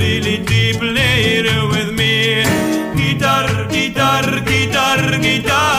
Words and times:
possibility, 0.00 0.72
play 0.78 1.40
it 1.40 1.70
with 1.70 1.92
me. 1.92 2.42
Guitar, 2.96 3.68
guitar, 3.68 4.40
guitar, 4.46 5.20
guitar. 5.20 5.69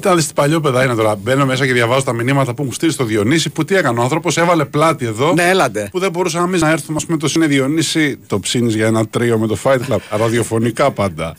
Κοίτα, 0.00 0.14
δεις 0.14 0.26
τι 0.26 0.32
παλιό 0.32 0.60
παιδά 0.60 0.84
είναι 0.84 0.94
τώρα. 0.94 1.14
Μπαίνω 1.14 1.46
μέσα 1.46 1.66
και 1.66 1.72
διαβάζω 1.72 2.04
τα 2.04 2.12
μηνύματα 2.12 2.54
που 2.54 2.64
μου 2.64 2.72
στείλει 2.72 2.92
στο 2.92 3.04
Διονύση. 3.04 3.50
Που 3.50 3.64
τι 3.64 3.76
έκανε 3.76 3.98
ο 3.98 4.02
άνθρωπος, 4.02 4.36
έβαλε 4.36 4.64
πλάτη 4.64 5.06
εδώ. 5.06 5.32
Ναι, 5.32 5.48
έλατε. 5.48 5.88
Που 5.90 5.98
δεν 5.98 6.10
μπορούσαμε 6.10 6.44
εμείς 6.44 6.60
να 6.60 6.70
έρθουμε. 6.70 6.98
Α 7.02 7.06
πούμε, 7.06 7.18
το 7.18 7.32
είναι 7.36 7.46
Διονύση, 7.46 8.18
το 8.26 8.40
ψήνεις 8.40 8.74
για 8.74 8.86
ένα 8.86 9.06
τρίο 9.06 9.38
με 9.38 9.46
το 9.46 9.58
Fight 9.62 9.78
Club. 9.88 9.98
Ραδιοφωνικά 10.20 10.90
πάντα. 10.90 11.36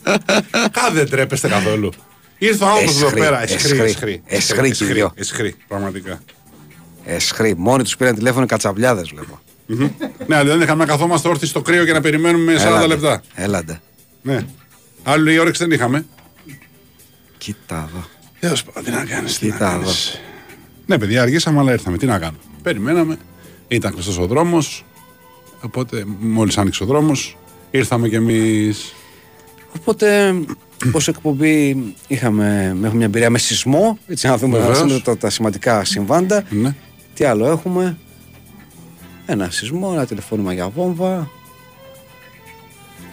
Κα 0.70 0.90
δεν 0.92 1.10
τρέπεστε 1.10 1.48
καθόλου. 1.48 1.90
Ήρθε 2.38 2.64
ο 2.64 2.66
άνθρωπος 2.66 2.96
εδώ 2.96 3.06
Εσχρή, 3.06 3.20
πέρα. 3.20 3.42
Εσχρή, 3.42 3.70
εσχρή. 3.70 3.82
εσχρή. 3.88 4.22
Εσχρή 4.26 4.70
κι 4.70 4.84
οι 4.84 4.92
δυο. 4.92 5.12
Εσχρή, 5.14 5.54
πραγματικά. 5.68 6.22
Εσχρή. 7.04 7.54
Μόνοι 7.56 7.82
τους 7.82 7.96
πήραν 7.96 8.14
τηλέφωνο 8.14 8.46
κατσαβλιάδες, 8.46 9.08
βλέπω. 9.14 9.40
Ναι, 10.26 10.36
αλλά 10.36 10.50
δεν 10.50 10.60
είχαμε 10.60 10.84
να 10.84 10.90
καθόμαστε 10.90 11.28
όρθιοι 11.28 11.48
στο 11.48 11.62
κρύο 11.62 11.84
και 11.84 11.92
να 11.92 12.00
περιμένουμε 12.00 12.54
40 12.54 12.66
Έλατε. 12.66 12.86
λεπτά. 12.86 13.22
Έλατε. 13.34 13.80
Ναι. 14.22 14.46
Άλλη 15.02 15.38
όρεξη 15.38 15.64
δεν 15.64 15.72
είχαμε. 15.72 16.04
Κοίτα 17.38 17.88
εδώ. 17.90 18.04
Τέλο 18.42 18.56
πάντων, 18.66 18.84
τι 18.84 18.90
να 18.98 19.04
κάνεις. 19.04 19.38
Τι 19.38 19.46
να 19.46 19.52
Κοίτα 19.52 19.70
κάνεις. 19.70 20.20
Ναι, 20.86 20.98
παιδιά, 20.98 21.22
αργήσαμε, 21.22 21.58
αλλά 21.60 21.72
ήρθαμε. 21.72 21.96
Τι 21.96 22.06
να 22.06 22.18
κάνουμε. 22.18 22.38
Περιμέναμε. 22.62 23.16
Ήταν 23.68 23.92
κλειστός 23.92 24.18
ο 24.18 24.26
δρόμος. 24.26 24.84
Οπότε, 25.60 26.04
μόλις 26.20 26.58
άνοιξε 26.58 26.82
ο 26.82 26.86
δρόμος, 26.86 27.38
ήρθαμε 27.70 28.08
κι 28.08 28.14
εμείς. 28.14 28.94
Οπότε, 29.78 30.34
ως 30.92 31.08
εκπομπή, 31.08 31.84
είχαμε, 32.06 32.64
έχουμε 32.76 32.94
μια 32.94 33.06
εμπειρία 33.06 33.30
με 33.30 33.38
σεισμό. 33.38 33.98
Έτσι, 34.06 34.26
να 34.26 34.36
δούμε, 34.36 34.58
να 34.58 34.66
Βεβαίως. 34.66 34.86
δούμε 34.88 35.00
τα, 35.00 35.16
τα 35.16 35.30
σημαντικά 35.30 35.84
συμβάντα. 35.84 36.44
Ναι. 36.50 36.74
Τι 37.14 37.24
άλλο 37.24 37.46
έχουμε; 37.46 37.98
Ένα 39.26 39.50
σεισμό, 39.50 39.90
ένα 39.92 40.06
τηλεφώνημα 40.06 40.52
για 40.52 40.68
βόμβα. 40.68 41.30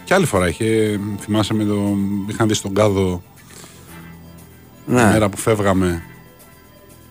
Και 0.04 0.14
άλλη 0.14 0.26
φορά 0.26 0.48
είχε, 0.48 1.00
θυμάσαι 1.20 1.54
με 1.54 1.64
το. 1.64 1.96
Είχαν 2.28 2.48
δει 2.48 2.54
στον 2.54 2.74
κάδο 2.74 3.22
τη 4.86 4.92
Ναι, 4.92 5.04
μέρα 5.04 5.28
που 5.28 5.36
φεύγαμε 5.36 6.02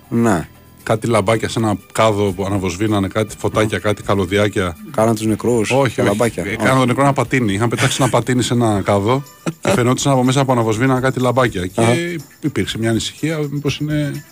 ναι. 0.09 0.47
κάτι 0.83 1.07
λαμπάκια 1.07 1.49
σε 1.49 1.59
ένα 1.59 1.77
κάδο 1.91 2.31
που 2.31 2.45
αναβοσβήνανε, 2.45 3.07
κάτι 3.07 3.35
φωτάκια, 3.37 3.79
κάτι 3.79 4.03
καλωδιάκια. 4.03 4.77
Κάναν 4.91 5.15
τους 5.15 5.25
νεκρούς. 5.25 5.71
Όχι, 5.71 6.01
όχι. 6.01 6.39
Έκαναν 6.39 6.77
τον 6.77 6.87
νεκρό 6.87 7.03
ένα 7.03 7.13
πατίνι. 7.13 7.53
Είχαν 7.53 7.69
πετάξει 7.69 7.97
ένα 8.01 8.09
πατίνι 8.09 8.43
σε 8.43 8.53
ένα 8.53 8.81
κάδο 8.81 9.23
και 9.61 9.69
φαινόταν 9.69 10.13
από 10.13 10.23
μέσα 10.23 10.45
που 10.45 10.51
αναβοσβήναν 10.51 11.01
κάτι 11.01 11.19
λαμπάκια. 11.19 11.67
Και 11.67 12.19
υπήρξε 12.41 12.77
μια 12.77 12.89
ανησυχία 12.89 13.37
μήπως 13.37 13.77
είναι 13.77 14.25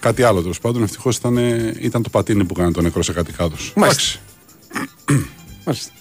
κάτι 0.00 0.22
άλλο 0.22 0.40
τέλος 0.40 0.60
πάντων. 0.60 0.82
Ευτυχώς 0.82 1.16
ήταν, 1.16 1.36
ήταν 1.80 2.02
το 2.02 2.08
πατίνι 2.08 2.44
που 2.44 2.54
έκανε 2.56 2.72
τον 2.72 2.82
νεκρό 2.82 3.02
σε 3.02 3.12
κάτι 3.12 3.32
κάδος. 3.32 3.72
Μάλιστα. 3.76 4.18
Μάλιστα. 5.64 5.92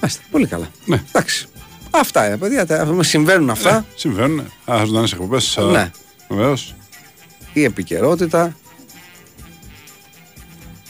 Μάλιστα. 0.00 0.22
Πολύ 0.30 0.46
καλά. 0.46 0.68
Ναι. 0.84 1.02
Εντάξει. 1.12 1.46
Αυτά 2.00 2.26
είναι, 2.26 2.36
παιδιά. 2.36 2.66
τα- 2.66 2.96
Συμβαίνουν 3.00 3.50
αυτά. 3.50 3.84
Συμβαίνουν. 3.94 4.40
Α, 4.70 4.82
ζωντανέ 4.86 5.06
εκπομπές. 5.12 5.58
Ναι. 5.70 5.90
Βεβαίως. 6.28 6.74
Η 7.52 7.64
επικαιρότητα. 7.64 8.56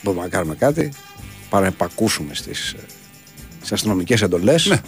Μπορούμε 0.02 0.22
να 0.22 0.28
κάνουμε 0.28 0.54
κάτι. 0.54 0.92
Παρεπακούσουμε 1.50 2.34
στις 2.34 2.74
στις 3.58 3.72
αστυνομικές 3.72 4.22
εντολές. 4.22 4.66
Ναι. 4.66 4.80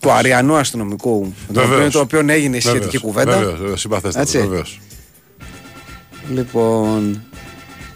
Του 0.00 0.10
αριανού 0.10 0.56
αστυνομικού. 0.56 1.34
Το 1.52 1.60
οποίο, 1.60 1.68
Βεβαίως. 1.70 1.92
το 1.92 2.00
οποίο 2.00 2.24
έγινε 2.28 2.56
η 2.56 2.60
σχετική 2.60 2.98
κουβέντα. 2.98 3.38
Βεβαίως, 3.38 3.80
συμπαθέστατο. 3.80 4.20
Έτσι. 4.20 4.38
Βεβαίως. 4.38 4.80
Λοιπόν. 6.30 7.22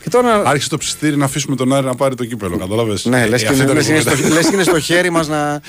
Και 0.05 0.11
τώρα. 0.11 0.43
Άρχισε 0.47 0.69
το 0.69 0.77
ψιστήρι 0.79 1.17
να 1.17 1.25
αφήσουμε 1.25 1.57
τον 1.57 1.73
Άρη 1.73 1.87
να 1.87 1.95
πάρει 1.95 2.15
το 2.15 2.25
κύπελο. 2.25 2.57
Κατάλαβες; 2.59 3.05
Ναι, 3.05 3.27
λες 3.27 3.45
και, 3.45 3.53
είναι, 3.55 3.73
λες, 3.73 3.87
και 3.87 3.93
είναι 3.93 4.01
στο, 4.01 4.29
λες 4.29 4.47
και 4.47 4.55
είναι 4.55 4.63
στο 4.63 4.79
χέρι 4.89 5.11
μας 5.11 5.29
να... 5.29 5.61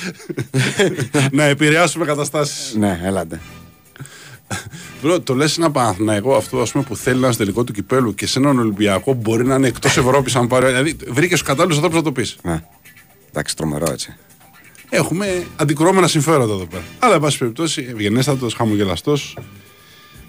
να 1.31 1.43
επηρεάσουμε 1.43 2.05
καταστάσεις. 2.05 2.73
ναι, 2.75 2.99
έλατε. 3.03 3.41
Μπρο, 5.01 5.19
το 5.21 5.33
λες 5.35 5.57
ένα 5.57 5.71
Παναθηναϊκό 5.71 6.35
αυτό 6.35 6.61
ας 6.61 6.71
πούμε, 6.71 6.83
που 6.83 6.95
θέλει 6.95 7.19
να 7.19 7.25
είναι 7.25 7.33
στο 7.33 7.43
τελικό 7.43 7.63
του 7.63 7.73
κυπέλου 7.73 8.15
και 8.15 8.27
σε 8.27 8.39
έναν 8.39 8.59
Ολυμπιακό 8.59 9.13
μπορεί 9.13 9.45
να 9.45 9.55
είναι 9.55 9.67
εκτός 9.67 9.97
Ευρώπης 9.97 10.35
αν 10.35 10.47
πάρει. 10.47 10.65
Δηλαδή 10.65 10.95
βρήκες 11.07 11.39
του 11.39 11.45
κατάλληλους 11.45 11.75
ανθρώπους 11.75 11.97
να 11.97 12.03
το 12.03 12.11
πεις. 12.11 12.35
Ναι. 12.43 12.63
Εντάξει, 13.29 13.55
τρομερό 13.55 13.91
έτσι. 13.91 14.15
Έχουμε 14.89 15.45
αντικρώμενα 15.55 16.07
συμφέροντα 16.07 16.53
εδώ 16.53 16.65
πέρα. 16.65 16.83
Αλλά, 16.99 17.13
εν 17.13 17.19
πάση 17.19 17.37
περιπτώσει, 17.37 17.87
ευγενέστατος, 17.91 18.53
χαμογελαστός. 18.53 19.37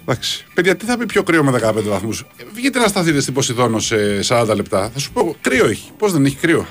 Εντάξει. 0.09 0.45
Παιδιά, 0.53 0.75
τι 0.75 0.85
θα 0.85 0.97
πει 0.97 1.05
πιο 1.05 1.23
κρύο 1.23 1.43
με 1.43 1.51
15 1.51 1.73
βαθμούς; 1.83 2.25
Βγείτε 2.53 2.79
να 2.79 2.87
σταθείτε 2.87 3.19
στην 3.21 3.33
Ποσειδόνο 3.33 3.79
σε 3.79 3.95
40 4.27 4.51
λεπτά. 4.55 4.89
Θα 4.93 4.99
σου 4.99 5.11
πω, 5.11 5.35
κρύο 5.41 5.65
έχει. 5.65 5.91
Πώς 5.97 6.11
δεν 6.11 6.25
έχει 6.25 6.35
κρύο; 6.35 6.65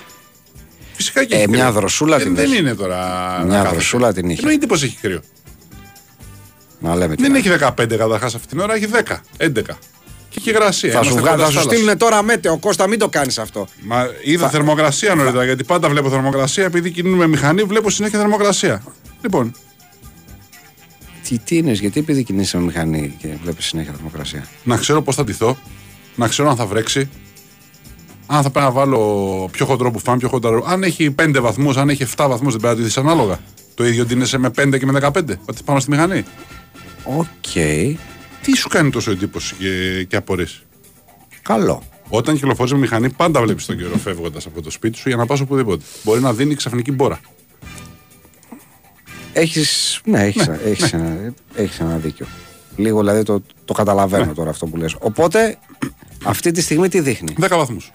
Φυσικά 0.93 1.25
και 1.25 1.35
Ε, 1.35 1.39
έχει 1.39 1.49
μια 1.49 1.59
κρύο. 1.65 1.73
δροσούλα 1.73 2.17
Ε, 2.17 2.23
την 2.23 2.35
Δεν 2.35 2.45
έχει. 2.45 2.57
είναι 2.59 2.75
τώρα. 2.75 2.97
να 3.39 3.45
Μια 3.45 3.55
κάθεσαι. 3.57 3.75
δροσούλα 3.75 4.13
την 4.13 4.31
είχε. 4.31 4.41
Εννοείται 4.41 4.67
πως 4.67 4.83
έχει 4.83 4.97
κρύο. 5.01 5.21
Να 6.79 6.95
λέμε 6.97 7.15
τι 7.17 7.23
Δεν 7.23 7.33
να- 7.33 7.39
έχει 7.39 7.49
15 7.49 7.97
καταρχάς 7.97 8.35
αυτή 8.35 8.47
την 8.49 8.61
ώρα, 8.61 8.75
έχει 8.75 8.87
10, 8.87 9.21
11. 9.37 9.79
Και 10.29 10.37
έχει 10.39 10.51
υγρασία. 10.51 10.91
Θα 10.93 11.03
σου, 11.03 11.11
Είμαστε 11.11 11.21
βγάλει, 11.21 11.37
κοντά 11.43 11.51
θα 11.53 11.61
σου 11.61 11.67
στη 11.67 11.77
στείλουν 11.77 11.99
τώρα 11.99 12.23
μέτεο. 12.23 12.59
Κώστα, 12.59 12.87
μην 12.87 12.99
το 12.99 13.09
κάνεις 13.09 13.39
αυτό. 13.39 13.67
Μα 13.83 14.07
είδα 14.25 14.49
θερμοκρασία 14.49 15.15
νωρίτερα, 15.15 15.45
γιατί 15.45 15.65
πάντα 15.65 15.89
βλέπω 15.89 16.11
θερμοκρασία. 16.11 16.65
Επειδή 16.65 16.91
κινούμε 16.91 17.27
μηχανή, 17.27 17.63
βλέπω 17.63 17.91
συνέχεια 17.91 18.19
θερμοκρασία. 18.19 18.83
Λοιπόν, 19.23 19.53
Τι, 21.29 21.39
τι 21.39 21.57
είναι, 21.57 21.73
γιατί 21.73 22.01
επειδή 22.01 22.23
κινείσαι 22.23 22.59
με 22.59 22.65
μηχανή 22.65 23.15
και 23.19 23.29
βλέπεις 23.43 23.65
συνέχεια 23.67 23.93
θερμοκρασία. 23.93 24.47
να 24.65 24.77
ξέρω 24.77 25.03
πώς 25.03 25.15
θα 25.15 25.25
ντυθώ, 25.25 25.57
να 26.17 26.29
ξέρω 26.29 26.49
αν 26.49 26.57
θα 26.57 26.67
βρέξει, 26.67 27.09
αν 28.27 28.43
θα 28.43 28.51
πρέπει 28.51 28.67
να 28.67 28.73
βάλω 28.73 29.49
πιο 29.53 29.67
χοντρό 29.67 29.91
μπουφάν, 29.91 30.19
πιο 30.19 30.29
χοντρό. 30.29 30.65
Αν 30.67 30.83
έχει 30.83 31.15
5 31.19 31.41
βαθμούς, 31.41 31.77
αν 31.77 31.89
έχει 31.89 32.05
7 32.17 32.27
βαθμούς, 32.29 32.53
δεν 32.53 32.61
πρέπει 32.61 32.79
να 32.79 32.85
ντυθεί 32.85 33.01
ανάλογα. 33.01 33.39
Το 33.75 33.87
ίδιο 33.87 34.05
ντύνεσαι 34.05 34.39
με 34.39 34.51
5 34.59 34.79
και 34.79 34.87
με 34.87 34.93
15, 34.93 35.39
ότι 35.45 35.63
πάνω 35.65 35.81
στη 35.81 35.91
μηχανή. 35.91 36.25
Οκ. 37.05 37.53
Τι 38.43 38.57
σου 38.57 38.69
κάνει 38.69 38.91
τόσο 38.91 39.11
εντύπωση 39.11 39.55
και, 39.55 40.05
και 40.05 40.17
απορείς. 40.17 40.47
Καλό. 41.43 41.83
Όταν 42.09 42.35
κυκλοφορείς 42.35 42.73
με 42.73 42.79
μηχανή, 42.79 43.11
πάντα 43.11 43.41
βλέπεις 43.41 43.67
τον 43.67 43.77
καιρό 43.77 43.97
φεύγοντας 43.97 44.47
από 44.47 44.63
το 44.63 44.71
σπίτι 44.71 44.99
σου 44.99 45.09
για 45.09 45.17
να 45.17 45.27
πας 45.27 45.41
οπουδήποτε. 45.41 45.85
Μπορεί 46.05 46.21
να 46.21 46.33
δίνει 46.33 46.55
ξαφνική 46.55 46.93
μπόρα. 46.93 47.21
Έχεις, 49.39 50.01
ναι, 50.05 50.23
έχεις, 50.25 50.49
έχεις, 50.65 50.93
Ένα, 50.93 51.35
έχεις 51.55 51.81
ένα 51.81 51.97
δίκιο. 51.97 52.27
Λίγο 52.77 52.99
δηλαδή 52.99 53.23
το, 53.23 53.43
το 53.65 53.73
καταλαβαίνω 53.73 54.33
τώρα 54.35 54.51
αυτό 54.51 54.67
που 54.67 54.77
λες. 54.77 54.97
Οπότε 54.99 55.59
αυτή 56.25 56.51
τη 56.51 56.61
στιγμή 56.61 56.89
τι 56.89 57.01
δείχνει; 57.01 57.35
10 57.41 57.49
βαθμούς. 57.51 57.93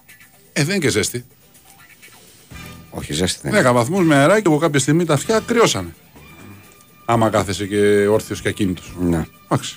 Ε, 0.52 0.64
δεν 0.64 0.74
είναι 0.74 0.84
και 0.84 0.90
ζέστη. 0.90 1.24
Όχι, 2.90 3.12
ζέστη 3.12 3.40
δεν 3.42 3.60
είναι. 3.60 3.70
10 3.70 3.72
βαθμούς 3.72 4.04
με 4.06 4.14
αεράκι 4.14 4.46
από 4.46 4.58
κάποια 4.58 4.80
στιγμή 4.80 5.04
τα 5.04 5.14
αυτιά 5.14 5.40
κρυώσανε. 5.46 5.94
Άμα 7.04 7.28
κάθεσαι 7.30 7.66
και 7.66 8.06
όρθιος 8.06 8.40
και 8.40 8.48
ακίνητος. 8.48 8.94
Ναι. 9.00 9.24
Εντάξει. 9.44 9.76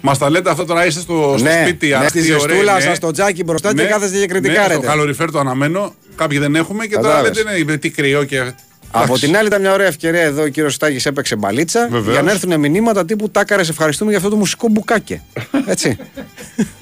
Μας 0.00 0.18
τα 0.18 0.30
λέτε 0.30 0.50
αυτά 0.50 0.64
τώρα 0.64 0.86
είστε 0.86 1.00
στο, 1.00 1.34
στο 1.36 1.44
ναι, 1.44 1.62
σπίτι. 1.66 1.88
ναι, 1.88 1.94
αστείοι, 1.94 2.22
στη 2.22 2.32
ωραίοι, 2.32 2.48
ζεστούλα 2.48 2.74
ναι. 2.74 2.80
σας, 2.80 2.96
στο 2.96 3.10
τζάκι 3.10 3.44
μπροστά 3.44 3.74
και 3.74 3.82
Ναι, 3.82 3.88
κάθεστε 3.88 4.14
και 4.18 4.20
Ναι, 4.26 4.28
στο 4.28 4.40
κριτικάρετε. 4.40 4.86
καλοριφέρ 4.86 5.30
το 5.30 5.38
αναμένο. 5.38 5.94
Κάποιοι 6.16 6.38
δεν 6.38 6.54
έχουμε 6.54 6.86
και 6.86 6.94
Κατάλαβες. 6.94 7.36
τώρα 7.38 7.52
λέτε 7.52 7.64
ναι, 7.70 7.76
τι 7.78 7.90
κρυό 7.90 8.24
και. 8.24 8.54
Από 8.96 9.18
την 9.18 9.36
άλλη, 9.36 9.46
ήταν 9.46 9.60
μια 9.60 9.72
ωραία 9.72 9.86
ευκαιρία 9.86 10.22
εδώ 10.22 10.42
ο 10.42 10.48
κύριος 10.48 10.74
Στάγης 10.74 11.06
έπαιξε 11.06 11.36
μπαλίτσα 11.36 11.88
για 12.10 12.22
να 12.22 12.30
έρθουν 12.30 12.60
μηνύματα 12.60 13.04
τύπου 13.04 13.30
Τάκαρε, 13.30 13.62
ευχαριστούμε 13.62 14.10
για 14.10 14.18
αυτό 14.18 14.30
το 14.30 14.36
μουσικό 14.36 14.68
μπουκάκι, 14.68 15.20
Έτσι. 15.66 15.96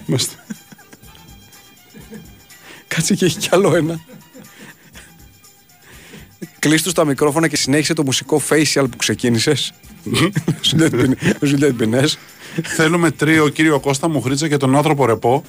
Κάτσε 2.89 3.15
και 3.15 3.25
έχει 3.25 3.39
κι 3.39 3.49
άλλο 3.53 3.77
ένα. 3.77 4.01
Κλείστο 6.59 6.93
τα 6.93 7.05
μικρόφωνα 7.05 7.49
και 7.49 7.57
συνέχισε 7.57 7.95
το 7.95 8.05
μουσικό 8.05 8.43
facial 8.49 8.85
που 8.91 8.97
ξεκίνησες. 8.97 9.73
Ζουλέτ 11.41 11.73
Πινέ. 11.73 12.05
Θέλουμε 12.63 13.11
τρίο 13.11 13.49
κύριο 13.49 13.81
Κώστα 13.81 14.09
Μουχρίτσα 14.09 14.49
και 14.49 14.57
τον 14.57 14.77
άνθρωπο 14.77 15.07
ρεπό. 15.07 15.45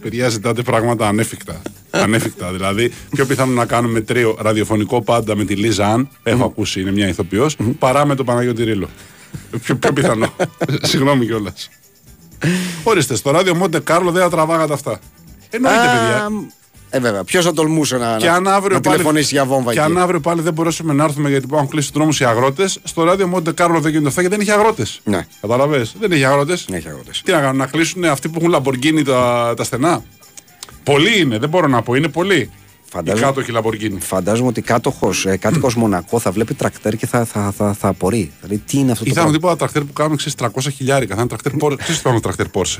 Παιδιά, 0.00 0.28
ζητάτε 0.28 0.62
πράγματα 0.62 1.08
ανέφικτα. 1.08 1.62
Ανέφικτα. 1.90 2.52
Δηλαδή, 2.52 2.92
πιο 3.10 3.26
πιθανό 3.26 3.52
να 3.52 3.66
κάνουμε 3.66 4.00
τρίο 4.00 4.36
ραδιοφωνικό 4.40 5.02
πάντα 5.02 5.36
με 5.36 5.44
τη 5.44 5.54
Λίζα 5.54 5.86
Αν, 5.92 6.08
έχω 6.22 6.44
ακούσει, 6.44 6.80
είναι 6.80 6.92
μια 6.92 7.08
ηθοποιός, 7.08 7.56
παρά 7.78 8.06
με 8.06 8.14
τον 8.14 8.26
Παναγιώτη 8.26 8.64
Ρήλο. 8.64 8.88
πιο, 9.62 9.76
πιο 9.76 9.92
πιθανό. 9.92 10.32
Συγγνώμη 10.82 11.26
κιόλας. 11.26 11.70
Ορίστε, 12.82 13.16
στο 13.16 13.30
ράδιο 13.30 13.54
Μοντε 13.54 13.80
Κάρλο 13.80 14.10
δεν 14.10 14.22
θα 14.22 14.30
τραβάγατε 14.30 14.72
αυτά. 14.72 15.00
Εννοείται, 15.50 15.78
παιδιά. 15.78 16.30
Ε, 16.96 17.00
βέβαια. 17.00 17.24
Ποιος 17.24 17.44
θα 17.44 17.52
τολμούσε 17.52 17.96
να, 17.96 18.16
Και 18.16 18.28
αν 18.28 18.42
να, 18.42 18.54
αύριο 18.54 18.74
να 18.74 18.80
πάλι, 18.80 18.96
τηλεφωνήσει 18.96 19.34
για 19.34 19.44
βόμβα 19.44 19.72
και 19.72 19.78
εκεί. 19.80 19.88
αν 19.90 19.98
αύριο 19.98 20.20
πάλι 20.20 20.40
δεν 20.40 20.52
μπορέσουμε 20.52 20.92
να 20.92 21.04
έρθουμε 21.04 21.28
γιατί 21.28 21.46
έχουν 21.52 21.68
κλείσει 21.68 21.92
του 21.92 21.98
δρόμους 21.98 22.20
οι 22.20 22.24
αγρότες, 22.24 22.78
στο 22.82 23.02
ράδιο 23.04 23.26
Μοντε 23.26 23.52
Κάρλο 23.52 23.80
δεν 23.80 23.90
γίνεται 23.90 24.08
αυτά 24.08 24.20
γιατί 24.20 24.36
δεν 24.36 24.46
έχει 24.48 24.58
αγρότες. 24.58 25.00
Ναι. 25.04 25.26
Καταλαβες, 25.40 25.94
δεν 26.00 26.12
έχει 26.12 26.24
αγρότες. 26.24 26.66
Έχει 26.72 26.88
αγρότες. 26.88 27.22
Τι 27.24 27.32
να 27.32 27.40
κάνουν, 27.40 27.56
να 27.56 27.66
κλείσουν 27.66 28.04
αυτοί 28.04 28.28
που 28.28 28.34
έχουν 28.38 28.50
λαμπορκίνη 28.50 29.02
τα, 29.02 29.52
τα 29.56 29.64
στενά; 29.64 30.02
Πολλοί 30.84 31.20
είναι, 31.20 31.38
δεν 31.38 31.48
μπορώ 31.48 31.66
να 31.66 31.82
πω, 31.82 31.94
είναι 31.94 32.08
πολλοί. 32.08 32.50
Φαντάζομαι- 32.90 33.22
Οι 33.24 33.26
κάτοχοι 33.28 33.50
λαμπορκίνη. 33.52 34.00
Φαντάζομαι 34.00 34.48
ότι 34.48 34.60
κάτοχος, 34.62 35.26
ε, 35.26 35.36
κάτοικος 35.36 35.74
Μονακό 35.82 36.18
θα 36.18 36.30
βλέπει 36.30 36.54
τρακτέρ 36.54 36.96
και 36.96 37.06
θα, 37.06 37.24
θα, 37.24 37.52
θα, 37.56 37.72
θα 37.72 37.88
απορεί. 37.88 38.32
Δηλαδή, 38.40 38.62
τι 38.66 38.78
είναι 38.78 38.92
αυτό 38.92 39.04
το 39.04 39.10
Ήταν 39.10 39.22
πράγμα; 39.22 39.32
τίποτα 39.32 39.56
τρακτέρ 39.56 39.82
που 39.84 39.92
κάνουν 39.92 40.16
ξέρεις, 40.16 40.34
300 40.34 40.70
χιλιάρικα. 40.76 41.14
Θα 41.14 41.20
είναι 41.20 41.28
τρακτέρ 41.28 41.52
Porsche. 41.60 41.76
Ξέρεις 41.78 41.94
τι 41.94 42.00
υπάρχουν 42.00 42.22
τρακτέρ 42.22 42.46
Porsche; 42.52 42.78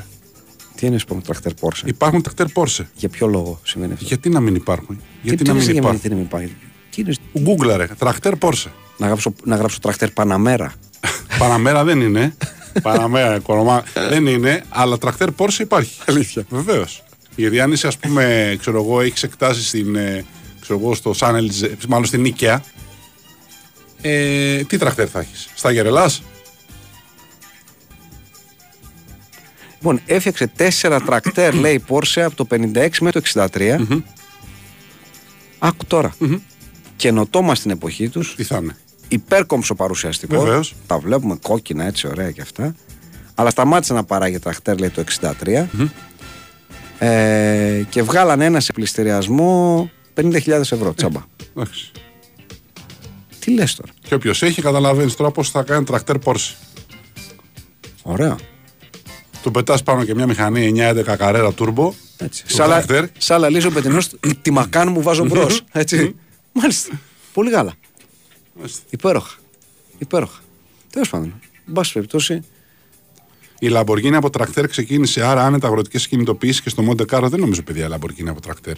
Τι 0.76 0.87
είναι 0.87 0.99
σπον 0.99 1.23
τρακτέρ 1.23 1.55
Πόρσε. 1.55 1.84
Υπάρχουν 1.87 2.23
τρακτέρ 2.23 2.46
Porsche. 2.55 2.84
Για 2.94 3.08
ποιο 3.08 3.26
λόγο 3.26 3.61
σημαίνει 3.62 3.93
αυτό; 3.93 4.05
Γιατί 4.05 4.28
να 4.28 4.40
μην 4.40 4.55
υπάρχουν; 4.55 5.00
Γιατί 5.23 5.43
τι 5.43 5.50
να 5.50 5.55
είναι 5.56 5.62
μην 5.64 5.70
για 5.73 5.81
υπάρχουν; 5.81 6.00
γιατί 6.00 6.08
να 6.08 6.14
μην 6.14 6.25
υπάρχει; 6.25 6.55
Τι 6.90 7.00
είναι, 7.00 7.14
Google 7.46 7.75
ρε, 7.76 7.87
τρακτέρ 7.99 8.32
Porsche. 8.40 8.70
να, 8.96 9.06
γράψω, 9.06 9.32
να 9.44 9.56
γράψω 9.56 9.78
τρακτέρ 9.81 10.11
Παναμέρα. 10.11 10.73
Παναμέρα 11.38 11.84
δεν 11.84 12.00
είναι. 12.00 12.34
Παναμέρα, 12.82 13.38
κορομά. 13.38 13.84
δεν 14.08 14.26
είναι, 14.26 14.64
αλλά 14.69 14.99
τρακτέρ 14.99 15.28
Porsche 15.38 15.58
υπάρχει. 15.58 16.00
Αλήθεια. 16.06 16.44
Βεβαίως. 16.49 17.02
Γιατί 17.37 17.61
αν 17.61 17.72
είσαι, 17.72 17.87
ας 17.87 17.96
πούμε, 17.96 18.56
ξέρω 18.61 18.82
εγώ, 18.82 19.00
έχεις 19.00 19.22
εκτάσει 19.22 19.64
στην. 19.64 19.96
ε, 19.96 20.25
Ξέρω 20.61 20.79
εγώ, 20.81 20.94
στο 20.94 21.12
Σάνελ, 21.12 21.50
μάλλον 21.88 22.05
στην 22.06 22.20
Νίκαια. 22.20 22.62
Ε, 24.00 24.62
τι 24.64 24.79
τρακτέρ 24.79 25.08
θα 25.12 25.20
έχεις, 25.20 25.49
Στα 25.55 25.70
Γερελάς; 25.70 26.22
Λοιπόν, 29.87 30.05
έφτιαξε 30.06 30.47
τέσσερα 30.47 31.00
τρακτέρ, 31.00 31.55
λέει 31.55 31.79
Πόρσε, 31.79 32.23
από 32.23 32.37
το 32.37 32.47
56 32.50 32.88
μέχρι 33.00 33.21
το 33.21 33.49
63. 33.55 33.77
Άκου 35.59 35.85
τώρα. 35.87 36.15
Καινοτόμα 36.97 37.55
στην 37.55 37.71
εποχή 37.71 38.09
τους. 38.09 38.35
Τι 38.35 38.43
θα 38.43 38.56
είναι. 38.56 38.77
Υπέρκομψο 39.09 39.75
παρουσιαστικό. 39.75 40.41
Βεβαίως. 40.43 40.75
Τα 40.87 40.99
βλέπουμε 40.99 41.38
κόκκινα 41.43 41.85
έτσι, 41.85 42.06
ωραία 42.06 42.31
και 42.31 42.41
αυτά. 42.41 42.75
Αλλά 43.35 43.50
σταμάτησε 43.50 43.93
να 43.93 44.05
παράγει 44.05 44.38
τρακτέρ, 44.38 44.79
λέει 44.79 44.88
το 44.88 45.05
63. 45.21 45.67
Ε, 46.99 47.82
και 47.89 48.03
βγάλανε 48.03 48.44
ένα 48.44 48.61
σε 48.61 48.73
πληστηριασμό 48.73 49.91
50.000 50.15 50.49
ευρώ 50.49 50.94
τσάμπα. 50.94 51.25
Εντάξει. 51.56 51.91
Τι 53.39 53.50
λες 53.50 53.75
τώρα; 53.75 53.93
Και 54.03 54.15
όποιος 54.15 54.43
έχει, 54.43 54.62
καταλαβαίνεις 54.62 55.15
τώρα 55.15 55.31
πώ 55.31 55.43
θα 55.43 55.62
κάνει 55.62 55.85
τρακτέρ 55.85 56.17
Porsche. 56.25 56.55
Ωραία. 58.03 58.37
Του 59.46 59.52
πετάς 59.52 59.82
πάνω 59.82 60.04
και 60.04 60.14
μια 60.14 60.26
μηχανή 60.26 60.72
9-11 60.76 61.14
καρέρα 61.19 61.52
turbo. 61.58 61.90
Έτσι. 62.16 62.43
Το 62.43 62.54
Σαν 62.54 62.69
τρακτέρ. 62.69 63.04
Σαν 63.19 63.40
να 63.40 63.48
λύσω 63.48 63.70
πετεινό, 63.70 63.98
τη 64.43 64.50
μακάν 64.50 64.88
μου 64.88 65.02
βάζω 65.02 65.25
μπρος. 65.25 65.64
Έτσι. 65.72 66.14
Μάλιστα. 66.52 67.00
Πολύ 67.32 67.50
γάλα. 67.50 67.75
Μάλιστα. 68.54 68.82
Υπέροχα. 68.90 69.37
Υπέροχα. 69.98 70.40
Τέλος 70.93 71.10
πάντων. 71.10 71.34
Εν 71.69 71.72
πάση 71.72 71.93
περιπτώσει. 71.93 72.43
Η 73.58 73.69
Lamborghini 73.72 74.12
από 74.12 74.31
τρακτέρ 74.31 74.69
ξεκίνησε 74.69 75.25
άρα 75.25 75.44
άνετα 75.44 75.66
αγροτικές 75.66 76.08
κινητοποιήσει 76.08 76.62
και 76.62 76.69
στο 76.69 76.84
Monte 76.88 77.06
Carlo 77.10 77.28
δεν 77.28 77.40
νομίζω 77.40 77.62
παιδιά 77.62 77.88
Lamborghini 77.90 78.28
από 78.28 78.40
τρακτέρ. 78.40 78.75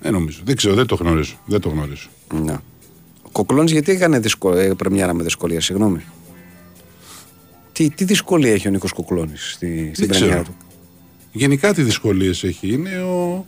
Δεν 0.00 0.12
νομίζω. 0.12 0.40
Δεν 0.44 0.56
ξέρω, 0.56 0.74
δεν 0.74 0.86
το 0.86 0.94
γνωρίζω. 0.94 1.34
Δεν 1.46 1.60
το 1.60 1.68
γνωρίζω. 1.68 2.08
Ναι. 2.42 2.56
Ο 3.22 3.28
Κοκλώνης 3.32 3.72
γιατί 3.72 3.92
έκανε 3.92 4.18
δυσκο... 4.18 4.52
ε, 4.52 4.74
πρεμιέρα 4.74 5.14
με 5.14 5.22
δυσκολία, 5.22 5.60
συγγνώμη. 5.60 6.04
Τι, 7.74 7.90
τι 7.90 8.04
δυσκολία 8.04 8.52
έχει 8.52 8.68
ο 8.68 8.70
Νίκος 8.70 8.92
Κοκλώνης 8.92 9.50
στη, 9.52 9.90
στην 9.94 10.08
ξέρω. 10.08 10.26
πρεμιέρα 10.26 10.42
του; 10.48 10.56
Γενικά 11.32 11.74
τι 11.74 11.82
δυσκολίες 11.82 12.44
έχει. 12.44 12.72
Είναι, 12.72 12.90
ο... 13.02 13.46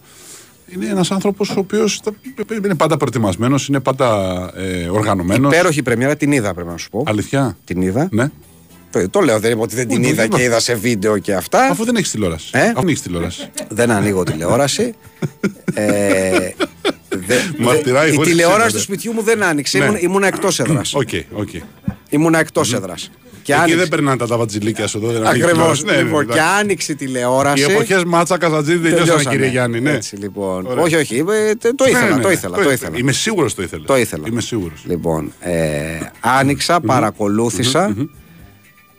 είναι 0.74 0.86
ένας 0.86 1.10
άνθρωπος 1.10 1.50
ο 1.50 1.58
οποίος 1.58 2.00
είναι 2.64 2.74
πάντα 2.74 2.96
προετοιμασμένος, 2.96 3.68
είναι 3.68 3.80
πάντα 3.80 4.50
ε, 4.56 4.88
οργανωμένος. 4.88 5.52
Υπέροχη 5.52 5.82
πρεμιέρα, 5.82 6.16
την 6.16 6.32
είδα 6.32 6.54
πρέπει 6.54 6.68
να 6.68 6.76
σου 6.76 6.90
πω. 6.90 7.02
Αλήθεια; 7.06 7.56
Την 7.64 7.80
είδα. 7.82 8.08
Ναι. 8.10 8.30
Το, 8.90 9.08
το 9.10 9.20
λέω, 9.20 9.40
δεν 9.40 9.52
είπα 9.52 9.60
ότι 9.60 9.74
δεν 9.74 9.88
την 9.88 9.98
Ούτε, 9.98 10.08
είδα 10.08 10.22
δεν 10.22 10.30
και 10.30 10.42
είδα 10.42 10.60
σε 10.60 10.74
βίντεο 10.74 11.18
και 11.18 11.34
αυτά. 11.34 11.66
Αφού 11.66 11.84
δεν 11.84 11.96
έχεις 11.96 12.10
τηλεόραση. 12.10 12.50
Ε; 12.52 12.60
Αφού 12.60 12.74
δεν 12.74 12.88
έχεις 12.88 13.02
τηλεόραση. 13.02 13.50
Δεν 13.68 13.90
ανοίγω 13.90 14.22
τηλεόραση. 14.22 14.94
ε, 15.74 16.50
δε- 17.08 17.40
Μαρτυράει 17.58 18.06
δε- 18.06 18.12
η 18.12 18.16
χωρίς 18.16 18.30
τηλεόραση 18.30 18.60
σύνδεση. 18.62 18.74
του 18.86 18.92
σπιτιού 18.92 19.12
μου 19.12 19.22
δεν 19.22 19.42
άνοιξε. 19.42 19.78
Ναι. 19.78 19.84
Ήμουν, 19.84 19.98
ήμουνα 20.00 20.26
εκτός 20.26 20.60
έδρας. 20.60 20.94
OK, 20.94 21.08
OK. 21.32 21.48
Ήμουνα 22.08 22.38
εκτός 22.38 22.72
έδρας. 22.72 23.10
Και 23.46 23.52
Εκεί 23.52 23.60
άνοιξε. 23.60 23.78
δεν 23.80 23.88
περνάνε 23.88 24.16
τα 24.16 24.26
ταβατζιλίκια 24.26 24.86
σου 24.86 24.98
εδώ. 24.98 25.12
δεν 25.12 25.26
ανοίγει 25.26 25.42
Ακριβώς. 25.44 25.78
τηλεόραση. 25.78 25.84
Ναι, 25.84 25.92
ναι, 25.92 26.02
λοιπόν, 26.02 26.22
εντάξει. 26.22 26.38
και 26.40 26.46
άνοιξε 26.60 26.92
η 26.92 26.94
τηλεόραση. 26.94 27.60
Οι 27.60 27.72
εποχές 27.72 28.04
Μάτσα 28.04 28.38
Καζατζίδη 28.38 28.78
τελειώσανε, 28.78 29.06
τελειώσανε. 29.06 29.36
κύριε 29.36 29.50
Γιάννη. 29.50 29.80
Ναι. 29.80 29.90
Έτσι 29.90 30.16
λοιπόν. 30.16 30.66
Ωραία. 30.66 30.82
Όχι, 30.84 30.94
όχι. 30.96 31.16
ε, 31.48 31.54
τε- 31.54 31.74
Το 31.74 31.84
Ναι, 31.84 31.90
ήθελα, 31.90 32.16
ναι, 32.16 32.22
το 32.22 32.28
ναι. 32.28 32.34
ήθελα. 32.34 32.56
Το 32.62 32.70
ήθελα. 32.70 32.98
Είμαι 32.98 33.12
σίγουρος 33.12 33.54
το 33.54 33.62
ήθελα. 33.62 33.84
Το 33.86 33.96
ήθελα. 33.96 34.24
Είμαι 34.28 34.40
σίγουρος. 34.40 34.82
Λοιπόν, 34.86 35.32
ε, 35.40 35.52
άνοιξα, 36.20 36.80
παρακολούθησα 36.80 37.94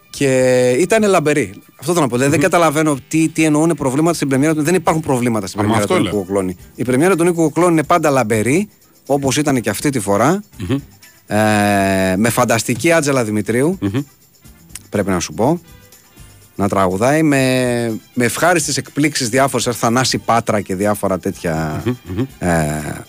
και 0.10 0.70
ήταν 0.80 1.04
λαμπερή. 1.10 1.54
Αυτό 1.80 1.92
θέλω 1.92 2.04
να 2.04 2.08
πω. 2.08 2.16
Δηλαδή, 2.16 2.32
Δεν 2.36 2.42
καταλαβαίνω 2.42 2.98
τι, 3.08 3.28
τι 3.30 3.44
εννοούν 3.44 3.74
προβλήματα 3.78 4.16
στην 4.16 4.28
πρεμιέρα 4.28 4.54
του. 4.54 4.64
Δεν 4.64 4.76
υπάρχουν 4.76 5.02
προβλήματα 5.04 5.48
στην 5.48 5.60
Α, 5.60 5.64
μα 5.64 5.70
πρεμιέρα 5.70 5.88
του 5.88 5.94
αυτό 5.94 6.06
Νίκου 6.10 6.16
λέω. 6.18 6.26
Κοκλώνη. 6.26 6.56
Η 6.76 6.84
πρεμιέρα 6.84 7.16
του 7.16 7.24
Νίκου 7.24 7.42
Κοκλώνη 7.44 7.72
είναι 7.72 7.84
πάντα 7.84 8.10
λαμπερή, 8.10 8.70
όπως 9.06 9.38
ήταν 9.38 9.62
και 9.62 9.70
αυτή 9.70 9.90
τη 9.90 10.00
φορα 10.00 10.44
Ε, 11.30 12.16
με 12.18 12.30
φανταστική 12.30 12.92
Άτζελα 12.92 13.24
Δημητρίου, 13.24 13.78
πρέπει 14.90 15.10
να 15.10 15.20
σου 15.20 15.34
πω. 15.34 15.62
Να 16.56 16.68
τραγουδάει 16.70 17.24
με, 17.24 18.00
με 18.14 18.26
ευχάριστες 18.26 18.78
εκπλήξεις 18.78 19.30
διάφορες, 19.30 19.64
σαν 19.64 19.74
Θανάση 19.74 20.18
Πάτρα 20.18 20.62
και 20.62 20.76
διάφορα 20.76 21.20
τέτοια, 21.20 21.84
ε, 22.40 22.50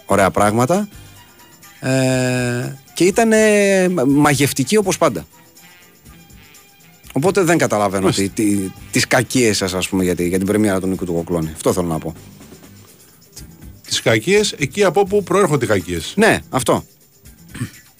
ωραία 0.06 0.30
πράγματα. 0.30 0.88
Ε, 1.80 2.74
και 2.94 3.04
ήταν 3.04 3.32
ε, 3.32 3.88
μαγευτική 4.06 4.76
όπως 4.76 4.98
πάντα. 4.98 5.26
Οπότε 7.12 7.42
δεν 7.42 7.58
καταλαβαίνω 7.58 8.10
τι, 8.10 8.28
τι, 8.28 8.58
τις 8.90 9.06
κακίες 9.06 9.56
σας 9.56 9.74
ας 9.74 9.88
πούμε 9.88 10.04
για, 10.04 10.14
τη- 10.14 10.28
για 10.28 10.38
την 10.38 10.46
πρεμιέρα 10.46 10.80
του 10.80 10.86
Νίκου 10.86 11.04
του 11.04 11.12
Κοκλώνη. 11.12 11.50
Αυτό 11.54 11.72
θέλω 11.72 11.86
να 11.86 11.98
πω. 11.98 12.14
Τις 13.86 14.02
κακίες 14.02 14.52
εκεί 14.52 14.84
από 14.84 15.00
όπου 15.00 15.22
προέρχονται 15.22 15.64
οι 15.64 15.68
κακίες. 15.68 16.12
Ναι, 16.16 16.38
αυτό. 16.50 16.84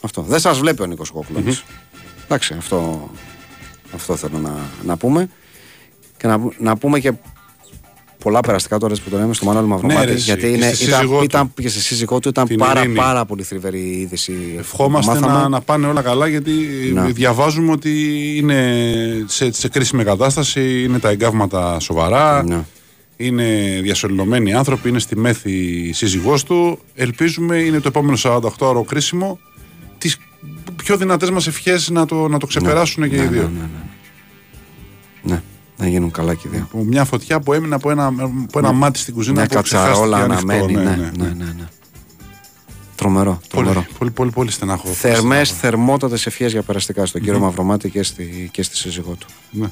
αυτό. 0.01 0.23
Δεν 0.23 0.41
σας 0.41 0.59
βλέπει 0.59 0.83
ο 0.83 0.87
Νίκος 0.87 1.11
Κοκλώνης. 1.11 1.65
Εντάξει, 2.25 2.55
αυτό, 2.59 3.11
αυτό 3.95 4.17
θέλω 4.17 4.39
να, 4.39 4.55
να 4.85 4.97
πούμε. 4.97 5.29
Και 6.17 6.27
να, 6.27 6.41
να 6.59 6.77
πούμε 6.77 6.99
και 7.01 7.13
πολλά 8.19 8.41
περαστικά 8.41 8.79
τώρα 8.79 8.95
που 9.05 9.11
τον 9.11 9.21
λέμε 9.21 9.35
στο 9.35 9.45
Μανώλη 9.47 9.67
Μαυρομάτη. 9.67 9.99
Ναι, 10.01 10.05
ρε, 10.07 10.13
εσύ. 10.13 10.23
γιατί 10.25 10.41
Και 10.41 10.47
είναι, 10.47 10.73
στη 10.73 10.85
ήταν, 10.85 10.99
σύζυγός 10.99 11.19
του. 11.19 11.25
ήταν, 11.25 11.53
και 11.61 11.69
στη 11.69 11.81
σύζυγός 11.81 12.21
του 12.21 12.29
ήταν 12.29 12.47
Την 12.47 12.59
πάρα, 12.59 12.81
Ειρήνη. 12.81 12.97
πάρα 12.97 13.25
πολύ 13.25 13.43
θλιβερή 13.43 13.79
η 13.81 14.01
είδηση. 14.01 14.55
Ευχόμαστε 14.59 15.13
Μάθαμε. 15.15 15.33
να, 15.41 15.49
να 15.49 15.61
πάνε 15.61 15.87
όλα 15.87 16.03
καλά 16.03 16.27
γιατί 16.27 16.53
Να. 16.95 17.05
διαβάζουμε 17.05 17.73
ότι 17.73 17.93
είναι 18.37 18.85
σε, 19.27 19.53
σε 19.53 19.69
κρίσιμη 19.69 20.05
κατάσταση, 20.05 20.83
είναι 20.83 20.99
τα 20.99 21.09
εγκάβματα 21.11 21.81
σοβαρά, 21.81 22.43
Ναι. 22.43 22.65
είναι 23.17 23.45
διασωληνωμένοι 23.83 24.55
άνθρωποι, 24.55 24.89
είναι 24.89 24.99
στη 24.99 25.17
μέθη 25.17 25.53
η 25.89 25.93
σύζυγός 25.93 26.45
του. 26.45 26.79
Ελπίζουμε 26.95 27.57
είναι 27.57 27.81
το 27.81 27.89
επόμενο 27.89 28.19
48 28.23 28.41
ώρο 28.59 28.83
κρίσιμο 28.85 29.39
τις 29.39 29.48
πιο 30.77 30.97
δυνατές 30.97 31.31
μας 31.31 31.47
ευχές 31.47 31.91
να 31.91 32.07
το, 32.07 32.29
να 32.29 32.39
το 32.39 32.47
ξεπεράσουν 32.47 33.09
και 33.09 33.17
οι 33.17 33.27
δύο. 33.27 33.51
Ναι, 35.23 35.43
να 35.77 35.89
γίνουν 35.89 36.11
καλά 36.11 36.35
και 36.35 36.43
οι 36.47 36.51
δύο. 36.51 36.63
Από 36.63 36.85
Μια 36.85 37.05
φωτιά 37.05 37.41
που 37.41 37.53
έμεινε 37.53 37.75
από 37.75 37.91
ένα, 37.91 38.07
από 38.47 38.59
ένα 38.59 38.73
μάτι 38.73 38.99
στην 38.99 39.15
κουζίνα 39.15 39.35
Μια 39.41 39.47
που 39.49 39.63
ξεχάστηκε 39.63 39.87
κατσαρόλα 39.89 40.17
ανοιχτό. 40.17 40.49
αναμένη. 40.53 40.73
Ναι, 40.75 40.83
Ναι, 40.83 40.91
ναι, 40.97 41.11
ναι, 41.17 41.29
ναι. 41.29 41.45
ναι. 41.45 41.67
Τρομερό, 42.95 43.41
τρομερό. 43.49 43.73
Πολύ, 43.81 43.87
πολύ, 43.99 44.11
πολύ, 44.11 44.31
πολύ 44.31 44.51
στενάχο. 44.51 44.89
Θερμές, 44.89 45.51
θερμότατες 45.53 46.27
ευχές 46.27 46.53
για 46.53 46.63
περαστικά 46.63 47.07
στον 47.07 47.21
κύριο 47.21 47.39
Μαυρομάτη 47.39 47.91
και 47.91 48.03
στη, 48.03 48.49
και 48.53 48.63
στη 48.63 48.77
σύζυγό 48.77 49.15
του. 49.19 49.27
Ναι. 49.51 49.67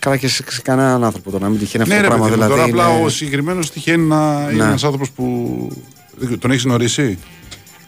Καλά 0.00 0.16
και 0.16 0.28
σε, 0.28 0.44
σε 0.48 0.62
κανέναν 0.62 1.04
άνθρωπο 1.04 1.30
το 1.30 1.38
να 1.38 1.48
μην 1.48 1.58
τυχαίνει 1.58 1.82
αυτό 1.82 1.94
Ναι, 1.94 2.00
το 2.02 2.08
ρε 2.08 2.14
πράγμα. 2.14 2.28
παιδί 2.28 2.40
μου, 2.40 2.46
δηλαδή 2.46 2.70
τώρα 2.70 2.84
απλά 2.84 2.94
είναι- 2.96 3.04
ο 3.06 3.08
συγκεκριμένος 3.08 3.70
τυχαίνει 3.70 4.04
να 4.06 4.48
είναι 4.52 4.62
Ναι. 4.62 4.68
ένας 4.68 4.84
άνθρωπος 4.84 5.10
που. 5.10 5.68
δεν- 6.16 6.38
Τον 6.38 6.50
έχεις 6.50 6.62
γνωρίσει; 6.64 7.18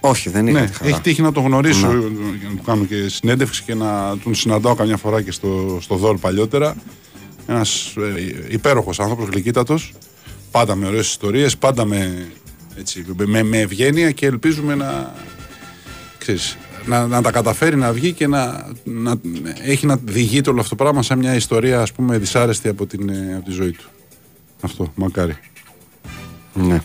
Όχι, 0.06 0.30
δεν 0.30 0.46
είχα 0.46 0.61
Ναι, 0.61 0.66
τη 0.66 0.73
χαρά. 0.73 0.90
έχει 0.90 1.00
τύχει 1.00 1.23
να 1.23 1.32
τον 1.32 1.44
γνωρίσω, 1.44 1.87
για 2.40 2.49
να 2.49 2.56
του 2.56 2.62
κάνω 2.64 2.84
και 2.84 3.08
συνέντευξη 3.08 3.62
και 3.62 3.75
να 3.75 4.16
τον 4.25 4.34
συναντάω 4.34 4.75
καμιά 4.75 4.96
φορά 4.96 5.23
και 5.23 5.30
στο, 5.30 5.78
στο 5.80 5.96
Δόλ 5.96 6.16
παλιότερα. 6.16 6.75
Ένας 7.46 7.94
ε, 7.96 8.44
υπέροχος 8.49 9.00
άνθρωπος, 9.00 9.28
γλυκύτατος. 9.28 9.92
Πάντα 10.50 10.75
με 10.75 10.87
ωραίες 10.87 11.08
ιστορίες, 11.08 11.56
πάντα 11.56 11.84
με, 11.84 12.26
έτσι, 12.78 13.04
με, 13.26 13.42
με 13.42 13.58
ευγένεια 13.58 14.11
και 14.11 14.26
ελπίζουμε 14.26 14.75
να, 14.75 15.14
ξέρεις, 16.18 16.56
να, 16.87 17.06
να 17.06 17.23
τα 17.23 17.30
καταφέρει 17.30 17.76
να 17.76 17.92
βγει 17.92 18.12
και 18.12 18.26
να, 18.26 18.73
να 18.84 19.14
έχει 19.62 19.87
να 19.87 19.96
διηγείται 20.04 20.50
όλο 20.50 20.61
αυτό 20.61 20.76
το 20.76 20.82
πράγμα 20.82 21.02
σαν 21.02 21.18
μια 21.18 21.34
ιστορία 21.34 21.80
ας 21.80 21.92
πούμε 21.92 22.18
δυσάρεστη 22.18 22.68
από, 22.68 22.87
την, 22.87 23.08
ε, 23.08 23.34
από 23.37 23.44
τη 23.44 23.50
ζωή 23.50 23.70
του. 23.70 23.84
Αυτό, 24.61 24.92
μακάρι. 24.94 25.37
Ναι. 26.54 26.80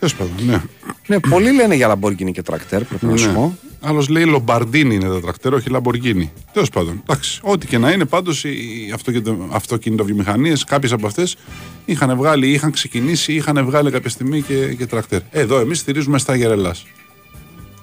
Τέλος 0.00 0.14
πάντων, 0.14 0.34
ναι. 0.46 0.62
ναι, 1.06 1.18
πολλοί 1.20 1.52
λένε 1.52 1.74
για 1.74 1.94
Lamborghini 1.98 2.32
και 2.32 2.42
τρακτέρ, 2.42 2.84
πρέπει 2.84 3.06
να 3.06 3.16
σου 3.16 3.26
ναι. 3.26 3.32
πω. 3.34 3.58
Άλλος 3.80 4.08
λέει 4.08 4.24
Λομπαρντίνη 4.24 4.94
είναι 4.94 5.08
τα 5.08 5.20
τρακτέρ, 5.20 5.54
όχι 5.54 5.70
Λαμπορκίνη. 5.70 6.32
Τέλος 6.52 6.68
πάντων, 6.68 7.02
εντάξει, 7.02 7.40
ό,τι 7.42 7.66
και 7.66 7.78
να 7.78 7.90
είναι, 7.92 8.04
πάντως 8.04 8.44
οι 8.44 8.90
αυτοκίνητο- 8.94 9.48
αυτοκινητοβιομηχανίες, 9.50 10.64
κάποιες 10.64 10.92
από 10.92 11.06
αυτές 11.06 11.36
είχαν 11.84 12.16
βγάλει, 12.16 12.48
είχαν 12.50 12.70
ξεκινήσει, 12.70 13.32
είχαν 13.32 13.64
βγάλει 13.64 13.90
κάποια 13.90 14.10
στιγμή 14.10 14.42
και, 14.42 14.74
και 14.74 14.86
τρακτέρ. 14.86 15.20
Εδώ 15.30 15.58
εμείς 15.58 15.78
στηρίζουμε 15.78 16.18
στα 16.18 16.34
γερελάς. 16.36 16.86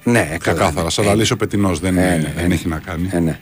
Ναι, 0.04 0.20
καλά. 0.22 0.38
Ξεκάθαρα, 0.38 0.84
ναι. 0.84 0.90
σαν 0.90 1.06
να 1.06 1.14
λύσει 1.16 1.34
ο 1.34 1.38
πετεινός 1.38 1.80
δεν, 1.80 1.98
Ε, 1.98 2.14
ε, 2.14 2.18
ναι, 2.18 2.34
δεν 2.36 2.48
ναι. 2.48 2.54
έχει 2.54 2.68
να 2.68 2.78
κάνει. 2.80 3.10
Ε, 3.12 3.20
ναι. 3.20 3.40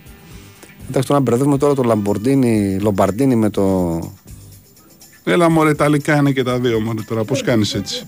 Εντάξει, 0.89 1.08
τώρα 1.08 1.20
μπερδεύουμε 1.20 1.58
τώρα 1.58 1.74
το 1.74 1.84
Lamborghini, 1.91 2.82
Λομπαρντίνι 2.82 3.36
με 3.36 3.50
το. 3.50 4.00
Έλα 5.24 5.50
μωρέ, 5.50 5.70
Ιταλικά 5.70 6.15
είναι 6.15 6.32
και 6.32 6.44
τα 6.44 6.60
δύο 6.60 6.79
μωρέ 6.79 7.01
τώρα, 7.08 7.24
πώς 7.24 7.41
κάνεις 7.44 7.74
έτσι. 7.74 8.05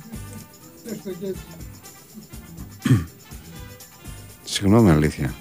Συγγνώμη, 4.44 4.92
αλήθεια. 4.92 5.34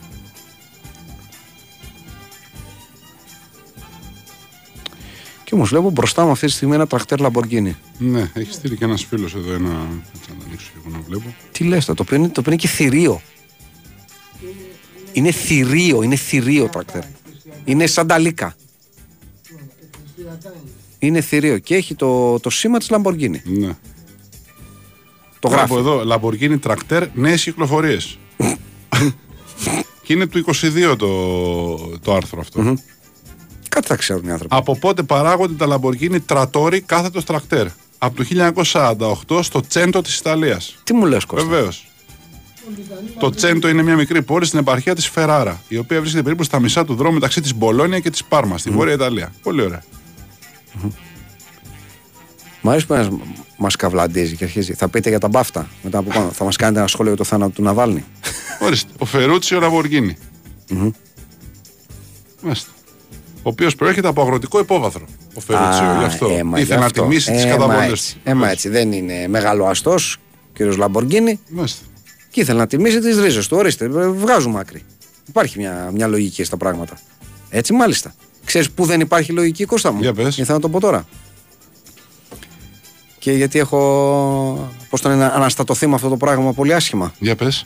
Και 5.44 5.54
όμως 5.54 5.68
βλέπω 5.68 5.90
μπροστά 5.90 6.24
μου 6.24 6.30
αυτή 6.30 6.46
τη 6.46 6.52
στιγμή 6.52 6.74
ένα 6.74 6.86
τρακτέρ 6.86 7.18
Lamborghini. 7.20 7.74
Ναι, 7.98 8.30
έχει 8.34 8.52
στείλει 8.52 8.76
και 8.76 8.84
ένας 8.84 9.04
φίλος 9.04 9.34
εδώ 9.34 9.52
ένα. 9.52 9.86
Έτσι 10.14 10.30
να 10.30 10.36
το 10.36 10.44
ανοίξω 10.46 10.70
και 10.72 10.78
εγώ 10.84 10.96
να 10.96 11.00
βλέπω. 11.00 11.34
Τι 11.52 11.64
λες 11.64 11.84
τώρα, 11.84 11.96
το 11.96 12.02
οποίο 12.02 12.16
είναι, 12.16 12.28
το 12.28 12.40
οποίο 12.40 12.52
είναι 12.52 12.60
και 12.60 12.68
θηρίο. 12.68 13.22
Είναι 15.12 15.30
θηρίο, 15.30 16.02
είναι 16.02 16.16
θηρίο 16.16 16.68
τρακτέρ. 16.68 17.02
Είναι 17.64 17.86
σαν 17.86 18.06
τα 18.06 18.18
λίκα. 18.18 18.56
Είναι 20.98 21.20
θηρίο 21.20 21.58
και 21.58 21.74
έχει 21.74 21.94
το, 21.94 22.40
το 22.40 22.50
σήμα 22.50 22.78
της 22.78 22.88
Lamborghini. 22.90 23.40
Ναι. 23.44 23.76
Το 25.38 25.48
γράφει. 25.48 25.72
Βλέπω 25.72 25.88
εδώ, 25.88 26.02
Lamborghini 26.14 26.58
Tractor, 26.66 27.06
νέες 27.14 27.42
κυκλοφορίες. 27.42 28.18
και 30.02 30.12
είναι 30.12 30.26
του 30.26 30.38
22 30.38 30.96
το, 30.98 31.98
το 31.98 32.14
άρθρο 32.14 32.40
αυτό. 32.40 32.76
Κάτι 33.68 33.86
θα 33.86 33.96
ξέρουν 33.96 34.24
οι 34.24 34.30
άνθρωποι. 34.30 34.56
Από 34.56 34.78
πότε 34.78 35.02
παράγονται 35.02 35.66
τα 35.66 35.78
Lamborghini 35.80 36.18
Trattori 36.26 36.78
κάθετος 36.86 37.24
τρακτέρ; 37.24 37.66
Από 37.98 38.16
το 38.16 38.52
1948 39.28 39.42
στο 39.42 39.60
Τσέντο 39.60 40.02
της 40.02 40.18
Ιταλίας. 40.18 40.78
Τι 40.84 40.92
μου 40.94 41.06
λες 41.06 41.24
Κώστα; 41.24 41.48
Βεβαίως. 41.48 41.86
Το 43.18 43.30
Τσέντο 43.30 43.68
είναι 43.68 43.82
μια 43.82 43.96
μικρή 43.96 44.22
πόλη 44.22 44.44
στην 44.44 44.58
επαρχία 44.58 44.94
της 44.94 45.08
Φεράρα, 45.08 45.62
η 45.68 45.76
οποία 45.76 45.98
βρίσκεται 46.00 46.22
περίπου 46.22 46.42
στα 46.42 46.60
μισά 46.60 46.84
του 46.84 46.94
δρόμου 46.94 47.14
μεταξύ 47.14 47.40
της 47.40 47.54
Μπολόνια 47.54 48.00
και 48.00 48.10
της 48.10 48.24
Πάρμας, 48.24 48.60
στη 48.60 48.70
Βόρεια 48.70 48.94
Ιταλία. 48.94 49.32
Πολύ 49.42 49.62
ωραία. 49.62 49.84
Μ' 52.66 52.68
αρέσει 52.70 52.86
που 52.86 52.94
ένας 52.94 53.08
μας 53.56 53.76
καβλαντίζει 53.76 54.36
και 54.36 54.44
αρχίζει. 54.44 54.72
Θα 54.74 54.88
πείτε 54.88 55.08
για 55.08 55.18
τα 55.18 55.28
μπάφτα 55.28 55.68
μετά 55.82 55.98
από 55.98 56.10
πάνω. 56.10 56.30
θα 56.30 56.44
μας 56.44 56.56
κάνετε 56.56 56.78
ένα 56.78 56.88
σχόλιο 56.88 57.12
για 57.14 57.22
το 57.22 57.28
θάνατο 57.28 57.50
του 57.52 57.62
Ναβάλνη. 57.62 58.04
Ορίστε. 58.60 58.92
Ο 58.98 59.04
Φερούτσιο 59.04 59.60
Λαμποργκίνη. 59.60 60.16
Μάλιστα. 62.42 62.70
Ο 63.36 63.48
οποίος 63.48 63.74
προέρχεται 63.74 64.08
από 64.08 64.22
αγροτικό 64.22 64.58
υπόβαθρο. 64.58 65.04
Ο 65.34 65.40
Φερούτσιο, 65.40 65.84
Α, 65.86 65.98
γι' 65.98 66.04
αυτό. 66.04 66.26
έμα, 66.26 66.58
Ήθελε 66.58 66.74
γι' 66.74 66.80
να 66.80 66.86
αυτό. 66.86 67.02
τιμήσει 67.02 67.32
τι 67.32 67.38
Έμα 67.38 67.50
καταβολέ 67.50 67.86
έτσι. 67.86 68.16
Έμα 68.24 68.50
έτσι. 68.50 68.68
Δεν 68.68 68.92
είναι 68.92 69.28
μεγάλο 69.28 69.66
αστός, 69.66 70.16
κύριος 70.52 70.76
Λαμποργκίνη, 70.76 71.40
Μάλιστα. 71.50 71.84
και 72.30 72.40
ήθελε 72.40 72.58
να 72.58 72.66
τιμήσει 72.66 72.98
τις 73.00 73.18
ρίζες 73.18 73.48
του. 73.48 73.56
Ορίστε, 73.56 73.84
ε, 73.84 73.88
βγάζουμε 74.08 74.60
άκρη. 74.60 74.82
Υπάρχει 75.28 75.58
μια, 75.58 75.90
μια 75.94 76.06
λογική 76.06 76.44
στα 76.44 76.56
πράγματα. 76.56 76.98
Έτσι, 77.50 77.72
μάλιστα. 77.72 78.14
Ξέρεις 78.44 78.70
πού 78.70 78.84
δεν 78.84 79.00
υπάρχει 79.00 79.32
λογική, 79.32 79.64
Κώστα 79.64 79.92
μου; 79.92 80.00
Για 80.00 80.12
πες. 80.14 80.24
Γιατί 80.34 80.44
θα 80.44 80.52
να 80.52 80.60
το 80.60 80.68
πω 80.68 80.80
τώρα. 80.80 81.06
Και 83.26 83.32
γιατί 83.32 83.58
έχω. 83.58 84.70
Πώς 84.90 85.00
το 85.00 85.08
λένε, 85.08 85.24
αναστατωθεί 85.24 85.86
με 85.86 85.94
αυτό 85.94 86.08
το 86.08 86.16
πράγμα 86.16 86.52
πολύ 86.52 86.74
άσχημα. 86.74 87.14
Για 87.18 87.36
πες. 87.36 87.64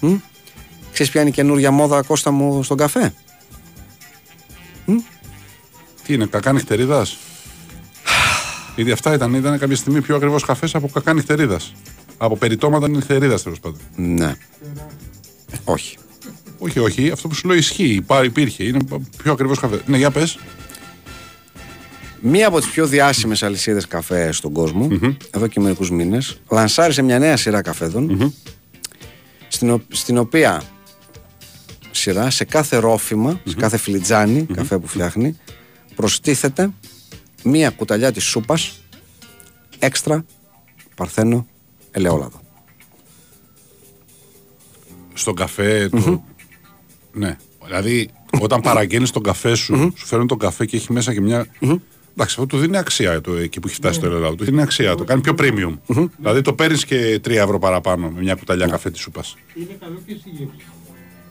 Ξέρεις 0.93 1.13
ποια 1.13 1.21
είναι 1.21 1.31
η 1.31 1.33
καινούργια 1.33 1.71
μόδα, 1.71 2.03
Κώστα 2.03 2.31
μου, 2.31 2.63
στον 2.63 2.77
καφέ; 2.77 3.15
Τι 6.03 6.15
είναι, 6.15 6.27
κακά 6.27 6.53
νυχτερίδας; 6.53 7.19
Γιατί 8.75 8.93
αυτά 8.93 9.15
ήταν, 9.15 9.35
ήταν 9.35 9.59
κάποια 9.59 9.77
στιγμή 9.77 10.01
πιο 10.01 10.17
ακριβώς 10.17 10.45
καφές 10.45 10.75
από 10.75 10.89
κακά 10.89 11.13
νυχτερίδας. 11.13 11.73
Από 12.19 12.37
περιτώματα 12.37 12.89
νυχτερίδας 12.89 13.43
τέλος 13.43 13.61
πάντων. 13.61 13.79
Ναι. 13.97 14.35
Όχι. 15.65 15.97
Όχι, 16.59 16.79
όχι, 16.79 17.11
αυτό 17.11 17.29
που 17.29 17.35
σου 17.35 17.47
λέω 17.47 17.57
ισχύει. 17.57 17.95
Υπά, 17.95 18.25
υπήρχε. 18.25 18.65
Είναι 18.65 18.79
πιο 19.23 19.33
ακριβώς 19.33 19.59
καφέ. 19.59 19.81
Ναι, 19.87 19.97
για 19.97 20.11
πες. 20.11 20.39
Μία 22.23 22.47
από 22.49 22.59
τις 22.61 22.69
πιο 22.71 22.87
διάσημες 22.87 23.43
αλυσίδες 23.43 23.87
καφές 23.87 24.37
στον 24.37 24.53
κοσμο 24.53 24.89
εδώ 25.31 25.47
και 25.47 25.61
μερικούς 25.61 25.91
μήνες, 25.91 26.41
λανσάρισε 26.51 27.03
μια 27.03 27.19
νέα 27.19 27.37
σειρά 27.37 27.63
καφέδων, 27.63 28.11
στην, 29.49 29.71
ο- 29.71 29.83
στην 29.89 30.19
οποία 30.19 30.63
σειρά 31.91 32.31
σε 32.31 32.45
κάθε 32.45 32.77
ρόφημα, 32.77 33.41
σε 33.45 33.55
κάθε 33.55 33.77
φλιτζάνι 33.77 34.47
καφέ 34.55 34.79
που 34.79 34.87
φτιάχνει, 34.87 35.37
προστίθεται 35.95 36.71
μία 37.45 37.71
κουταλιά 37.71 38.13
της 38.13 38.25
σούπας 38.25 38.81
έξτρα 39.79 40.25
παρθένο 40.97 41.47
ελαιόλαδο. 41.91 42.41
Στον 45.15 45.35
καφέ 45.35 45.89
του. 45.89 46.25
Ναι. 47.13 47.37
Δηλαδή, 47.67 48.11
όταν 48.41 48.61
παραγγέλνεις 48.61 49.11
τον 49.11 49.23
καφέ 49.23 49.55
σου, 49.55 49.93
σου 49.97 50.07
φέρνουν 50.07 50.27
τον 50.27 50.39
καφέ 50.39 50.67
και 50.67 50.77
έχει 50.77 50.93
μέσα 50.93 51.13
και 51.13 51.21
μια. 51.21 51.47
Εντάξει, 52.13 52.35
αυτό 52.41 52.47
του 52.47 52.59
δίνει 52.59 52.77
αξία 52.77 53.21
το, 53.21 53.33
εκεί 53.35 53.61
που 53.61 53.67
έχει 53.69 53.77
φτάσει 53.77 54.01
το 54.01 54.07
ελαιόλαδο. 54.07 54.35
Του 54.35 54.45
δίνει 54.45 54.63
αξία, 54.63 54.95
το 54.95 55.05
κάνει 55.05 55.21
πιο 55.21 55.35
premium. 55.39 55.79
Δηλαδή, 56.19 56.41
το 56.43 56.53
παίρνεις 56.53 56.85
και 56.85 57.21
3 57.25 57.31
ευρώ 57.31 57.59
παραπάνω 57.59 58.09
με 58.11 58.21
μια 58.21 58.35
κουταλιά 58.35 58.67
καφέ 58.67 58.91
της 58.91 59.01
σούπας. 59.01 59.37
Είναι 59.55 59.77
καλό 59.81 59.99
και 60.07 60.15
στη 60.21 60.29
γεύση. 60.31 60.55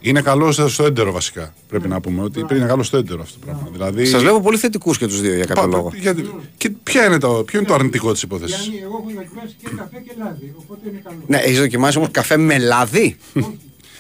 Είναι 0.02 0.22
καλό 0.22 0.52
στο 0.52 0.84
έντερο 0.86 1.12
βασικά. 1.12 1.54
Πρέπει 1.68 1.88
να 1.88 2.02
πούμε 2.02 2.24
ότι 2.24 2.40
είναι 2.52 2.66
καλό 2.66 2.84
στο 2.84 2.98
έντερο 2.98 3.22
αυτό 3.22 3.40
το 3.40 3.46
πράγμα. 3.46 3.70
Δηλαδή, 3.72 4.06
Σας 4.06 4.22
βλέπω 4.22 4.42
πολύ 4.42 4.58
θετικούς 4.58 4.98
και 4.98 5.08
τους 5.08 5.22
δύο 5.22 5.36
για 5.36 5.46
κάποιο 5.46 5.62
πα- 5.70 5.76
λόγο. 5.78 5.92
γιατί- 5.96 6.30
και 6.58 6.70
ποια 6.70 7.06
είναι 7.06 7.18
το, 7.18 7.44
ποιο 7.46 7.60
είναι 7.60 7.68
το 7.68 7.74
αρνητικό 7.74 8.12
της 8.12 8.22
υπόθεσης; 8.22 8.58
Γιάννη, 8.68 8.80
εγώ 8.84 8.98
έχω 8.98 9.20
δοκιμάσει 9.22 9.56
και 9.64 9.70
καφέ 9.78 9.98
και 10.06 10.12
λάδι, 10.18 10.54
οπότε 10.58 10.90
είναι 10.90 11.02
καλό. 11.04 11.18
Ναι, 11.28 11.38
έχεις 11.38 11.60
δοκιμάσει 11.60 11.98
όμως 11.98 12.10
καφέ 12.12 12.38
με 12.38 12.58
λάδι; 12.58 13.18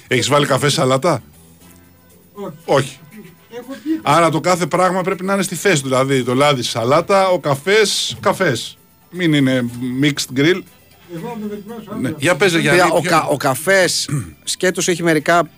Έχεις 0.08 0.28
βάλει 0.30 0.46
καφέ 0.46 0.70
σαλατά. 0.70 1.24
Όχι. 2.34 2.54
Όχι. 2.66 3.00
Έχω 3.58 3.72
πει, 3.84 4.00
Άρα 4.02 4.30
το 4.30 4.40
κάθε 4.40 4.66
πράγμα 4.66 5.02
πρέπει 5.02 5.24
να 5.26 5.34
είναι 5.34 5.42
στη 5.42 5.56
θέση 5.56 5.82
του. 5.82 5.88
Δηλαδή 5.88 6.24
το 6.24 6.36
λάδι 6.36 6.64
σαλάτα, 6.64 7.28
ο 7.28 7.40
καφές 7.40 8.18
καφές. 8.20 8.78
Μην 9.10 9.34
είναι 9.34 9.70
mixed 10.02 10.40
grill. 10.40 10.62
εγώ 11.16 11.38
να 11.40 11.48
το 11.48 11.48
δοκιμάσω 11.50 11.90
άλλο. 11.92 12.00
Ναι. 12.02 12.14
Για 12.18 12.36
παίζε 12.36 12.60
για 12.60 12.72
Παιδιά, 12.72 12.88
ο, 12.88 13.02
κα, 13.02 13.24
ο 13.24 13.38
καφές 13.38 14.10
σκέτος 14.44 14.88
έχει 14.88 15.04
μερικά 15.04 15.50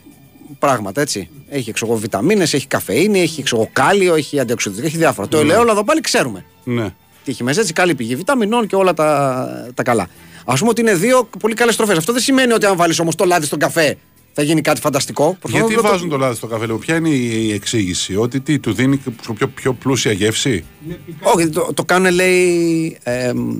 πράγματα, 0.60 1.02
έτσι. 1.02 1.30
Έχει 1.50 1.72
ξέρω, 1.72 1.92
εγώ, 1.92 2.00
βιταμίνες, 2.00 2.54
έχει 2.54 2.68
καφεΐνη, 2.68 3.22
έχει 3.22 3.44
ξέρω, 3.44 3.62
εγώ, 3.62 3.70
κάλιο, 3.74 4.16
έχει 4.16 4.40
αντιοξυδοτικά, 4.40 4.88
έχει 4.88 4.98
διάφορα. 4.98 5.28
Το 5.28 5.38
ελαιόλαδο 5.38 5.84
πάλι 5.84 6.02
ξέρουμε. 6.02 6.46
Ναι. 6.64 6.94
Τι 7.24 7.32
έχει 7.32 7.44
μέσα, 7.44 7.60
έτσι, 7.60 7.74
καλή 7.74 7.96
πηγή 7.96 8.16
βιταμινών 8.16 8.68
και 8.68 8.76
όλα 8.76 8.94
τα, 8.94 9.72
τα 9.74 9.84
καλά. 9.84 10.08
Α 10.46 10.54
πούμε 10.54 10.70
ότι 10.70 10.82
είναι 10.82 10.96
δύο 10.96 11.30
πολύ 11.40 11.54
καλές 11.54 11.76
τροφέ. 11.76 11.94
Αυτό 11.98 12.14
δεν 12.14 12.22
σημαίνει 12.22 12.54
ότι 12.54 12.66
αν 12.66 12.76
βάλεις 12.76 13.00
όμως 13.00 13.16
το 13.16 13.26
λάδι 13.26 13.46
στον 13.46 13.60
καφέ 13.60 13.98
θα 14.34 14.42
γίνει 14.44 14.62
κάτι 14.62 14.80
φανταστικό. 14.82 15.38
Προσπαθώ 15.40 15.66
Γιατί 15.66 15.76
να 15.76 15.82
το- 15.82 15.88
βάζουν 15.94 16.10
το 16.10 16.18
λάδι 16.18 16.36
στο 16.36 16.48
καφέ, 16.48 16.66
λέω. 16.66 16.78
Ποια 16.78 16.96
είναι 16.96 17.10
η 17.10 17.52
εξήγηση, 17.54 18.16
Ότι 18.16 18.40
τι, 18.42 18.60
του 18.60 18.74
δίνει 18.74 18.98
πιο, 19.38 19.48
πιο 19.48 19.74
πλούσια 19.74 20.12
γεύση; 20.12 20.64
Είναι 20.86 21.00
πικάντο, 21.06 21.32
Όχι, 21.32 21.50
το, 21.50 21.70
το 21.74 21.84
κάνουν 21.86 22.14
λέει. 22.14 22.98
εμ, 23.04 23.60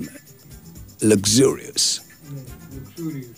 luxurious. 1.02 2.00
λουξούριο. 2.74 3.28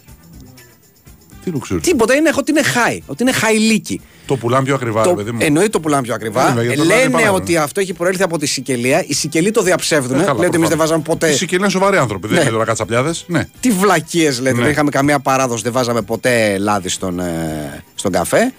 Τι 1.45 1.51
λουξούρι. 1.51 1.81
Τίποτα 1.81 2.15
είναι 2.15 2.31
ότι 2.37 2.51
είναι 2.51 2.61
high, 2.75 2.99
ότι 3.07 3.23
είναι 3.23 3.33
χαϊλίκι. 3.33 4.01
Το 4.27 4.37
πουλάνε 4.37 4.65
πιο 4.65 4.75
ακριβά, 4.75 5.03
ρε 5.03 5.09
Το, 5.09 5.15
παιδί 5.15 5.31
μου. 5.31 5.39
εννοείται 5.43 5.69
το 5.71 5.81
πουλάνε 5.81 6.03
πιο 6.03 6.15
ακριβά. 6.15 6.47
Βέβαια, 6.47 6.63
γιατί 6.63 6.79
το 6.79 6.85
λάδι 6.85 6.99
Λένε 7.01 7.11
παράγουν. 7.13 7.41
ότι 7.41 7.57
αυτό 7.57 7.81
έχει 7.81 7.93
προέλθει 7.93 8.23
από 8.23 8.39
τη 8.39 8.47
Σικελία. 8.47 9.05
Οι 9.07 9.15
Σικελοί 9.15 9.51
το 9.51 9.63
διαψεύδουν. 9.63 10.21
Ε, 10.21 10.25
καλά, 10.25 10.39
Λέει 10.39 10.47
ότι 10.47 10.57
εμείς 10.57 10.69
δεν 10.69 10.79
προφανώς. 10.79 11.03
βάζαμε 11.03 11.03
ποτέ. 11.03 11.29
Οι 11.29 11.37
Σικελοί 11.37 11.61
είναι 11.61 11.71
σοβαροί 11.71 11.97
άνθρωποι, 11.97 12.27
δεν 12.27 12.37
Ναι. 12.37 12.43
είναι 12.43 12.51
τώρα 12.51 12.65
κατσαπλιάδες. 12.65 13.25
Ναι. 13.29 13.49
Τι 13.61 13.71
βλακίες 13.71 14.41
λέτε. 14.41 14.57
Ναι. 14.57 14.63
Δεν 14.63 14.71
είχαμε 14.71 14.91
καμία 14.91 15.19
παράδοση, 15.21 15.63
δεν 15.63 15.73
βάζαμε 15.73 16.03
ποτέ 16.03 16.59
λάδι 16.59 16.89
στον, 16.89 17.19
ε, 17.21 17.83
στον 17.95 18.13
καφέ. 18.13 18.53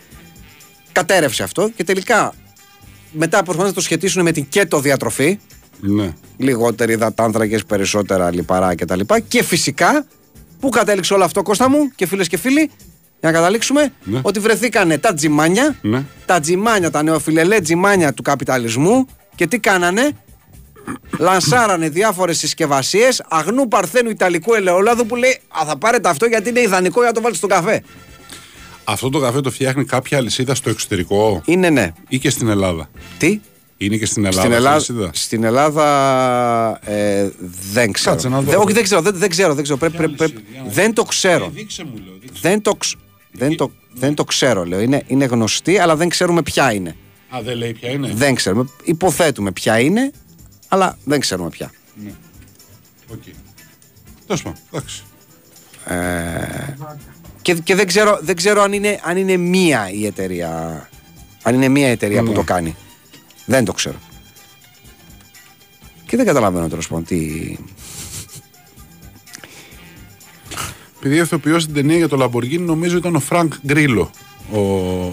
Κατέρευσε 0.91 1.43
αυτό 1.43 1.69
και 1.75 1.83
τελικά 1.83 2.33
μετά 3.11 3.43
προσπαθούν 3.43 3.69
να 3.69 3.75
το 3.75 3.81
σχετίσουν 3.81 4.23
με 4.23 4.31
την 4.31 4.45
κέτο 4.49 4.79
διατροφή. 4.79 5.39
ναι. 5.79 6.13
Λιγότεροι 6.37 6.93
υδατάνθρακες, 6.93 7.65
περισσότερα 7.65 8.31
λιπαρά 8.33 8.75
κτλ. 8.75 8.99
Και, 8.99 9.23
και 9.27 9.43
φυσικά, 9.43 10.05
πού 10.59 10.69
κατέληξε 10.69 11.13
όλο 11.13 11.23
αυτό, 11.23 11.41
Κώστα 11.41 11.69
μου 11.69 11.77
και 11.95 12.05
φίλες 12.05 12.27
και 12.27 12.37
φίλοι, 12.37 12.71
για 13.25 13.31
να 13.31 13.37
καταλήξουμε, 13.39 13.93
Ναι. 14.03 14.19
ότι 14.23 14.39
βρεθήκανε 14.39 14.97
τα 14.97 15.13
τζιμάνια, 15.13 15.75
Ναι. 15.81 16.03
τα 16.25 16.39
τζιμάνια, 16.39 16.91
τα 16.91 17.03
νεοφιλελέ 17.03 17.59
τζιμάνια 17.61 18.13
του 18.13 18.21
καπιταλισμού 18.21 19.07
και 19.35 19.47
τι 19.47 19.59
κάνανε, 19.59 20.11
λανσάρανε 21.19 21.89
διάφορες 21.89 22.37
συσκευασίες 22.37 23.23
αγνού 23.29 23.67
παρθένου 23.67 24.09
Ιταλικού 24.09 24.53
ελαιόλαδου 24.53 25.05
που 25.05 25.15
λέει 25.15 25.39
Α, 25.61 25.65
θα 25.67 25.77
πάρετε 25.77 26.09
αυτό 26.09 26.25
γιατί 26.25 26.49
είναι 26.49 26.59
ιδανικό 26.61 26.99
για 26.99 27.07
να 27.09 27.15
το 27.15 27.21
βάλει 27.21 27.35
στον 27.35 27.49
καφέ. 27.49 27.83
Αυτό 28.83 29.09
το 29.09 29.19
καφέ 29.19 29.41
το 29.41 29.51
φτιάχνει 29.51 29.85
κάποια 29.85 30.17
αλυσίδα 30.17 30.55
στο 30.55 30.69
εξωτερικό; 30.69 31.41
Είναι 31.45 31.69
ναι. 31.69 31.91
ή 32.07 32.19
και 32.19 32.29
στην 32.29 32.47
Ελλάδα; 32.47 32.89
Τι; 33.17 33.39
Είναι 33.77 33.97
και 33.97 34.05
στην 34.05 34.25
Ελλάδα. 34.25 34.41
Στην, 34.41 34.53
αυτή 34.53 34.53
η 34.53 34.55
Ελλάδα, 34.55 34.75
αλυσίδα; 34.75 35.09
στην 35.13 35.43
Ελλάδα 35.43 36.79
ε, 36.91 37.29
δεν 37.71 37.91
ξέρω. 37.91 38.11
Κάτσε 38.11 38.29
να 38.29 38.41
δω. 38.41 38.49
Δεν- 38.51 38.59
όχι, 38.59 38.73
δεν 38.73 38.83
ξέρω. 38.83 39.01
Δεν, 39.01 39.13
δεν 39.15 39.29
ξέρω. 39.29 39.53
Δεν, 39.53 39.63
ξέρω. 39.63 39.77
Πρέπει- 39.79 39.97
πρέπει- 39.97 40.15
πρέπει- 40.17 40.37
δεν 40.69 40.93
το 40.93 41.03
ξέρω. 41.03 41.49
Δείξε 41.53 41.83
μου, 41.83 41.93
λέω. 42.05 42.13
δείξε. 42.21 42.39
Δεν 42.41 42.61
το, 42.61 42.75
ξ- 42.75 42.97
δεν 43.37 43.55
το, 43.57 43.71
δεν 43.93 44.13
το 44.13 44.23
ξέρω, 44.23 44.65
λέω. 44.65 44.79
Είναι, 44.81 45.03
είναι 45.07 45.25
γνωστή, 45.25 45.77
αλλά 45.79 45.95
δεν 45.95 46.09
ξέρουμε 46.09 46.41
ποια 46.41 46.73
είναι. 46.73 46.95
Α, 47.35 47.41
δεν 47.41 47.57
λέει 47.57 47.73
ποια 47.73 47.89
είναι. 47.89 48.11
Δεν 48.13 48.35
ξέρουμε. 48.35 48.69
Υποθέτουμε 48.83 49.51
ποια 49.51 49.79
είναι, 49.79 50.11
αλλά 50.67 50.97
δεν 51.03 51.19
ξέρουμε 51.19 51.49
ποια. 51.49 51.71
Οκ. 53.11 53.21
Τέλος 54.27 54.41
πάντων, 54.41 54.59
εντάξει. 54.71 55.03
Και, 57.41 57.53
και 57.53 57.75
δεν 57.75 57.87
ξέρω, 57.87 58.19
δεν 58.21 58.35
ξέρω 58.35 58.61
αν, 58.61 58.73
είναι, 58.73 58.99
αν 59.03 59.17
είναι 59.17 59.37
μία 59.37 59.89
η 59.91 60.05
εταιρεία. 60.05 60.89
Αν 61.43 61.53
είναι 61.55 61.67
μία 61.67 61.87
η 61.87 61.91
εταιρεία 61.91 62.21
που 62.23 62.27
Ναι. 62.29 62.33
το 62.33 62.43
κάνει. 62.43 62.75
Δεν 63.45 63.65
το 63.65 63.71
ξέρω. 63.73 63.95
Και 66.05 66.17
δεν 66.17 66.25
καταλαβαίνω 66.25 66.67
τέλος 66.67 66.87
πάντων 66.87 67.05
τι. 67.05 67.55
Επειδή 71.05 71.21
ηθοποιός 71.21 71.61
στην 71.61 71.73
ταινία 71.73 71.97
για 71.97 72.07
το 72.07 72.15
Λαμπορκίνη 72.17 72.63
νομίζω 72.65 72.97
ήταν 72.97 73.15
ο 73.15 73.19
Φρανκ 73.19 73.53
Γκρίλο. 73.65 74.11
Ο, 74.51 74.59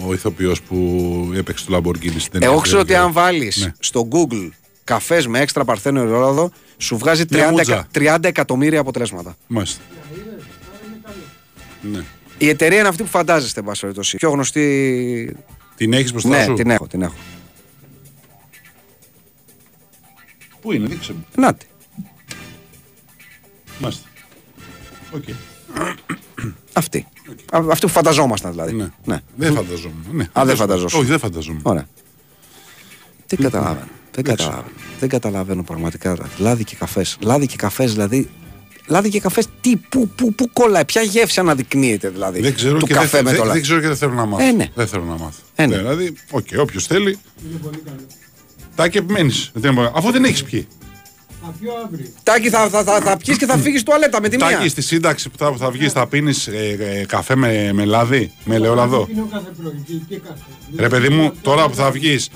ο 0.07 0.13
ηθοποιός 0.13 0.61
που 0.61 1.31
έπαιξε 1.35 1.65
το 1.65 1.71
Λαμπορκίνη 1.71 2.19
στην 2.19 2.31
ταινία. 2.31 2.47
Εγώ 2.47 2.59
ξέρω 2.59 2.79
ότι 2.79 2.95
αν 2.95 3.11
βάλεις 3.11 3.57
Ναι. 3.57 3.71
στο 3.79 4.07
Google 4.11 4.49
καφές 4.83 5.27
με 5.27 5.39
έξτρα 5.39 5.65
παρθένο 5.65 6.01
ελαιόλαδο, 6.01 6.51
σου 6.77 6.97
βγάζει 6.97 7.23
30, 7.25 7.35
Μια 7.35 7.51
μούτζα. 7.51 7.73
εκα- 7.73 8.17
30 8.17 8.27
εκατομμύρια 8.27 8.79
αποτελέσματα. 8.79 9.35
Μάλιστα. 9.47 9.81
Ναι. 11.81 12.03
Η 12.37 12.49
εταιρεία 12.49 12.79
είναι 12.79 12.87
αυτή 12.87 13.03
που 13.03 13.09
φαντάζεστε, 13.09 13.59
εν 13.59 13.65
πάση 13.65 13.81
περιπτώσει. 13.81 14.17
Πιο 14.17 14.29
γνωστή. 14.29 15.35
Την 15.75 15.93
έχεις 15.93 16.11
μπροστά 16.11 16.29
Ναι, 16.29 16.43
σου; 16.43 16.53
την 16.53 16.69
έχω, 16.69 16.87
την 16.87 17.01
έχω. 17.01 17.15
Πού 20.61 20.71
είναι, 20.71 20.87
δείξε 20.87 21.13
μου. 21.13 21.25
Νάτι. 21.35 21.65
Μάλιστα. 23.79 24.07
Οκ. 25.15 25.23
Αυτή. 26.73 27.07
Α- 27.51 27.71
Αυτή 27.71 27.85
που 27.85 27.91
φανταζόμασταν 27.91 28.51
δηλαδή. 28.51 28.73
Ναι. 28.73 28.89
ναι. 29.05 29.19
Δεν 29.35 29.53
φανταζόμουν. 29.53 30.05
Ναι. 30.11 30.27
Α, 30.33 30.45
δεν 30.45 30.55
φανταζόσουν. 30.55 30.99
Όχι, 30.99 31.09
δεν 31.09 31.19
φανταζόμουν. 31.19 31.59
Ωραία. 31.63 31.87
Δεν 33.27 33.39
καταλαβαίνω. 33.39 33.87
Δεν 34.11 34.23
καταλαβαίνω. 34.23 34.71
Δεν 34.99 35.09
καταλαβαίνω 35.09 35.63
πραγματικά. 35.63 36.17
Λάδι 36.37 36.63
και 36.63 36.75
καφές. 36.75 37.17
Λάδι 37.21 37.45
και 37.47 37.55
καφές 37.57 37.91
δηλαδή. 37.91 38.29
Λάδι 38.87 39.09
και 39.09 39.19
καφές, 39.19 39.47
τι, 39.61 39.75
πού, 39.75 40.07
πού, 40.07 40.33
πού 40.33 40.49
κολλάει, 40.53 40.85
ποια 40.85 41.01
γεύση 41.01 41.39
αναδεικνύεται 41.39 42.09
δηλαδή. 42.09 42.41
Δεν 42.41 42.53
ξέρω, 42.55 42.77
του 42.77 42.85
και 42.85 42.93
καφέ 42.93 43.07
δεν, 43.07 43.23
με 43.23 43.29
δεν, 43.29 43.39
το 43.39 43.45
λάδι. 43.45 43.57
δεν 43.57 43.61
ξέρω 43.67 43.79
και 43.79 43.87
δεν 43.87 43.95
θέλω 43.97 44.13
να 44.13 44.25
μάθω. 44.25 44.43
Ε, 44.43 44.51
ναι. 44.51 44.67
Δεν 44.75 44.87
θέλω 44.87 45.03
να 45.03 45.17
μάθω. 45.17 45.39
Ε, 45.55 45.65
ναι. 45.65 45.77
Δηλαδή, 45.77 46.13
οκ, 46.31 46.47
όποιος 46.57 46.85
θέλει. 46.87 47.17
Τάκη 48.75 48.97
επιμένεις. 48.97 49.51
Αφού 49.93 50.11
δεν 50.11 50.23
έχεις 50.23 50.43
πιει. 50.43 50.67
Θα 51.45 51.53
πιω 51.59 51.71
αύριο. 51.85 52.07
Τάκη, 52.23 52.49
θα, 52.49 52.69
θα, 52.69 52.83
θα, 52.83 53.01
θα 53.01 53.17
πιεις 53.17 53.37
και 53.37 53.45
θα 53.45 53.57
φύγεις 53.57 53.83
τουαλέτα 53.83 54.21
με 54.21 54.29
τη 54.29 54.35
μία. 54.35 54.49
Τάκη 54.49 54.67
στη 54.67 54.81
σύνταξη 54.81 55.29
που 55.29 55.37
θα, 55.37 55.51
που 55.51 55.57
θα 55.57 55.71
βγεις, 55.71 55.91
θα 55.91 56.07
πίνεις 56.07 56.49
καφέ 57.07 57.35
με, 57.35 57.69
με 57.73 57.85
λάδι, 57.85 58.31
με 58.43 58.55
ελαιόλαδο. 58.55 59.05
Πίνω 59.05 59.27
κάθε 59.31 59.51
πρωί 59.61 59.83
και, 59.85 59.93
και 60.07 60.17
καφέ. 60.17 60.41
Ρε 60.77 60.87
παιδί 60.87 61.09
μου, 61.09 61.33
τώρα 61.41 61.69
που 61.69 61.75
θα 61.75 61.91
βγεις, 61.91 62.29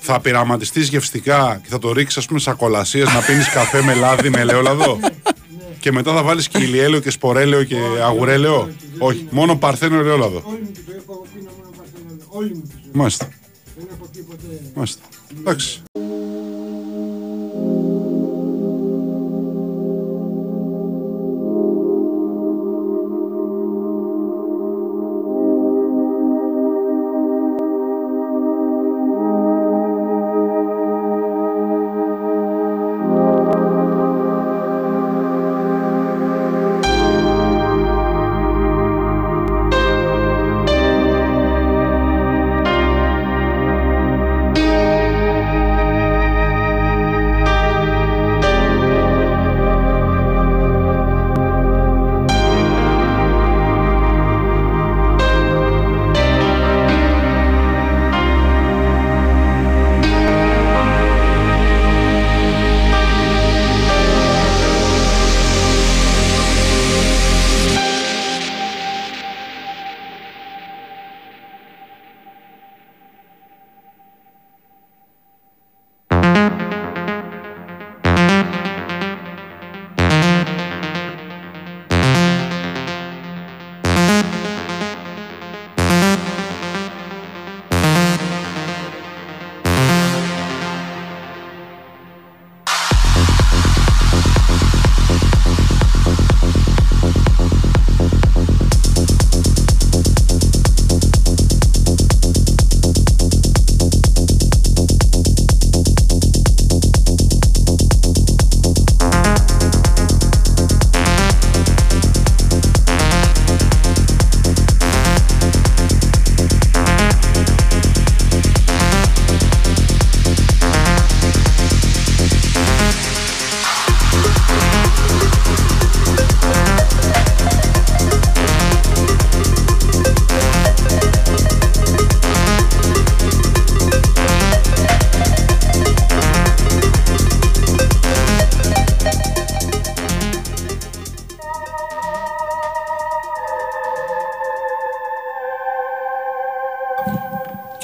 θα 0.00 0.20
πειραματιστείς 0.20 0.88
γευστικά 0.88 1.60
και 1.62 1.68
θα 1.68 1.78
το 1.78 1.92
ρίξεις, 1.92 2.16
ας 2.18 2.26
πούμε, 2.26 2.38
σακολασίε 2.38 3.04
να 3.04 3.20
πίνεις 3.26 3.48
καφέ 3.48 3.82
με 3.82 3.94
λάδι, 3.94 4.30
με 4.30 4.40
ελαιόλαδο. 4.40 4.98
και 5.80 5.92
μετά 5.92 6.14
θα 6.14 6.22
βάλεις 6.22 6.48
και 6.48 6.58
ηλιέλαιο 6.58 7.00
και 7.00 7.10
σπορέλαιο 7.10 7.64
και 7.64 7.76
αγουρέλαιο; 8.04 8.68
Όχι, 8.98 9.26
μόνο 9.30 9.56
παρθένο 9.56 9.98
ελαιόλαδο. 9.98 10.42
Όλη 12.30 12.54
μου 12.54 12.62
τη 12.62 12.78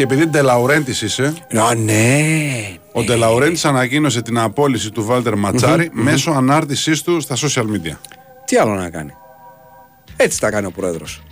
επειδή 0.05 0.27
Ντελαουρέντη 0.27 0.91
είσαι, 0.91 1.35
Α, 1.59 1.75
ναι. 1.75 2.77
ο 2.93 3.03
Ντελαουρέντη 3.03 3.61
ανακοίνωσε 3.63 4.23
την 4.23 4.39
απόλυση 4.39 4.91
του 4.91 5.05
Βάλτερ 5.05 5.37
Ματσάρη 5.37 5.91
μέσω 5.93 6.31
ανάρτησής 6.31 7.03
του 7.03 7.21
στα 7.21 7.37
social 7.37 7.63
media. 7.65 7.97
Τι 8.45 8.57
άλλο 8.57 8.75
να 8.75 8.91
κάνει. 8.91 9.13
Έτσι 10.17 10.41
τα 10.41 10.51
κάνει 10.51 10.67
ο 10.67 10.71
πρόεδρος. 10.71 11.23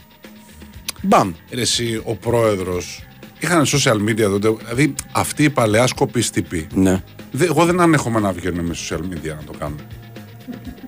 Μπαμ. 1.03 1.33
Ρε 1.53 1.61
εσύ, 1.61 2.01
ο 2.05 2.15
πρόεδρος. 2.15 3.03
Είχαν 3.39 3.65
social 3.67 4.09
media 4.09 4.23
τότε. 4.31 4.55
Δηλαδή, 4.59 4.95
αυτοί 5.13 5.43
οι 5.43 5.51
παλαιά 5.51 5.87
σκοπίστηποι. 5.87 6.67
Ναι. 6.75 7.03
Δε, 7.31 7.45
εγώ 7.45 7.65
δεν 7.65 7.81
ανέχομαι 7.81 8.21
να 8.21 8.33
βγαίνουν 8.33 8.65
με 8.65 8.75
social 8.89 8.99
media 8.99 9.35
να 9.37 9.45
το 9.47 9.53
κάνουν. 9.59 9.81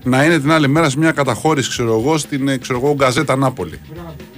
να 0.05 0.25
είναι 0.25 0.39
την 0.39 0.51
άλλη 0.53 0.69
μέρα 0.69 0.91
σε 0.91 0.99
μια 0.99 1.13
καταχώρηση, 1.13 1.69
ξέρω 1.69 1.99
εγώ, 1.99 2.19
στην 2.19 2.49
ε, 2.49 2.57
ξέρω 2.57 2.79
εγώ, 2.79 2.95
γκαζέτα 2.95 3.37
Νάπολη. 3.37 3.81
Μπράβο, 3.95 4.09
ναι. 4.09 4.15
Ωραίο. 4.15 4.34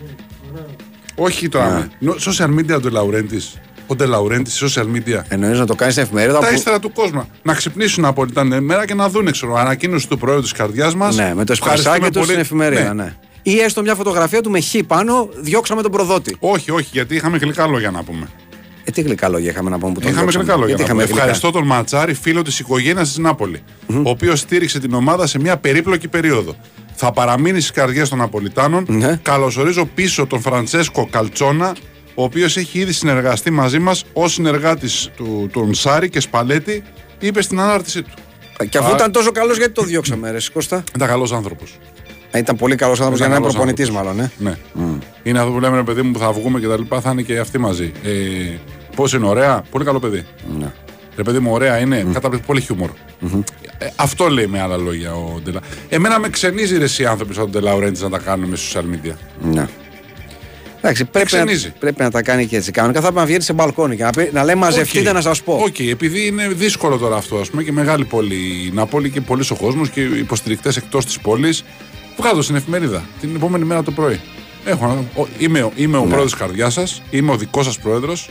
Όχι 1.16 1.48
τώρα. 1.48 1.70
Ναι. 1.70 2.08
νο- 2.08 2.16
Social 2.20 2.48
media 2.58 2.80
του 2.82 2.88
Λαουρέντης. 2.90 3.58
ο 3.88 3.94
Ντελαουρέντη 3.94 4.50
στη 4.50 4.66
social 4.74 4.82
media. 4.96 5.20
Εννοείς 5.28 5.58
να 5.58 5.66
το 5.66 5.74
κάνεις 5.74 5.94
στην 5.94 6.06
εφημερίδα. 6.06 6.38
Τα 6.38 6.48
που- 6.48 6.54
ύστερα 6.54 6.78
του 6.78 6.92
κόσμου. 6.92 7.28
Να 7.42 7.54
ξυπνήσουν 7.54 8.04
από 8.04 8.20
όλη 8.22 8.32
την 8.32 8.64
μέρα 8.64 8.86
και 8.86 8.94
να 8.94 9.08
δουν 9.08 9.30
ξέρω, 9.30 9.54
ανακοίνωση 9.56 10.08
του 10.08 10.18
Προέδρου 10.18 10.42
της 10.42 10.52
καρδιάς 10.52 10.94
μας. 10.94 11.16
Ναι, 11.16 11.32
με 11.34 11.44
το 11.44 11.52
εσπρεσάκι 11.52 12.10
τους 12.10 12.24
στην 12.26 12.38
εφημερίδα. 12.38 12.94
Ναι. 12.94 13.14
Ή 13.42 13.58
έστω 13.58 13.82
μια 13.82 13.94
φωτογραφία 13.94 14.40
του 14.40 14.50
με 14.50 14.60
χ 14.60 14.74
πάνω, 14.86 15.28
διώξαμε 15.40 15.82
τον 15.82 15.90
προδότη. 15.90 16.36
Όχι, 16.38 16.70
όχι, 16.70 16.88
γιατί 16.92 17.14
είχαμε 17.14 17.36
γλυκά 17.36 17.66
λόγια 17.66 17.90
να 17.90 18.02
πούμε. 18.02 18.28
Ε, 18.84 18.90
τι 18.90 19.00
γλυκά 19.02 19.28
λόγια 19.28 19.50
είχαμε 19.50 19.70
να 19.70 19.78
πούμε 19.78 19.92
που 19.92 20.00
τον 20.00 20.10
Είχαμε 20.10 20.30
διώξαμε; 20.30 20.44
γλυκά 20.44 20.58
λόγια. 20.58 20.74
Γιατί 20.76 20.82
να 20.82 20.88
πούμε. 20.94 21.02
είχαμε 21.02 21.20
γλυκά; 21.22 21.38
Ευχαριστώ 21.38 21.50
τον 21.58 21.66
Ματσάρη, 21.76 22.14
φίλο 22.14 22.42
της 22.42 22.58
οικογένειας 22.58 23.08
της 23.08 23.18
ναπολη 23.18 23.62
ο 23.88 24.10
οποίος 24.10 24.40
στήριξε 24.40 24.78
την 24.80 24.94
ομάδα 24.94 25.26
σε 25.26 25.38
μια 25.38 25.56
περίπλοκη 25.56 26.08
περίοδο. 26.08 26.56
Θα 26.98 27.12
παραμείνει 27.12 27.58
στις 27.60 27.70
καρδιές 27.70 28.08
των 28.08 28.18
Ναπολιτάνων. 28.18 28.84
Ναι. 28.88 29.18
Καλωσορίζω 29.22 29.84
πίσω 29.94 30.26
τον 30.26 30.40
Φραντσέσκο 30.40 31.06
Καλτσόνα, 31.10 31.76
ο 32.14 32.22
οποίος 32.22 32.56
έχει 32.56 32.78
ήδη 32.78 32.92
συνεργαστεί 32.92 33.50
μαζί 33.50 33.78
μας 33.78 34.04
ως 34.12 34.32
συνεργάτης 34.32 35.10
του 35.16 35.48
τον 35.52 35.74
Σάρη 35.74 36.08
και 36.08 36.20
Σπαλέτη, 36.20 36.82
είπε 37.18 37.42
στην 37.42 37.60
ανάρτησή 37.60 38.02
του. 38.02 38.10
Και 38.68 38.78
αφού 38.78 38.90
Α. 38.90 38.94
ήταν 38.94 39.12
τόσο 39.12 39.30
καλός, 39.32 39.56
γιατί 39.56 39.72
το 39.72 39.82
διώξαμε, 39.82 40.30
ρε 40.30 40.38
Κώστα; 40.52 40.84
Ήταν 40.96 41.08
καλός 41.08 41.32
άνθρωπος. 41.32 41.78
Ε, 42.30 42.38
Ήταν 42.38 42.56
πολύ 42.56 42.74
καλός 42.74 42.98
άνθρωπος 42.98 43.18
για 43.18 43.28
να 43.28 43.34
είναι 43.34 43.42
καλός 43.42 43.56
προπονητής, 43.56 43.88
άνθρωπος. 43.88 44.14
μάλλον. 44.16 44.30
Ε. 44.44 44.58
Ναι. 44.82 44.98
Είναι 45.22 45.38
αυτό 45.38 45.50
που 45.52 45.60
λέμε, 45.60 45.76
ρε 45.76 45.82
παιδί 45.82 46.02
μου, 46.02 46.10
που 46.12 46.18
θα 46.18 46.32
βγούμε 46.32 46.60
και 46.60 46.66
τα 46.66 46.78
λοιπά, 46.78 47.00
θα 47.00 47.10
είναι 47.10 47.22
και 47.22 47.38
αυτοί 47.38 47.58
μαζί. 47.58 47.92
Ε, 48.04 48.10
Πώς 48.96 49.12
είναι 49.12 49.26
ωραία, 49.26 49.64
πολύ 49.70 49.84
καλό 49.84 49.98
παιδί. 49.98 50.24
Ναι. 50.58 50.72
Ρε 51.16 51.22
παιδί 51.22 51.38
μου, 51.38 51.50
ωραία 51.52 51.78
είναι, 51.78 51.96
καταπληκτικό, 52.12 52.46
πολύ 52.46 52.60
χιούμορ. 52.60 52.90
Ε, 53.78 53.86
αυτό 53.96 54.28
λέει 54.28 54.46
με 54.46 54.60
άλλα 54.60 54.76
λόγια 54.76 55.14
ο 55.14 55.40
Ντε 55.44 55.52
Λα. 55.52 55.60
Εμένα 55.88 56.18
με 56.18 56.28
ξενίζει 56.28 56.78
ρε 56.78 56.84
εσύ 56.84 57.06
άνθρωποι 57.06 57.34
σαν 57.34 57.42
τον 57.42 57.52
Ντε 57.52 57.64
Λαουρέντις 57.64 58.02
να 58.02 58.10
τα 58.10 58.18
κάνουν 58.18 58.48
με 58.48 58.56
social 58.72 58.80
media. 58.82 59.12
Ναι. 59.52 59.66
Εντάξει, 60.80 61.04
πρέπει 61.04 61.32
να, 61.32 61.42
ξενίζει. 61.44 61.72
πρέπει 61.78 62.02
να 62.02 62.10
τα 62.10 62.22
κάνει 62.22 62.46
και 62.46 62.56
έτσι. 62.56 62.70
Κανονικά 62.70 63.00
θα 63.00 63.06
πρέπει 63.06 63.20
να 63.20 63.26
βγαίνει 63.26 63.42
σε 63.42 63.52
μπαλκόνι 63.52 63.96
και 63.96 64.02
να, 64.02 64.10
πει, 64.10 64.30
να 64.32 64.44
λέει 64.44 64.54
μαζευτείτε 64.54 65.08
Οκ. 65.08 65.14
να 65.14 65.20
σας 65.20 65.42
πω. 65.42 65.60
Οκ, 65.64 65.78
επειδή 65.78 66.26
είναι 66.26 66.48
δύσκολο 66.48 66.96
τώρα 66.96 67.16
αυτό, 67.16 67.36
ας 67.36 67.50
πούμε, 67.50 67.62
και 67.62 67.72
μεγάλη 67.72 68.04
πόλη 68.04 68.34
η 68.34 68.70
Ναπόλη 68.74 69.10
και 69.10 69.20
πολλοί 69.20 69.44
ο 69.50 69.54
κόσμος 69.56 69.90
και 69.90 70.00
υποστηρικτές 70.00 70.76
εκτός 70.76 71.04
της 71.04 71.18
πόλης. 71.18 71.64
Βγάζω 72.16 72.42
στην 72.42 72.54
εφημερίδα 72.56 73.04
την 73.20 73.34
επόμενη 73.34 73.64
μέρα 73.64 73.82
το 73.82 73.90
πρωί. 73.90 74.20
Έχω, 74.64 74.86
να- 74.86 75.22
ο- 75.22 75.26
είμαι, 75.38 75.62
ο- 75.62 75.72
είμαι 75.76 75.96
ο 75.96 76.00
Ναι. 76.00 76.06
πρόεδρος 76.06 76.30
της 76.30 76.40
καρδιάς 76.40 76.72
σας, 76.72 77.02
είμαι 77.10 77.32
ο 77.32 77.36
δικός 77.36 77.64
σας 77.64 77.78
πρόεδρος, 77.78 78.30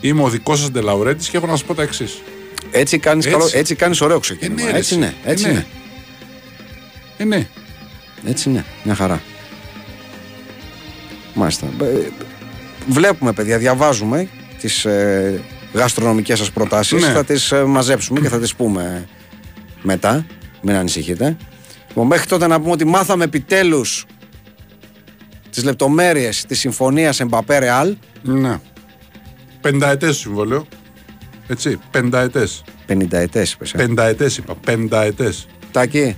είμαι 0.00 0.22
ο 0.22 0.28
δικός 0.28 0.58
σας 0.58 0.70
Ντελαουρέτης 0.70 1.28
και 1.28 1.36
έχω 1.36 1.46
να 1.46 1.52
σας 1.52 1.64
πω 1.64 1.74
τα 1.74 1.82
εξής. 1.82 2.22
Έτσι 2.70 2.98
κάνεις 2.98 3.26
Έτσι. 3.26 3.38
καλό, 3.38 3.50
έτσι 3.52 3.74
κάνεις 3.74 4.00
ωραίο 4.00 4.18
ξεκίνημα. 4.18 4.62
Ε, 4.62 4.64
ναι, 4.64 4.70
ρε, 4.70 4.78
έτσι 4.78 4.94
εσύ. 4.94 5.00
ναι, 5.00 5.14
έτσι 5.24 5.44
Ε, 5.44 5.48
ναι. 5.48 5.54
ναι. 5.54 5.64
Ε, 7.16 7.24
ναι. 7.24 7.46
Έτσι 8.26 8.50
ναι, 8.50 8.64
μια 8.84 8.94
χαρά. 8.94 9.22
Μάλιστα. 11.34 11.66
Ε, 11.82 12.08
Βλέπουμε, 12.88 13.32
παιδιά, 13.32 13.58
διαβάζουμε 13.58 14.28
τις 14.60 14.84
ε, 14.84 15.40
γαστρονομικές 15.72 16.38
σας 16.38 16.50
προτάσεις. 16.50 17.02
Ναι. 17.02 17.12
Θα 17.12 17.24
τις 17.24 17.52
ε, 17.52 17.64
μαζέψουμε 17.64 18.20
και 18.20 18.28
θα 18.28 18.38
τις 18.38 18.54
πούμε 18.54 19.08
μετά. 19.82 20.26
Μην 20.62 20.74
ανησυχείτε. 20.74 21.36
Λοιπόν, 21.88 22.06
μέχρι 22.06 22.26
τότε 22.26 22.46
να 22.46 22.60
πούμε 22.60 22.70
ότι 22.72 22.84
μάθαμε 22.84 23.24
επιτέλους 23.24 24.06
τις 25.50 25.64
λεπτομέρειες 25.64 26.44
της 26.48 26.58
συμφωνίας 26.58 27.20
Εμπαπέ 27.20 27.58
Ρεάλ. 27.58 27.96
Ναι. 28.22 28.58
Πενταετές 29.60 30.16
συμβόλαιο. 30.16 30.66
Έτσι, 31.48 31.78
πενταετές. 31.90 32.64
50 32.86 33.12
ετές, 33.18 33.52
είπες. 33.52 33.72
ε. 33.72 33.76
Πενταετές 33.76 34.36
είπα. 34.36 34.54
Πενταετές. 34.54 35.46
Τάκη, 35.72 36.16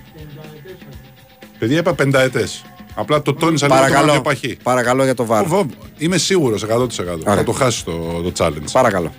Παιδιά 1.59 1.77
είπα 1.79 1.93
πενταετές. 1.93 2.63
Απλά 2.95 3.21
το 3.21 3.33
τόνισα 3.33 3.65
λίγο 3.67 3.77
το 3.79 3.85
παρακαλώ, 3.85 4.11
μάτι 4.11 4.21
παχύ. 4.23 4.57
παρακαλώ 4.63 5.03
για 5.03 5.13
το 5.13 5.25
βάρος. 5.25 5.49
Βο- 5.49 5.65
Είμαι 5.97 6.17
σίγουρος 6.17 6.63
100%. 6.63 6.87
Θα 7.23 7.43
το 7.43 7.51
χάσει 7.51 7.85
το, 7.85 8.21
το 8.21 8.31
challenge. 8.37 8.71
Παρακαλώ. 8.71 9.11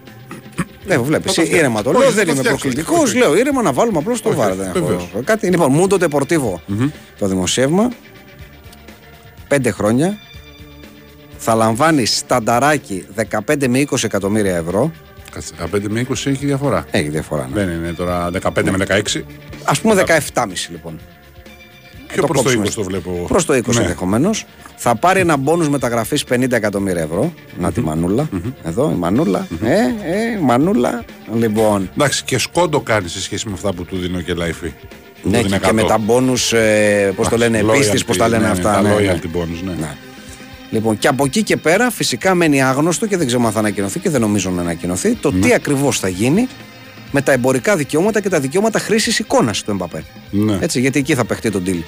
Ναι, 0.86 0.98
βλέπεις. 0.98 1.10
Θα 1.10 1.20
το 1.26 1.40
φτιάξω. 1.42 1.56
Ήρεμα 1.56 1.82
το 1.82 1.90
Όχι, 1.90 1.98
λέω, 1.98 2.08
θα 2.08 2.14
δεν 2.14 2.24
το 2.26 2.30
είμαι 2.30 2.40
φτιάξω. 2.40 2.60
προκλητικός. 2.60 3.02
Όχι. 3.08 3.16
Λέω 3.18 3.36
ήρεμα 3.36 3.62
να 3.62 3.72
βάλουμε 3.72 3.98
απλώς 3.98 4.22
το 4.22 4.28
Όχι, 4.28 4.38
βάρος. 4.38 4.56
Δεν 4.56 4.66
έχω 4.66 4.78
βεβαίως. 4.86 5.08
κάτι. 5.24 5.46
Λοιπόν, 5.50 5.72
Μούντο 5.72 5.96
Deportivo 6.00 6.60
το 7.18 7.26
δημοσίευμα. 7.26 7.88
Πέντε 9.48 9.70
χρόνια. 9.70 10.18
Θα 11.44 11.54
λαμβάνει 11.54 12.04
στανταράκι 12.04 13.06
15 13.46 13.68
με 13.68 13.84
20 13.90 14.04
εκατομμύρια 14.04 14.56
ευρώ. 14.56 14.90
Κάτσε, 15.30 15.54
15 15.74 15.80
με 15.88 16.06
20 16.08 16.12
έχει 16.12 16.46
διαφορά. 16.46 16.84
Έχει 16.90 17.08
διαφορά. 17.08 17.48
Ναι. 17.52 17.64
Δεν 17.64 17.74
είναι 17.74 17.92
τώρα 17.92 18.30
15 18.42 18.70
με 18.70 18.86
16. 18.88 19.22
Α 19.64 19.72
πούμε 19.82 20.04
17,5 20.06 20.44
λοιπόν. 20.70 21.00
Πιο 22.06 22.26
προς 22.26 22.42
το 22.42 22.42
κόψουμε 22.42 22.66
20 22.66 22.70
το 22.74 22.82
βλέπω. 22.82 23.24
Προς 23.28 23.44
το 23.44 23.54
20 23.54 23.74
Ναι. 23.74 23.80
ενδεχομένως. 23.80 24.46
Θα 24.76 24.94
πάρει 24.94 25.20
ένα 25.20 25.36
μπόνους 25.36 25.68
μεταγραφής 25.68 26.24
50 26.30 26.52
εκατομμύρια 26.52 27.02
ευρώ. 27.02 27.32
Να 27.58 27.72
τη 27.72 27.80
μανούλα. 27.80 28.28
Εδώ 28.62 28.90
η 28.90 28.98
μανούλα. 28.98 29.46
Ε, 29.62 29.72
ε, 29.72 30.38
η 30.38 30.42
μανούλα. 30.42 31.04
Λοιπόν. 31.34 31.90
Εντάξει, 31.92 32.24
και 32.24 32.38
σκόντο 32.38 32.80
κάνει 32.80 33.08
σε 33.08 33.20
σχέση 33.20 33.46
με 33.48 33.52
αυτά 33.54 33.72
που 33.72 33.84
του 33.84 33.96
δίνω 33.96 34.20
και 34.20 34.34
λαϊφή. 34.34 34.72
Ναι, 35.22 35.42
και, 35.42 35.58
και 35.58 35.72
με 35.72 35.82
τα 35.82 35.98
μπόνους, 35.98 36.52
ε, 36.52 37.12
πώς 37.16 37.28
το 37.28 37.36
λένε, 37.36 37.62
πίστης, 37.72 38.04
πώς 38.04 38.16
τα 38.16 38.28
λένε 38.28 38.46
αυτά. 38.46 38.82
Ναι, 38.82 38.88
ναι, 38.88 38.94
τα 38.94 39.00
ναι. 39.00 39.12
loyalty 39.12 39.36
bonus, 39.36 39.76
ναι. 39.78 39.96
Ναι. 40.72 40.78
Λοιπόν, 40.78 40.98
και 40.98 41.08
από 41.08 41.24
εκεί 41.24 41.42
και 41.42 41.56
πέρα 41.56 41.90
φυσικά 41.90 42.34
μένει 42.34 42.62
άγνωστο 42.62 43.06
και 43.06 43.16
δεν 43.16 43.26
ξέρουμε 43.26 43.46
αν 43.48 43.52
θα 43.52 43.58
ανακοινωθεί 43.58 43.98
και 43.98 44.10
δεν 44.10 44.20
νομίζω 44.20 44.50
να 44.50 44.60
ανακοινωθεί 44.60 45.14
το 45.14 45.30
Ναι. 45.32 45.40
τι 45.46 45.54
ακριβώς 45.54 45.98
θα 45.98 46.08
γίνει 46.08 46.48
με 47.10 47.20
τα 47.22 47.32
εμπορικά 47.32 47.76
δικαιώματα 47.76 48.20
και 48.20 48.28
τα 48.28 48.40
δικαιώματα 48.40 48.78
χρήσης 48.78 49.18
εικόνας 49.18 49.62
του 49.62 49.70
Εμπαπέ. 49.70 50.04
Ναι. 50.30 50.58
Έτσι, 50.60 50.80
γιατί 50.80 50.98
εκεί 50.98 51.14
θα 51.14 51.24
παιχτεί 51.24 51.50
το 51.50 51.62
deal. 51.66 51.82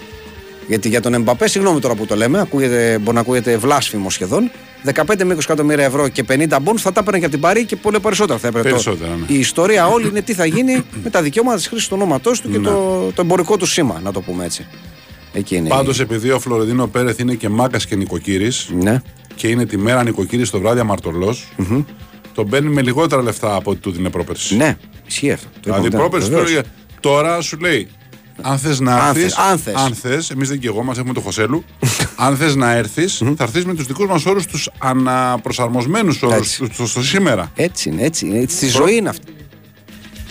Γιατί 0.69 0.89
για 0.89 1.01
τον 1.01 1.15
Εμπαπέ, 1.15 1.49
συγγνώμη 1.49 1.81
τώρα 1.81 1.95
που 1.95 2.07
το 2.07 2.17
λέμε, 2.17 2.41
ακούγεται, 2.41 2.99
μπορεί 3.03 3.15
να 3.15 3.21
ακούγεται 3.21 3.57
βλάσφημο 3.57 4.11
σχεδόν. 4.11 4.51
15 4.95 5.25
με 5.25 5.35
20 5.35 5.39
εκατομμύρια 5.39 5.85
ευρώ 5.85 6.09
και 6.09 6.25
50 6.29 6.59
μπόνους 6.63 6.83
θα 6.83 6.93
τα 6.93 7.01
έπαιρνε 7.01 7.19
και 7.19 7.25
από 7.25 7.35
την 7.35 7.43
Παρή 7.43 7.65
και 7.65 7.77
πολύ 7.77 8.01
περισσότερα 8.01 8.39
θα 8.39 8.49
έπαιρνε. 8.49 8.71
Περισσότερα, 8.71 9.11
ναι. 9.11 9.25
Η 9.35 9.39
ιστορία 9.39 9.87
όλη 9.87 10.09
είναι 10.09 10.21
τι 10.23 10.35
θα 10.35 10.45
γίνει 10.47 10.85
με 11.03 11.11
τα 11.11 11.23
δικαιώματα 11.23 11.57
της 11.57 11.67
χρήσης 11.67 11.89
του 11.89 11.95
ονόματός 11.99 12.41
του 12.41 12.51
και 12.51 12.59
Ναι. 12.59 12.65
το, 12.65 13.11
το 13.15 13.23
εμπορικό 13.23 13.57
του 13.57 13.67
σήμα, 13.67 14.01
να 14.05 14.13
το 14.13 14.21
πούμε 14.21 14.45
έτσι. 14.45 14.67
Εκεί 15.37 15.57
είναι. 15.57 15.69
Πάντως, 15.69 16.01
επειδή 16.01 16.31
ο 16.31 16.41
Φλωρεντίνο 16.41 16.87
Πέρεθ 16.87 17.19
είναι 17.19 17.35
και 17.35 17.49
μάγκα 17.49 17.79
και 17.79 17.97
νοικοκύρης 17.97 18.69
Ναι. 18.81 19.03
και 19.35 19.49
είναι 19.49 19.67
τη 19.67 19.77
μέρα 19.77 20.03
νοικοκύρης 20.05 20.51
το 20.51 20.61
βράδυ 20.61 20.81
αμαρτωλός, 20.81 21.49
τον 22.35 22.49
παίρνει 22.49 22.69
με 22.71 22.83
λιγότερα 22.83 23.23
λεφτά 23.23 23.55
από 23.55 23.71
ό,τι 23.71 23.81
του 23.81 23.91
δίνει 23.91 24.11
πρόπερση. 24.11 24.57
Ναι, 24.57 24.77
ισχύει 25.07 25.31
αυτό. 25.33 25.47
Το 25.53 25.61
Δηλαδή, 25.63 25.87
είπαμε, 25.87 26.03
πρόπερση 26.03 26.29
βεβαίως. 26.29 26.51
τώρα, 26.51 26.65
τώρα 27.01 27.41
σου 27.41 27.57
λέει, 27.59 27.89
αν 28.43 28.59
θες 28.59 28.81
να 28.81 28.95
Αν 28.97 29.09
έρθεις. 29.09 29.23
θες, 29.35 29.37
αν 29.51 29.59
θες. 29.59 29.75
Αν 29.75 29.95
θες, 29.95 30.31
εμείς 30.31 30.49
δεν 30.49 30.59
και 30.59 30.67
εγώ, 30.67 30.83
μας 30.83 30.99
έχουμε 30.99 31.13
το 31.15 31.21
Χωσέλου. 31.21 31.65
αν 32.17 32.37
θες 32.37 32.55
να 32.55 32.73
έρθεις, 32.73 33.17
θα 33.37 33.45
έρθεις 33.45 33.65
με 33.65 33.75
τους 33.75 33.87
δικούς 33.87 34.07
μας 34.07 34.27
όρους, 34.27 34.47
τους 34.47 34.71
αναπροσαρμοσμένους 34.79 36.23
όρους, 36.23 36.37
Έτσι. 36.61 36.69
τους 36.77 36.91
στο 36.91 37.03
σήμερα. 37.03 37.51
Έτσι 37.55 37.89
είναι, 37.89 38.03
έτσι 38.03 38.27
είναι. 38.27 38.39
Έτσι, 38.39 38.57
στη 38.57 38.67
ζωή 38.67 38.95
είναι 38.97 39.09
αυτή. 39.09 39.33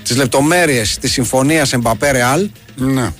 Τις 0.03 0.17
λεπτομέρειες 0.17 0.97
τη 0.97 1.07
συμφωνία 1.07 1.67
Εμπαπέ 1.71 2.11
Ρεάλ. 2.11 2.49
Ναι. 2.75 3.13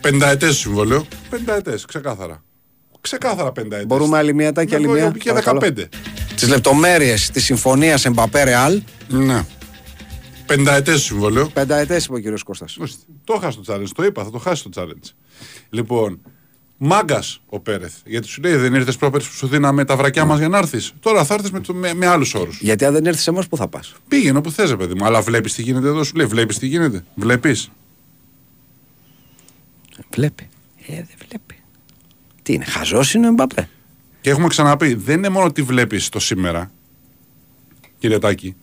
Πενταετές 0.00 0.56
συμβόλαιο. 0.56 1.06
Πενταετές, 1.30 1.84
ξεκάθαρα. 1.84 2.42
Ξεκάθαρα 3.00 3.52
πενταετές. 3.52 3.86
Μπορούμε 3.86 4.18
άλλη 4.18 4.34
μία 4.34 4.52
τάκη, 4.52 4.74
άλλη 4.74 4.88
μία; 4.88 5.10
Και 5.18 5.28
παρακαλώ. 5.28 5.60
15. 5.60 5.88
Τις 6.34 6.48
λεπτομέρειες 6.48 7.30
της 7.30 7.44
συμφωνίας 7.44 8.04
Εμπαπέ 8.04 8.42
Ρεάλ. 8.42 8.82
Ναι. 9.08 9.44
Πενταετές 10.46 11.02
συμβόλαιο. 11.02 11.46
Πενταετές 11.48 12.04
είπε 12.04 12.14
ο 12.14 12.18
κύριος 12.18 12.42
Κώστας. 12.42 12.76
Ορίστε. 12.78 13.02
Το 13.24 13.34
έχασε 13.42 13.58
το 13.64 13.74
challenge. 13.74 13.88
Το 13.94 14.04
είπα, 14.04 14.24
θα 14.24 14.30
το 14.30 14.38
χάσει 14.38 14.62
το 14.68 14.70
challenge. 14.82 15.10
Λοιπόν, 15.70 16.20
μάγκας 16.76 17.40
ο 17.46 17.60
Πέρεθ. 17.60 17.92
Γιατί 18.04 18.26
σου 18.26 18.40
λέει 18.40 18.54
δεν 18.56 18.74
ήρθες 18.74 18.96
πρόπερ 18.96 19.20
που 19.20 19.32
σου 19.32 19.46
δίναμε 19.46 19.84
τα 19.84 19.96
βρακιά 19.96 20.24
μας 20.24 20.38
για 20.38 20.48
να 20.48 20.58
έρθεις. 20.58 20.92
Τώρα 21.00 21.24
θα 21.24 21.34
έρθεις 21.34 21.50
με, 21.50 21.60
το- 21.60 21.74
με, 21.74 21.94
με 21.94 22.06
άλλους 22.06 22.34
όρους. 22.34 22.58
Γιατί 22.60 22.84
αν 22.84 22.92
δεν 22.92 23.06
έρθεις 23.06 23.22
σε 23.22 23.30
εμάς, 23.30 23.46
πού 23.48 23.56
θα 23.56 23.68
πας; 23.68 23.92
Πήγαινε 24.08 24.38
όπου 24.38 24.50
θες, 24.50 24.76
παιδί 24.76 24.94
μου. 24.94 25.04
Αλλά 25.04 25.20
βλέπεις 25.20 25.54
τι 25.54 25.62
γίνεται 25.62 25.86
εδώ, 25.88 26.04
σου 26.04 26.16
λέει. 26.16 26.26
Βλέπεις 26.26 26.58
τι 26.58 26.66
γίνεται. 26.66 27.04
Βλέπεις. 27.14 27.70
Βλέπει. 30.14 30.48
Ε, 30.86 30.94
δεν 30.94 31.16
βλέπει. 31.28 31.62
Τι 32.42 32.52
είναι, 32.52 32.64
χαζός 32.64 33.14
είναι 33.14 33.26
ο 33.26 33.28
Εμπαπέ. 33.28 33.68
Και 34.20 34.30
έχουμε 34.30 34.48
ξαναπεί, 34.48 34.94
δεν 34.94 35.16
είναι 35.16 35.28
μόνο 35.28 35.52
τι 35.52 35.62
βλέπεις 35.62 36.08
το 36.08 36.20
σήμερα. 36.20 36.70
Κύριε 37.98 38.18
Τάκη. 38.18 38.54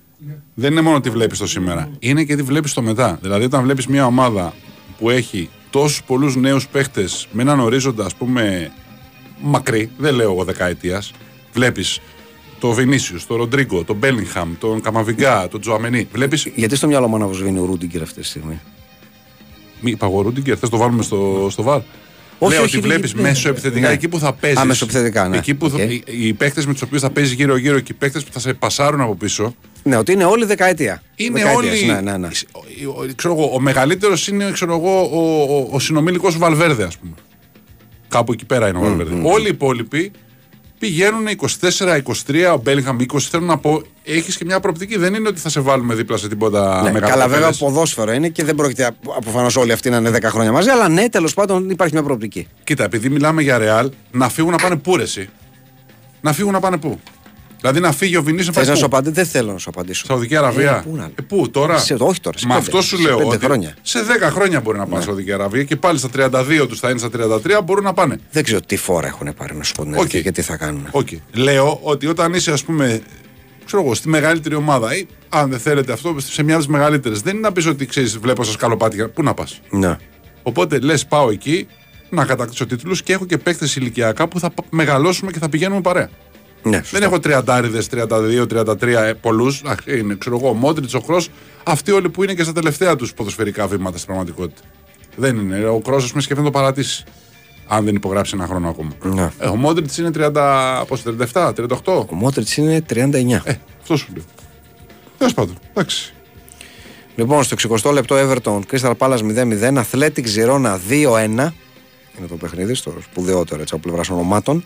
Δεν 0.54 0.71
είναι 0.71 0.82
μόνο 0.82 1.00
τι 1.00 1.10
βλέπεις 1.10 1.38
το 1.38 1.47
σήμερα. 1.47 1.89
Είναι 2.00 2.23
και 2.23 2.36
τι 2.36 2.41
βλέπεις 2.41 2.73
το 2.73 2.82
μετά. 2.82 3.19
Δηλαδή, 3.21 3.45
όταν 3.45 3.63
βλέπεις 3.63 3.88
μια 3.88 4.06
ομάδα 4.06 4.54
που 4.97 5.10
έχει 5.10 5.50
τόσους 5.69 6.04
πολλούς 6.04 6.36
νέους 6.36 6.67
παίχτες 6.67 7.28
με 7.32 7.41
έναν 7.41 7.60
ορίζοντα, 7.60 8.06
ας 8.06 8.15
πούμε, 8.15 8.71
μακρύ, 9.41 9.91
δεν 9.97 10.15
λέω 10.15 10.32
εγώ 10.32 10.43
δεκαετίας, 10.43 11.12
βλέπεις 11.54 12.00
το 12.60 12.71
Βινίσιους, 12.71 13.26
τον 13.28 13.38
Ροντρίγκο, 13.38 13.84
τον 13.84 13.95
Μπέλιγχαμ, 13.95 14.54
τον 14.60 14.82
Καμαβιγκά, 14.82 15.47
τον 15.47 15.62
Τσουαμενί. 15.62 16.08
Βλέπει. 16.12 16.54
Γιατί 16.56 16.76
στο 16.76 16.88
μυαλό 16.88 17.08
μου 17.08 17.15
αναβοσβήνει 17.15 17.60
ο 17.60 17.65
Ρούντιγκερ 17.65 18.02
αυτή 18.02 18.19
τη 18.21 18.26
στιγμή; 18.26 18.60
Μη 19.82 19.92
είπα 19.92 20.06
εγώ 20.06 20.22
Ρούντιγκερ, 20.22 20.58
θες 20.60 20.70
το 20.70 20.78
βάλουμε 20.78 21.04
στο, 21.04 21.48
στο 21.52 21.63
βαρ. 21.63 21.80
Όχι, 22.40 22.54
Λέω 22.54 22.63
όχι, 22.63 22.78
ότι 22.78 22.88
βλέπεις 22.88 23.13
ναι, 23.13 23.22
μεσοεπιθετικά 23.22 23.88
ναι. 23.88 23.94
εκεί 23.94 24.08
που 24.08 24.20
θα 24.20 24.34
παίζεις. 24.34 24.60
Α, 24.60 24.66
μεσοεπιθετικά, 24.66 25.28
ναι. 25.28 25.38
Εκεί 25.38 25.54
που 25.54 25.70
θα- 25.70 25.84
Οκ. 25.84 25.90
οι, 25.92 26.04
οι 26.08 26.34
παίχτες 26.34 26.63
με 26.68 26.74
τους 26.74 26.82
οποίους 26.82 27.02
θα 27.02 27.10
παίζεις 27.10 27.34
γύρω-γύρω 27.34 27.80
και 27.80 27.92
οι 27.92 27.96
παίχτες 27.96 28.20
που 28.20 28.32
θα 28.32 28.40
σε 28.40 28.54
πασάρουν 28.54 29.02
από 29.02 29.16
πίσω. 29.16 29.56
Ναι, 29.84 29.98
ότι 29.98 30.12
είναι 30.12 30.24
όλοι 30.26 30.46
δεκαετία. 30.46 31.02
Είναι 31.16 31.40
Δεκαετίας, 31.44 31.80
όλοι. 31.82 31.86
Ναι, 31.86 32.02
ναι, 32.02 32.18
ναι. 32.18 32.28
Ο, 32.88 33.02
ο, 33.02 33.06
ξέρω 33.16 33.34
εγώ, 33.34 33.52
ο 33.54 33.60
μεγαλύτερος 33.60 34.28
είναι 34.28 34.52
ξέρω 34.52 34.74
εγώ, 34.74 35.02
ο, 35.02 35.42
ο, 35.58 35.68
ο 35.72 35.80
συνομήλικος 35.80 36.38
Βαλβέρδε, 36.38 36.84
ας 36.84 36.98
πούμε. 36.98 37.13
Κάπου 38.08 38.32
εκεί 38.32 38.46
πέρα 38.46 38.68
είναι 38.68 38.78
ο 38.78 38.82
Βαλβέρδε. 38.82 39.16
Όλοι 39.24 39.46
οι 39.46 39.50
υπόλοιποι 39.52 40.12
Πηγαίνουν 40.80 41.26
24-23, 41.60 42.54
ο 42.54 42.58
Μπέλιγχαμ 42.63 42.98
20. 43.13 43.20
Θέλω 43.20 43.46
να 43.46 43.58
πω, 43.58 43.82
έχεις 44.04 44.38
και 44.38 44.46
μια 44.46 44.60
προοπτική. 44.60 44.98
Δεν 44.98 45.13
είναι 45.13 45.28
ότι 45.28 45.40
θα 45.40 45.50
σε 45.50 45.60
βάλουμε 45.60 45.94
δίπλα 45.96 46.18
σε 46.18 46.28
τίποτα 46.28 46.82
Ναι, 46.84 46.92
μεγάλο. 46.92 47.12
καλά, 47.12 47.24
βέβαια, 47.28 47.38
αποτέλεσμα. 47.38 47.68
ποδόσφαιρο 47.68 48.12
είναι 48.12 48.30
και 48.30 48.44
δεν 48.44 48.56
πρόκειται 48.56 48.90
προφανώ 49.22 49.50
όλοι 49.58 49.72
αυτοί 49.72 49.90
να 49.90 49.98
είναι 49.98 50.10
10 50.10 50.22
χρόνια 50.24 50.52
μαζί, 50.52 50.70
αλλά 50.70 50.88
ναι, 50.90 51.10
τέλος 51.10 51.34
πάντων 51.34 51.70
υπάρχει 51.70 51.94
μια 51.94 52.04
προοπτική. 52.04 52.48
Κοίτα, 52.63 52.84
επειδή 52.84 53.10
μιλάμε 53.10 53.42
για 53.42 53.58
ρεάλ, 53.58 53.92
να 54.12 54.30
φύγουν 54.30 54.52
να 54.52 54.58
πάνε 54.58 54.76
πού 54.76 54.96
ρε 54.98 55.04
εσύ; 55.04 55.30
Να 56.22 56.34
φύγουν 56.34 56.52
να 56.54 56.60
πάνε 56.60 56.78
πού; 56.78 57.00
Δηλαδή 57.60 57.80
να 57.80 57.91
φύγει 57.91 58.17
ο 58.17 58.24
Βινίσιος 58.24 58.56
Θες 58.56 58.67
να 58.67 58.74
σου 58.76 58.80
πού. 58.80 58.86
απαντήσω, 58.86 59.13
δεν 59.13 59.26
θέλω 59.26 59.52
να 59.52 59.58
σου 59.58 59.70
απαντήσω. 59.70 60.06
Σαουδική 60.06 60.36
Αραβία. 60.36 60.76
Ε, 60.86 60.89
πού 60.89 60.96
να- 60.96 61.04
Ε, 61.15 61.22
πού 61.28 61.50
τώρα; 61.50 61.78
Σε- 61.78 61.96
όχι 62.00 62.20
τώρα, 62.22 62.38
σε 62.38 62.48
Μα 62.48 62.56
πέντε. 62.56 62.65
αυτό 62.67 62.82
σου 62.82 62.96
Σε 62.98 63.02
λέω. 63.04 63.17
πέντε 63.17 63.30
ότι 63.36 63.46
χρόνια. 63.46 63.67
Ναι. 63.67 63.74
Σε 63.82 64.04
10 64.04 64.30
χρόνια 64.30 64.60
μπορεί 64.62 64.78
να 64.78 64.86
πάνε 64.88 65.04
Σαουδική 65.04 65.32
Αραβία 65.34 65.63
και 65.63 65.76
πάλι 65.76 65.98
στα 65.98 66.10
32 66.10 66.67
τους 66.67 66.80
θα 66.80 66.89
είναι 66.89 67.00
στα 67.00 67.10
33 67.10 67.62
μπορούν 67.63 67.84
να 67.84 67.93
πάνε. 67.93 68.20
Δεν 68.32 68.43
ξέρω 68.43 68.60
τι 68.62 68.78
φόρα 68.78 69.08
έχουν 69.08 69.34
πάρει 69.38 69.56
να 69.56 69.63
σου 69.63 69.74
πω 69.74 69.84
την 69.84 69.93
Οκ. 69.93 70.00
αλήθεια 70.00 70.22
και 70.22 70.32
τι 70.32 70.41
θα 70.41 70.58
κάνουν. 70.58 70.88
Οκ. 70.91 71.08
Λέω 71.34 71.80
ότι 71.84 72.08
όταν 72.08 72.34
είσαι, 72.34 72.52
ας 72.52 72.63
πούμε, 72.63 73.02
ξέρω 73.65 73.82
εγώ, 73.84 73.93
στη 73.93 74.10
μεγαλύτερη 74.10 74.56
ομάδα 74.56 74.96
ή 74.98 75.06
αν 75.30 75.50
δεν 75.50 75.60
θέλετε 75.60 75.91
αυτό, 75.91 76.15
σε 76.20 76.43
μια 76.43 76.54
από 76.56 76.63
τις 76.63 76.72
μεγαλύτερες, 76.74 77.22
δεν 77.22 77.34
είναι 77.34 77.41
να 77.48 77.52
πεις 77.52 77.65
ότι 77.65 77.86
ξέρεις, 77.86 78.17
βλέπω 78.17 78.43
σα 78.43 78.54
σκαλοπάτια. 78.54 79.10
Πού 79.10 79.24
να 79.24 79.34
πας; 79.34 79.62
Ναι. 79.70 79.98
Οπότε 80.43 80.80
λες, 80.80 81.06
πάω 81.06 81.30
εκεί 81.30 81.67
να 82.10 82.26
κατακτήσω 82.26 82.65
τίτλους 82.65 83.04
και 83.04 83.13
έχω 83.13 83.26
και 83.26 83.38
παίκτες 83.38 83.76
ηλικιακά 83.76 84.28
που 84.28 84.39
θα 84.39 84.50
πα- 84.50 84.63
μεγαλώσουμε 84.70 85.32
και 85.32 85.39
θα 85.39 85.50
πηγαίνουμε 85.50 85.82
παρέα. 85.82 86.10
Ναι 86.63 86.82
Δεν 86.91 87.04
έχω 87.04 87.15
30, 87.24 87.41
32, 87.46 88.48
33 88.48 88.82
ε, 88.82 89.13
πολλούς. 89.13 89.62
Είναι, 89.86 90.15
ξέρω 90.15 90.38
εγώ, 90.38 90.50
ο 90.50 90.54
Μόντριτς, 90.54 90.93
ο 90.93 91.02
Κρος. 91.02 91.24
Αυτοί 91.63 91.91
όλοι 91.91 92.10
που 92.10 92.24
είναι 92.24 92.34
και 92.34 92.43
στα 92.43 92.54
τελευταία 92.54 92.96
τους 92.96 93.13
ποδοσφαιρικά 93.13 93.67
βήματα 93.67 93.98
στην 93.98 94.08
πραγματικότητα. 94.08 94.62
Δεν 95.15 95.38
είναι. 95.38 95.67
Ο 95.67 95.80
Κρός, 95.80 96.04
ας 96.04 96.10
πούμε, 96.10 96.22
σκέφτεται 96.22 96.48
να 96.48 96.54
το 96.54 96.60
παρατήσει. 96.60 97.04
Αν 97.67 97.86
δεν 97.86 97.96
υπογράψει 97.96 98.32
ένα 98.36 98.48
χρόνο 98.48 98.70
ακόμα. 98.70 98.89
Ναι. 99.04 99.32
Ε, 99.39 99.48
ο 99.48 99.56
Μόντριτς 99.56 99.98
είναι 99.98 100.12
30, 100.15 100.84
πώς, 100.88 101.04
37, 101.34 101.54
38. 101.54 102.06
Ο 102.10 102.15
Μότριτ 102.15 102.52
είναι 102.52 102.86
39. 102.89 103.41
Ε, 103.43 103.54
αυτό 103.82 103.98
σου 103.98 104.08
λέω. 104.15 104.24
Τέλος 105.17 105.34
πάντων, 105.34 105.58
εντάξει. 105.70 106.13
Λοιπόν, 107.15 107.43
στο 107.43 107.56
60 107.84 107.91
λεπτό 107.93 108.15
Everton, 108.15 108.60
Crystal 108.72 108.93
Palace 108.98 109.20
0-0, 109.20 109.84
Athletic 109.91 110.26
Girona 110.36 110.78
2-1. 110.89 111.54
Είναι 112.17 112.28
το 112.28 112.36
παιχνίδι, 112.36 112.74
στο 112.74 112.93
σπουδαιότερο 113.02 113.62
έτσι, 113.62 113.74
από 113.76 113.84
πλευράς 113.84 114.10
ονομάτων. 114.10 114.65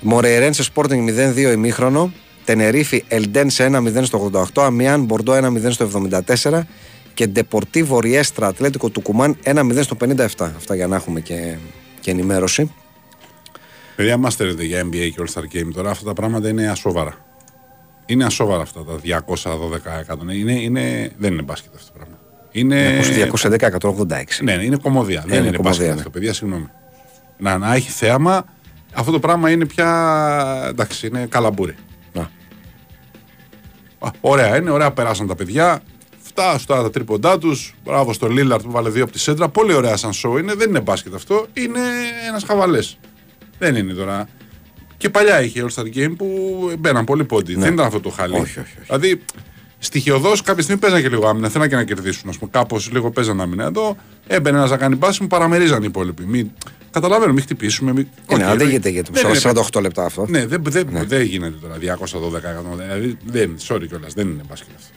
Μορεϊρένσε 0.00 0.64
Sporting 0.74 1.34
0-2 1.34 1.36
ημίχρονο. 1.36 2.12
Τενερίφη 2.44 3.04
Ελντένσε 3.08 3.70
1-0 3.72 4.02
στο 4.02 4.30
88. 4.32 4.62
Αμιάν 4.62 5.04
Μπορντό 5.04 5.32
1-0 5.32 5.70
στο 5.70 5.90
74. 6.42 6.60
Και 7.14 7.26
Ντεπορτίβο 7.26 8.00
Ριέστρα 8.00 8.46
Ατλέτικο 8.46 8.90
Τουκουμάν 8.90 9.36
1-0 9.44 9.78
στο 9.80 9.96
57. 10.00 10.26
Αυτά 10.38 10.74
για 10.74 10.86
να 10.86 10.96
έχουμε 10.96 11.20
και, 11.20 11.56
και 12.00 12.10
ενημέρωση. 12.10 12.70
Παιδιά, 13.96 14.16
μα 14.16 14.30
θέλετε 14.30 14.64
για 14.64 14.82
NBA 14.82 15.10
και 15.14 15.14
All 15.18 15.38
Star 15.38 15.56
Game 15.56 15.70
τώρα, 15.74 15.90
αυτά 15.90 16.04
τα 16.04 16.12
πράγματα 16.12 16.48
είναι 16.48 16.68
ασόβαρα. 16.68 17.14
Είναι 18.06 18.24
ασόβαρα 18.24 18.62
αυτά 18.62 18.84
τα 18.84 19.22
212 19.42 20.00
εκατομμύρια. 20.00 20.40
Είναι, 20.40 20.60
είναι, 20.60 21.10
δεν 21.18 21.32
είναι 21.32 21.42
μπάσκετ 21.42 21.74
αυτό 21.74 21.92
το 21.92 21.98
πράγμα. 21.98 22.18
Είναι, 22.52 23.00
210-186. 24.18 24.42
ναι, 24.42 24.56
ναι, 24.56 24.64
είναι 24.64 24.76
κομμωδία. 24.76 25.24
δεν 25.26 25.38
είναι 25.38 25.46
είναι 25.48 25.56
κομμωδία, 25.56 25.62
μπάσκετ 25.62 25.86
ναι. 25.86 25.92
αυτό, 25.92 26.10
παιδιά, 26.10 26.32
συγγνώμη. 26.32 26.68
Να, 27.38 27.58
να 27.58 27.74
έχει 27.74 27.90
θέαμα, 27.90 28.44
αυτό 28.92 29.12
το 29.12 29.18
πράγμα 29.18 29.50
είναι 29.50 29.66
πια. 29.66 30.64
εντάξει, 30.68 31.06
είναι 31.06 31.26
καλαμπούρι. 31.26 31.74
Να. 32.12 32.30
Α, 33.98 34.10
ωραία 34.20 34.56
είναι, 34.56 34.70
ωραία 34.70 34.90
περάσαν 34.92 35.26
τα 35.26 35.34
παιδιά. 35.34 35.82
Φτιάξουν 36.22 36.66
τώρα 36.66 36.82
τα 36.82 36.90
τρίποντά 36.90 37.38
τους. 37.38 37.74
Μπράβο 37.84 38.12
στο 38.12 38.28
Λίλαρτ 38.28 38.62
που 38.62 38.70
βάλε 38.70 38.88
δύο 38.90 39.02
από 39.02 39.12
τη 39.12 39.18
σέντρα. 39.18 39.48
Πολύ 39.48 39.72
ωραία 39.72 39.96
σαν 39.96 40.12
show 40.12 40.38
είναι. 40.38 40.54
Δεν 40.54 40.68
είναι 40.68 40.80
μπάσκετ 40.80 41.14
αυτό. 41.14 41.46
Είναι 41.52 41.80
ένας 42.28 42.44
χαβαλές. 42.44 42.98
Δεν 43.58 43.76
είναι 43.76 43.92
τώρα. 43.92 44.28
Και 44.96 45.10
παλιά 45.10 45.42
είχε 45.42 45.64
All 45.66 45.80
Star 45.80 45.96
Game 45.96 46.14
που 46.16 46.26
μπαίναν 46.78 47.04
πολύ 47.04 47.24
πόντοι. 47.24 47.54
Δεν 47.54 47.72
ήταν 47.72 47.86
αυτό 47.86 48.00
το 48.00 48.10
χάλι. 48.10 48.32
Ναι. 48.32 48.40
Όχι, 48.40 48.58
όχι, 48.60 48.74
όχι. 48.78 48.86
Δηλαδή, 48.86 49.24
στοιχειωδώς 49.78 50.42
κάποια 50.42 50.62
στιγμή 50.62 50.80
παίζαν 50.80 51.02
και 51.02 51.08
λίγο 51.08 51.28
άμυνα. 51.28 51.48
Θέλαν 51.48 51.68
και 51.68 51.74
να 51.74 51.84
κερδίσουν. 51.84 52.30
Κάπως 52.50 52.90
λίγο 52.92 53.10
παίζαν 53.10 53.40
άμυνα. 53.40 53.64
Εδώ 53.64 53.96
έμπαινε 54.26 54.58
ένας 54.58 54.70
να 54.70 54.76
κάνει 54.76 54.94
μπάσιμο, 54.96 55.28
παραμερίζαν 55.28 55.82
οι 55.82 55.86
υπόλοιποι. 55.88 56.24
Μην... 56.26 56.50
Καταλαβαίνω, 56.90 57.32
μην 57.32 57.42
χτυπήσουμε. 57.42 57.92
Μην... 57.92 58.00
Είναι, 58.00 58.10
Οκ, 58.26 58.40
αλλά 58.40 58.48
δεν 58.48 58.58
δεν- 58.58 58.68
γίνεται 58.68 58.88
γιατί 58.88 59.10
δεν 59.12 59.28
είναι 59.28 59.38
48 59.72 59.80
λεπτά 59.80 60.04
αυτό. 60.04 60.26
ναι, 60.28 60.46
δεν, 60.46 60.62
δεν, 60.68 60.88
δεν 61.06 61.22
γίνεται 61.22 61.54
τώρα 61.60 61.74
212 61.74 62.34
εκατομμύρια. 62.34 62.84
Δηλαδή, 62.86 63.16
δεν, 63.26 63.56
sorry 63.68 63.86
κιόλας, 63.88 64.12
δεν 64.14 64.28
είναι 64.28 64.42
μπάσκετ 64.48 64.68
αυτό. 64.76 64.92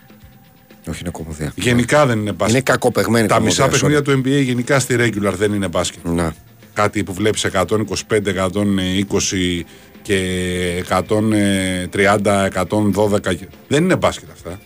Όχι, 0.91 0.99
είναι 1.01 1.09
κομμωδία. 1.11 1.51
Γενικά 1.55 2.05
δεν 2.05 2.19
είναι 2.19 2.31
μπάσκετ. 2.31 2.49
Είναι 2.55 2.61
κακοπεγμένη 2.63 3.27
Τα 3.27 3.33
κομμωδία, 3.35 3.63
μισά 3.65 3.67
sorry. 3.67 3.71
παιχνίδια 3.71 4.01
του 4.01 4.11
NBA 4.21 4.43
γενικά 4.43 4.79
στη 4.79 4.95
regular 4.99 5.33
δεν 5.37 5.53
είναι 5.53 5.67
μπάσκετ. 5.67 6.05
Να. 6.05 6.33
Κάτι 6.73 7.03
που 7.03 7.13
βλέπεις 7.13 7.45
125, 7.45 7.67
120 8.33 9.63
και 10.01 10.83
130, 10.89 12.47
112. 12.47 13.35
και- 13.35 13.47
Δεν 13.67 13.83
είναι 13.83 13.95
μπάσκετ 13.95 14.29
αυτά. 14.31 14.59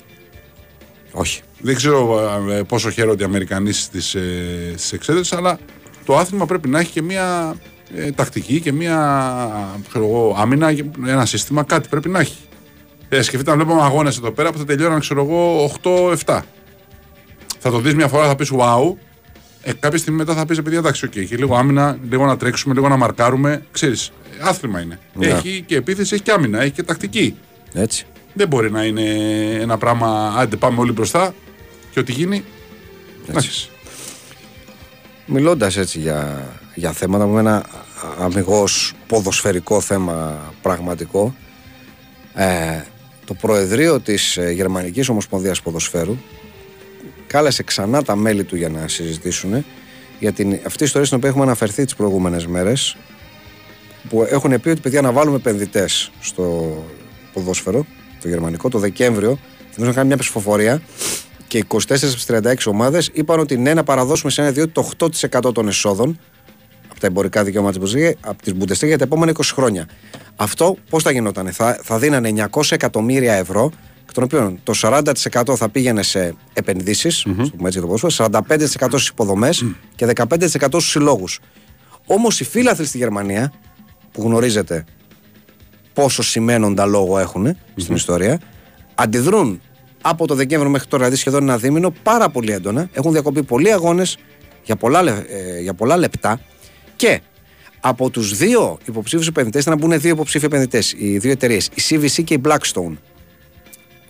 Όχι. 1.17 1.41
Δεν 1.59 1.75
ξέρω 1.75 2.19
ε, 2.49 2.63
πόσο 2.63 2.89
χαίρονται 2.89 3.23
οι 3.23 3.25
Αμερικανοί 3.25 3.71
στις, 3.71 4.15
ε, 4.15 4.73
στις 4.75 4.91
εξέδρες, 4.91 5.33
αλλά 5.33 5.59
το 6.05 6.17
άθλημα 6.17 6.45
πρέπει 6.45 6.69
να 6.69 6.79
έχει 6.79 6.91
και 6.91 7.01
μια 7.01 7.55
ε, 7.95 8.11
τακτική 8.11 8.59
και 8.59 8.71
μια 8.71 8.97
ξέρω 9.87 10.05
εγώ, 10.05 10.35
άμυνα, 10.37 10.75
ένα 11.07 11.25
σύστημα, 11.25 11.63
κάτι 11.63 11.89
πρέπει 11.89 12.09
να 12.09 12.19
έχει. 12.19 12.37
Ε, 13.09 13.21
σκεφτείτε 13.21 13.51
να 13.51 13.57
βλέπουμε 13.57 13.81
αγώνες 13.81 14.17
εδώ 14.17 14.31
πέρα 14.31 14.51
που 14.51 14.57
θα 14.57 14.65
τελειώναν, 14.65 14.99
ξέρω 14.99 15.23
εγώ, 15.23 15.71
8-7. 15.83 16.39
Θα 17.59 17.71
το 17.71 17.79
δεις 17.79 17.95
μια 17.95 18.07
φορά, 18.07 18.27
θα 18.27 18.35
πεις 18.35 18.51
wow. 18.53 18.93
Ε, 19.61 19.73
κάποια 19.79 19.97
στιγμή 19.97 20.17
μετά 20.17 20.33
θα 20.33 20.45
πεις 20.45 20.57
επειδή 20.57 20.75
εντάξει, 20.75 21.05
οκ, 21.05 21.15
έχει 21.15 21.35
λίγο 21.35 21.55
άμυνα, 21.55 21.97
λίγο 22.09 22.25
να 22.25 22.37
τρέξουμε, 22.37 22.73
λίγο 22.73 22.87
να 22.87 22.97
μαρκάρουμε. 22.97 23.65
Ξέρεις, 23.71 24.11
άθλημα 24.41 24.81
είναι. 24.81 24.99
Ναι. 25.13 25.27
Έχει 25.27 25.63
και 25.67 25.75
επίθεση, 25.75 26.13
έχει 26.13 26.23
και 26.23 26.31
άμυνα, 26.31 26.61
έχει 26.61 26.71
και 26.71 26.83
τακτική. 26.83 27.35
Έτσι. 27.73 28.05
Δεν 28.37 28.47
μπορεί 28.47 28.71
να 28.71 28.83
είναι 28.83 29.03
ένα 29.61 29.77
πράγμα, 29.77 30.33
άντε 30.37 30.55
πάμε 30.55 30.79
όλοι 30.79 30.91
μπροστά 30.91 31.33
και 31.91 31.99
ό,τι 31.99 32.11
γίνει. 32.11 32.43
Εντάξει. 33.29 33.69
Μιλώντας 35.25 35.77
έτσι 35.77 35.99
για, 35.99 36.47
για 36.75 36.91
θέματα 36.91 37.25
με 37.25 37.39
ένα 37.39 37.65
αμυγός 38.19 38.93
ποδοσφαιρικό 39.07 39.81
θέμα 39.81 40.39
πραγματικό, 40.61 41.35
ε, 42.33 42.81
το 43.25 43.33
Προεδρείο 43.33 43.99
της 43.99 44.37
ε, 44.37 44.51
Γερμανικής 44.51 45.09
Ομοσπονδίας 45.09 45.61
Ποδοσφαίρου 45.61 46.17
κάλεσε 47.27 47.63
ξανά 47.63 48.03
τα 48.03 48.15
μέλη 48.15 48.43
του 48.43 48.55
για 48.55 48.69
να 48.69 48.87
συζητήσουν 48.87 49.65
για 50.19 50.31
την, 50.31 50.59
αυτή 50.65 50.81
η 50.83 50.85
ιστορία 50.85 51.05
στην 51.05 51.17
οποία 51.17 51.29
έχουμε 51.29 51.43
αναφερθεί 51.43 51.83
τις 51.83 51.95
προηγούμενες 51.95 52.47
μέρες 52.47 52.97
που 54.09 54.23
έχουν 54.29 54.61
πει 54.61 54.69
ότι 54.69 54.81
παιδιά 54.81 55.01
να 55.01 55.11
βάλουμε 55.11 55.35
επενδυτές 55.35 56.11
στο 56.19 56.75
ποδόσφαιρο, 57.33 57.85
το 58.25 58.31
γερμανικό, 58.31 58.69
το 58.69 58.79
Δεκέμβριο. 58.79 59.39
Θυμίζω 59.71 59.89
να 59.91 59.95
κάνει 59.95 60.07
μια 60.07 60.17
ψηφοφορία 60.17 60.81
και 61.47 61.65
24 61.67 61.77
από 61.77 62.13
τις 62.13 62.25
36 62.27 62.53
ομάδες 62.65 63.09
είπαν 63.13 63.39
ότι 63.39 63.57
ναι, 63.57 63.73
να 63.73 63.83
παραδώσουμε 63.83 64.31
σε 64.31 64.41
ένα 64.41 64.49
ιδιότητα 64.49 64.83
το 64.97 65.09
8% 65.47 65.53
των 65.53 65.67
εσόδων 65.67 66.19
από 66.89 66.99
τα 66.99 67.07
εμπορικά 67.07 67.43
δικαιώματα 67.43 67.79
της 67.79 67.93
Bundesliga- 67.93 68.13
από 68.21 68.41
τη 68.41 68.51
Bundesliga 68.59 68.87
για 68.87 68.97
τα 68.97 69.03
επόμενα 69.03 69.31
20 69.31 69.41
χρόνια. 69.53 69.87
Αυτό 70.35 70.75
πώς 70.89 71.03
θα 71.03 71.11
γινόταν, 71.11 71.47
θα, 71.51 71.79
θα 71.83 71.99
δίνανε 71.99 72.47
900 72.51 72.61
εκατομμύρια 72.69 73.33
ευρώ, 73.33 73.71
εκ 74.03 74.11
των 74.11 74.23
οποίων 74.23 74.59
το 74.63 74.73
40% 74.81 75.55
θα 75.55 75.69
πήγαινε 75.69 76.03
σε 76.03 76.35
επενδύσεις, 76.53 77.15
στο 77.19 77.33
πούμε 77.33 77.67
έτσι 77.67 77.79
για 77.79 77.81
το 77.81 77.87
ποδόσφαιρο, 77.87 78.29
45% 78.47 78.87
στις 78.89 79.07
υποδομές 79.07 79.65
και 79.95 80.05
15% 80.15 80.67
στους 80.67 80.89
συλλόγους. 80.89 81.39
Όμως 82.05 82.39
οι 82.39 82.43
φίλαθλοι 82.43 82.85
στη 82.85 82.97
Γερμανία, 82.97 83.53
που 84.11 84.21
γνωρίζετε 84.21 84.85
πόσο 85.95 86.23
σημαίνοντα 86.23 86.85
λόγο 86.85 87.19
έχουν 87.19 87.57
στην 87.75 87.95
ιστορία, 87.95 88.39
αντιδρούν 88.95 89.61
από 90.01 90.27
το 90.27 90.35
Δεκέμβριο 90.35 90.71
μέχρι 90.71 90.87
τώρα, 90.87 91.03
δηλαδή 91.03 91.21
σχεδόν 91.21 91.43
ένα 91.43 91.57
δίμηνο, 91.57 91.93
πάρα 92.03 92.29
πολύ 92.29 92.51
έντονα. 92.51 92.89
Έχουν 92.93 93.11
διακοπεί 93.11 93.43
πολλοί 93.43 93.71
αγώνες 93.71 94.17
για, 94.63 94.75
πολλά 94.75 95.01
λε- 95.03 95.13
ε, 95.29 95.61
για 95.61 95.73
πολλά 95.73 95.97
λεπτά 95.97 96.39
και 96.95 97.21
από 97.79 98.09
τους 98.09 98.37
δύο 98.37 98.77
υποψήφιους 98.85 99.27
επενδυτές, 99.27 99.61
ήταν 99.61 99.77
να 99.79 99.87
μπουν 99.87 99.99
δύο 99.99 100.09
υποψήφιοι 100.11 100.47
επενδυτές, 100.51 100.93
οι 100.97 101.17
δύο 101.17 101.31
εταιρείες, 101.31 101.69
η 101.73 101.81
CVC 101.89 102.23
και 102.23 102.33
η 102.33 102.41
Blackstone. 102.45 102.93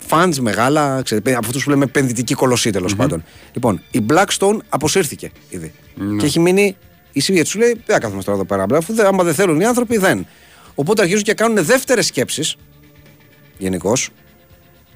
Funds 0.09 0.35
μεγάλα, 0.41 1.01
ξέρετε, 1.03 1.35
από 1.35 1.45
αυτούς 1.47 1.63
που 1.63 1.69
λέμε 1.69 1.83
επενδυτική 1.83 2.33
κολοσσή 2.33 2.69
τέλος 2.69 2.95
πάντων. 2.95 3.23
Λοιπόν, 3.53 3.81
η 3.91 4.05
Blackstone 4.09 4.57
αποσύρθηκε 4.69 5.31
ήδη. 5.49 5.71
Και 6.17 6.25
έχει 6.25 6.39
μείνει 6.39 6.77
η 7.11 7.21
CVC. 7.27 7.41
Του 7.51 7.57
λέει: 7.59 7.69
Δεν 7.71 7.83
θα 7.85 7.99
κάθομαι 7.99 8.23
τώρα 8.23 8.37
εδώ 8.37 8.45
πέρα. 8.45 8.77
Αφού 8.77 8.93
δεν- 8.93 9.05
άμα 9.05 9.23
δεν 9.23 9.33
θέλουν 9.33 9.59
οι 9.59 9.65
άνθρωποι, 9.65 9.97
δεν. 9.97 10.27
Οπότε 10.75 11.01
αρχίζουν 11.01 11.23
και 11.23 11.33
κάνουν 11.33 11.65
δεύτερες 11.65 12.05
σκέψεις 12.05 12.55
γενικώς. 13.57 14.09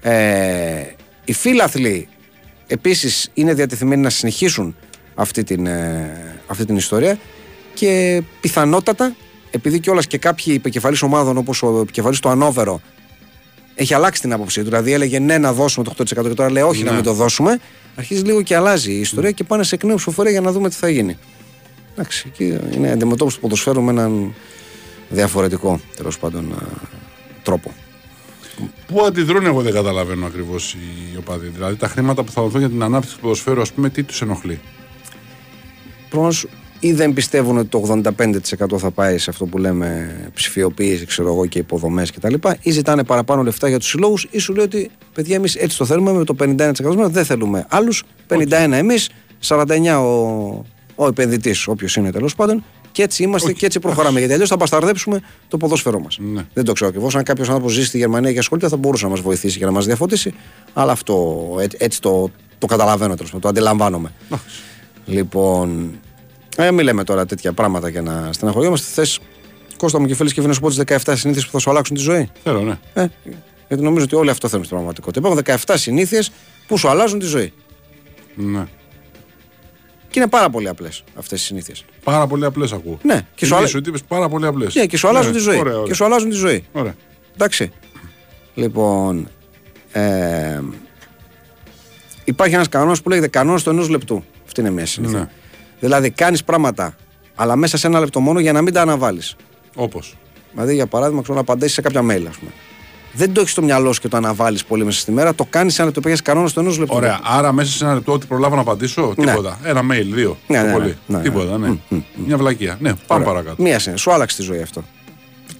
Ε, 0.02 0.84
οι 1.26 1.34
φίλαθλοι 1.34 2.08
επίσης 2.68 3.30
είναι 3.34 3.54
διατεθειμένοι 3.54 4.02
να 4.02 4.10
συνεχίσουν 4.10 4.76
αυτή 5.16 5.44
την, 5.44 5.66
ε, 5.66 6.42
αυτή 6.48 6.66
την 6.66 6.76
ιστορία 6.76 7.20
και 7.74 8.22
πιθανότατα 8.42 9.16
επειδή 9.52 9.80
κιόλας 9.80 10.08
και 10.08 10.18
κάποιοι 10.18 10.54
επικεφαλής 10.58 11.02
ομάδων 11.02 11.38
όπως 11.38 11.64
ο 11.64 11.80
επικεφαλής 11.82 12.20
του 12.20 12.30
Ανόβερο 12.30 12.82
έχει 13.76 13.94
αλλάξει 13.94 14.22
την 14.22 14.34
άποψή 14.34 14.60
του, 14.60 14.70
δηλαδή 14.70 14.94
έλεγε 14.94 15.20
ναι 15.20 15.38
να 15.38 15.54
δώσουμε 15.54 15.86
το 15.86 15.94
8% 15.98 16.06
και 16.06 16.34
τώρα 16.34 16.52
λέει 16.52 16.64
όχι 16.64 16.84
να 16.84 16.92
μην 16.92 17.04
το 17.04 17.14
δώσουμε 17.14 17.60
αρχίζει 17.96 18.22
λίγο 18.22 18.42
και 18.42 18.56
αλλάζει 18.56 18.92
η 18.92 19.00
ιστορία 19.00 19.32
και 19.32 19.44
πάνε 19.44 19.64
σε 19.64 19.76
εκ 19.76 19.84
νέου 19.84 19.96
ψηφοφορία 19.96 20.32
για 20.32 20.42
να 20.42 20.52
δούμε 20.52 20.70
τι 20.70 20.76
θα 20.76 20.90
γίνει. 20.90 21.18
Εντάξει, 21.94 22.24
εκεί 22.28 22.58
είναι 22.76 22.92
αντιμετώπιση 22.92 23.36
του 23.36 23.42
ποδοσφαίρου 23.42 23.82
με 23.82 23.92
έναν 23.92 24.34
διαφορετικό 25.10 25.80
τέλος 25.96 26.20
πάντων 26.20 26.52
ε, 26.52 26.66
τρόπο. 27.44 27.72
Πού 28.88 29.06
αντιδρούν, 29.06 29.46
εγώ 29.46 29.62
δεν 29.62 29.74
καταλαβαίνω 29.74 30.26
ακριβώς 30.26 30.74
οι 30.74 31.18
οπαδοί. 31.18 31.48
Δηλαδή 31.48 31.76
τα 31.76 31.88
χρήματα 31.88 32.24
που 32.24 32.32
θα 32.32 32.42
δοθούν 32.42 32.60
για 32.60 32.70
την 32.70 32.84
ανάπτυξη 32.84 33.16
του 33.16 33.22
ποδοσφαίρου, 33.22 33.62
ας 33.62 33.72
πούμε, 33.72 33.90
τι 33.90 34.04
τους 34.04 34.22
ενοχλεί; 34.22 34.60
Προφανώς 36.10 36.48
ή 36.80 36.94
δεν 36.94 37.14
πιστεύουν 37.14 37.58
ότι 37.58 37.68
το 37.68 38.02
85% 38.68 38.78
θα 38.78 38.92
πάει 38.92 39.18
σε 39.18 39.30
αυτό 39.30 39.46
που 39.46 39.58
λέμε 39.58 40.16
ψηφιοποίηση, 40.34 41.06
ξέρω 41.06 41.30
εγώ, 41.34 41.46
και 41.46 41.60
υποδομές 41.60 42.12
κτλ. 42.12 42.34
Ή 42.62 42.72
ζητάνε 42.72 43.04
παραπάνω 43.04 43.44
λεφτά 43.44 43.68
για 43.68 43.80
τους 43.80 43.90
συλλόγους, 43.90 44.28
ή 44.30 44.38
σου 44.38 44.54
λέει 44.54 44.66
ότι 44.66 44.90
παιδιά, 45.14 45.36
εμείς 45.36 45.56
έτσι 45.56 45.78
το 45.78 45.86
θέλουμε 45.86 46.12
με 46.12 46.24
το 46.24 46.36
51% 46.40 47.10
δεν 47.10 47.26
θέλουμε 47.26 47.66
άλλους. 47.70 48.04
51 48.28 48.48
εμείς, 48.72 49.10
49 49.48 49.66
ο, 50.00 50.66
ο 50.96 51.08
επενδυτής, 51.08 51.68
όποιος 51.68 51.96
είναι 51.96 52.12
τέλος 52.12 52.36
πάντων. 52.36 52.64
Και 52.92 53.04
έτσι 53.04 53.24
είμαστε 53.24 53.54
και 53.54 53.66
έτσι 53.66 53.80
προχωράμε. 53.80 54.20
Γιατί 54.20 54.34
αλλιώς 54.34 54.50
θα 54.50 54.56
μπασταρδέψουμε 54.56 55.22
το 55.48 55.58
ποδόσφαιρό 55.58 56.00
μας. 56.00 56.18
Ναι. 56.20 56.46
Δεν 56.54 56.64
το 56.64 56.74
ξέρω 56.74 56.90
ακριβώς. 56.90 57.16
Αν 57.16 57.24
κάποιος 57.24 57.48
άνθρωπος 57.48 57.74
ζει 57.74 57.86
στη 57.86 57.98
Γερμανία 57.98 58.34
και 58.34 58.40
ασχολείται, 58.40 58.68
θα 58.68 58.78
μπορούσε 58.78 59.04
να 59.04 59.10
μας 59.10 59.20
βοηθήσει 59.22 59.58
και 59.58 59.66
να 59.66 59.72
μας 59.72 59.86
διαφωτίσει. 59.86 60.34
Αλλά 60.74 60.92
αυτό 60.92 61.46
έτσι, 61.60 61.78
έτσι 61.80 62.02
το, 62.02 62.32
το 62.58 62.66
καταλαβαίνω, 62.68 63.16
τέλος 63.16 63.32
πάντων, 63.32 63.42
το 63.42 63.48
αντιλαμβάνομαι. 63.48 64.12
Λοιπόν, 65.06 65.92
ε, 66.56 66.72
μην 66.72 66.84
λέμε 66.86 67.04
τώρα 67.04 67.26
τέτοια 67.26 67.54
πράγματα 67.54 67.90
για 67.90 68.02
να 68.02 68.30
στεναχωριόμαστε. 68.34 68.88
Θες, 68.92 69.20
Κώστα 69.78 70.00
μου 70.00 70.06
και 70.06 70.16
φίλες 70.16 70.34
και 70.34 70.42
φίλοι, 70.42 70.48
να 70.48 70.54
σου 70.54 70.62
πω 70.62 70.70
τις 70.70 71.04
17 71.06 71.14
συνήθειες 71.16 71.46
που 71.46 71.52
θα 71.52 71.60
σου 71.60 71.70
αλλάξουν 71.70 71.96
τη 71.96 72.02
ζωή; 72.02 72.30
Θέλω, 72.44 72.62
ναι. 72.62 72.80
Ε, 72.94 73.08
γιατί 73.68 73.84
νομίζω 73.84 74.04
ότι 74.04 74.16
όλοι 74.16 74.30
αυτό 74.30 74.48
θέλουν 74.48 74.66
στην 74.66 74.76
πραγματικότητα. 74.78 75.28
Υπάρχουν 75.28 75.64
17 75.68 75.74
συνήθειες 75.78 76.32
που 76.68 76.78
σου 76.78 76.90
αλλάζουν 76.90 77.20
τη 77.20 77.26
ζωή. 77.26 77.54
ναι. 78.36 78.68
Και 80.10 80.20
είναι 80.20 80.28
πάρα 80.30 80.50
πολύ 80.50 80.68
απλές 80.68 81.04
αυτές 81.16 81.42
οι 81.42 81.46
συνήθειες. 81.46 81.86
Πάρα 82.04 82.28
πολύ 82.28 82.46
απλές 82.46 82.72
ακούω. 82.72 83.00
Ναι, 83.04 83.28
και 83.36 83.46
σου, 83.46 83.54
Η 83.54 83.58
αλλα... 83.58 83.68
σου 83.68 83.78
είπες 83.78 84.04
πάρα 84.04 84.30
πολύ 84.30 84.46
απλές. 84.46 84.76
ναι, 84.76 84.86
και 84.86 84.98
σου 84.98 85.08
αλλάζουν 85.08 85.34
τη 85.34 85.40
ζωή. 85.40 85.58
Ωραία, 85.58 85.74
ωραία. 85.74 85.86
Και 85.88 85.94
σου 85.94 86.06
αλλάζουν 86.06 86.30
τη 86.30 86.36
ζωή. 86.36 86.66
ωραία. 86.72 86.96
Εντάξει. 87.34 87.72
Λοιπόν. 88.54 89.28
Ε, 89.92 90.60
υπάρχει 92.24 92.54
ένας 92.54 92.70
κανόνας 92.70 93.02
που 93.02 93.10
λέγεται 93.10 93.28
κανόνας 93.28 93.64
του 93.64 93.70
ενός 93.70 93.90
λεπτού. 93.90 94.24
Αυτή 94.46 94.60
είναι 94.62 94.70
μια 94.70 94.86
συνήθεια. 94.86 95.20
Ναι. 95.20 95.30
Δηλαδή 95.80 96.10
κάνεις 96.10 96.44
πράγματα, 96.44 96.96
αλλά 97.36 97.56
μέσα 97.56 97.78
σε 97.78 97.88
ένα 97.88 98.00
λεπτό 98.00 98.20
μόνο 98.20 98.40
για 98.40 98.52
να 98.54 98.62
μην 98.62 98.74
τα 98.74 98.82
αναβάλεις. 98.82 99.36
Όπως. 99.76 100.16
Δηλαδή, 100.52 100.74
για 100.74 100.88
παράδειγμα, 100.88 101.22
ξέρω 101.22 101.36
να 101.36 101.42
απαντήσεις 101.42 101.74
σε 101.74 101.82
κάποια 101.82 102.02
mail, 102.02 102.26
ας 102.30 102.38
πούμε. 102.38 102.52
Δεν 103.14 103.34
το 103.34 103.40
έχεις 103.40 103.52
στο 103.52 103.62
μυαλό 103.62 103.94
σου 103.94 104.02
και 104.02 104.08
το 104.08 104.18
αναβάλλεις 104.18 104.64
πολύ 104.66 104.86
μέσα 104.86 105.00
στη 105.00 105.12
μέρα. 105.12 105.36
Το 105.36 105.46
κάνεις 105.50 105.74
σαν 105.74 105.86
να 105.86 105.92
το 105.92 106.00
πήγες 106.00 106.22
κανόνας 106.22 106.54
του 106.54 106.60
ενός 106.60 106.78
λεπτού. 106.78 106.96
Ωραία. 106.96 107.20
Άρα 107.24 107.52
μέσα 107.52 107.72
σε 107.72 107.84
ένα 107.84 107.94
λεπτό 107.94 108.12
ό,τι 108.12 108.26
προλάβω 108.26 108.56
να 108.56 108.62
απαντήσω, 108.62 109.14
Ναι. 109.18 109.26
τίποτα. 109.26 109.60
Ένα 109.64 109.82
mail, 109.92 110.06
δύο. 110.14 110.38
Ναι, 110.48 110.60
το 110.60 110.66
ναι, 110.66 110.72
πολύ. 110.74 110.98
ναι, 111.06 111.18
ναι, 111.18 111.24
τίποτα, 111.24 111.58
ναι. 111.58 111.74
Μια 112.26 112.38
βλακεία. 112.38 112.78
Ναι, 112.80 112.94
πάμε 113.08 113.24
Ωραία. 113.24 113.26
παρακάτω. 113.34 113.62
Μία 113.64 113.80
συνήθεια. 113.80 113.98
Σου 113.98 114.12
άλλαξε 114.12 114.36
τη 114.38 114.42
ζωή 114.44 114.62
αυτό. 114.62 114.84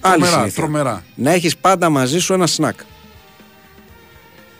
Άλλη 0.00 0.12
Τρομερά, 0.20 0.38
συνήθεια. 0.38 0.62
τρομερά. 0.62 1.04
Να 1.14 1.30
έχεις 1.32 1.56
πάντα 1.56 1.88
μαζί 1.90 2.18
σου 2.18 2.32
ένα 2.32 2.46
σνακ. 2.46 2.78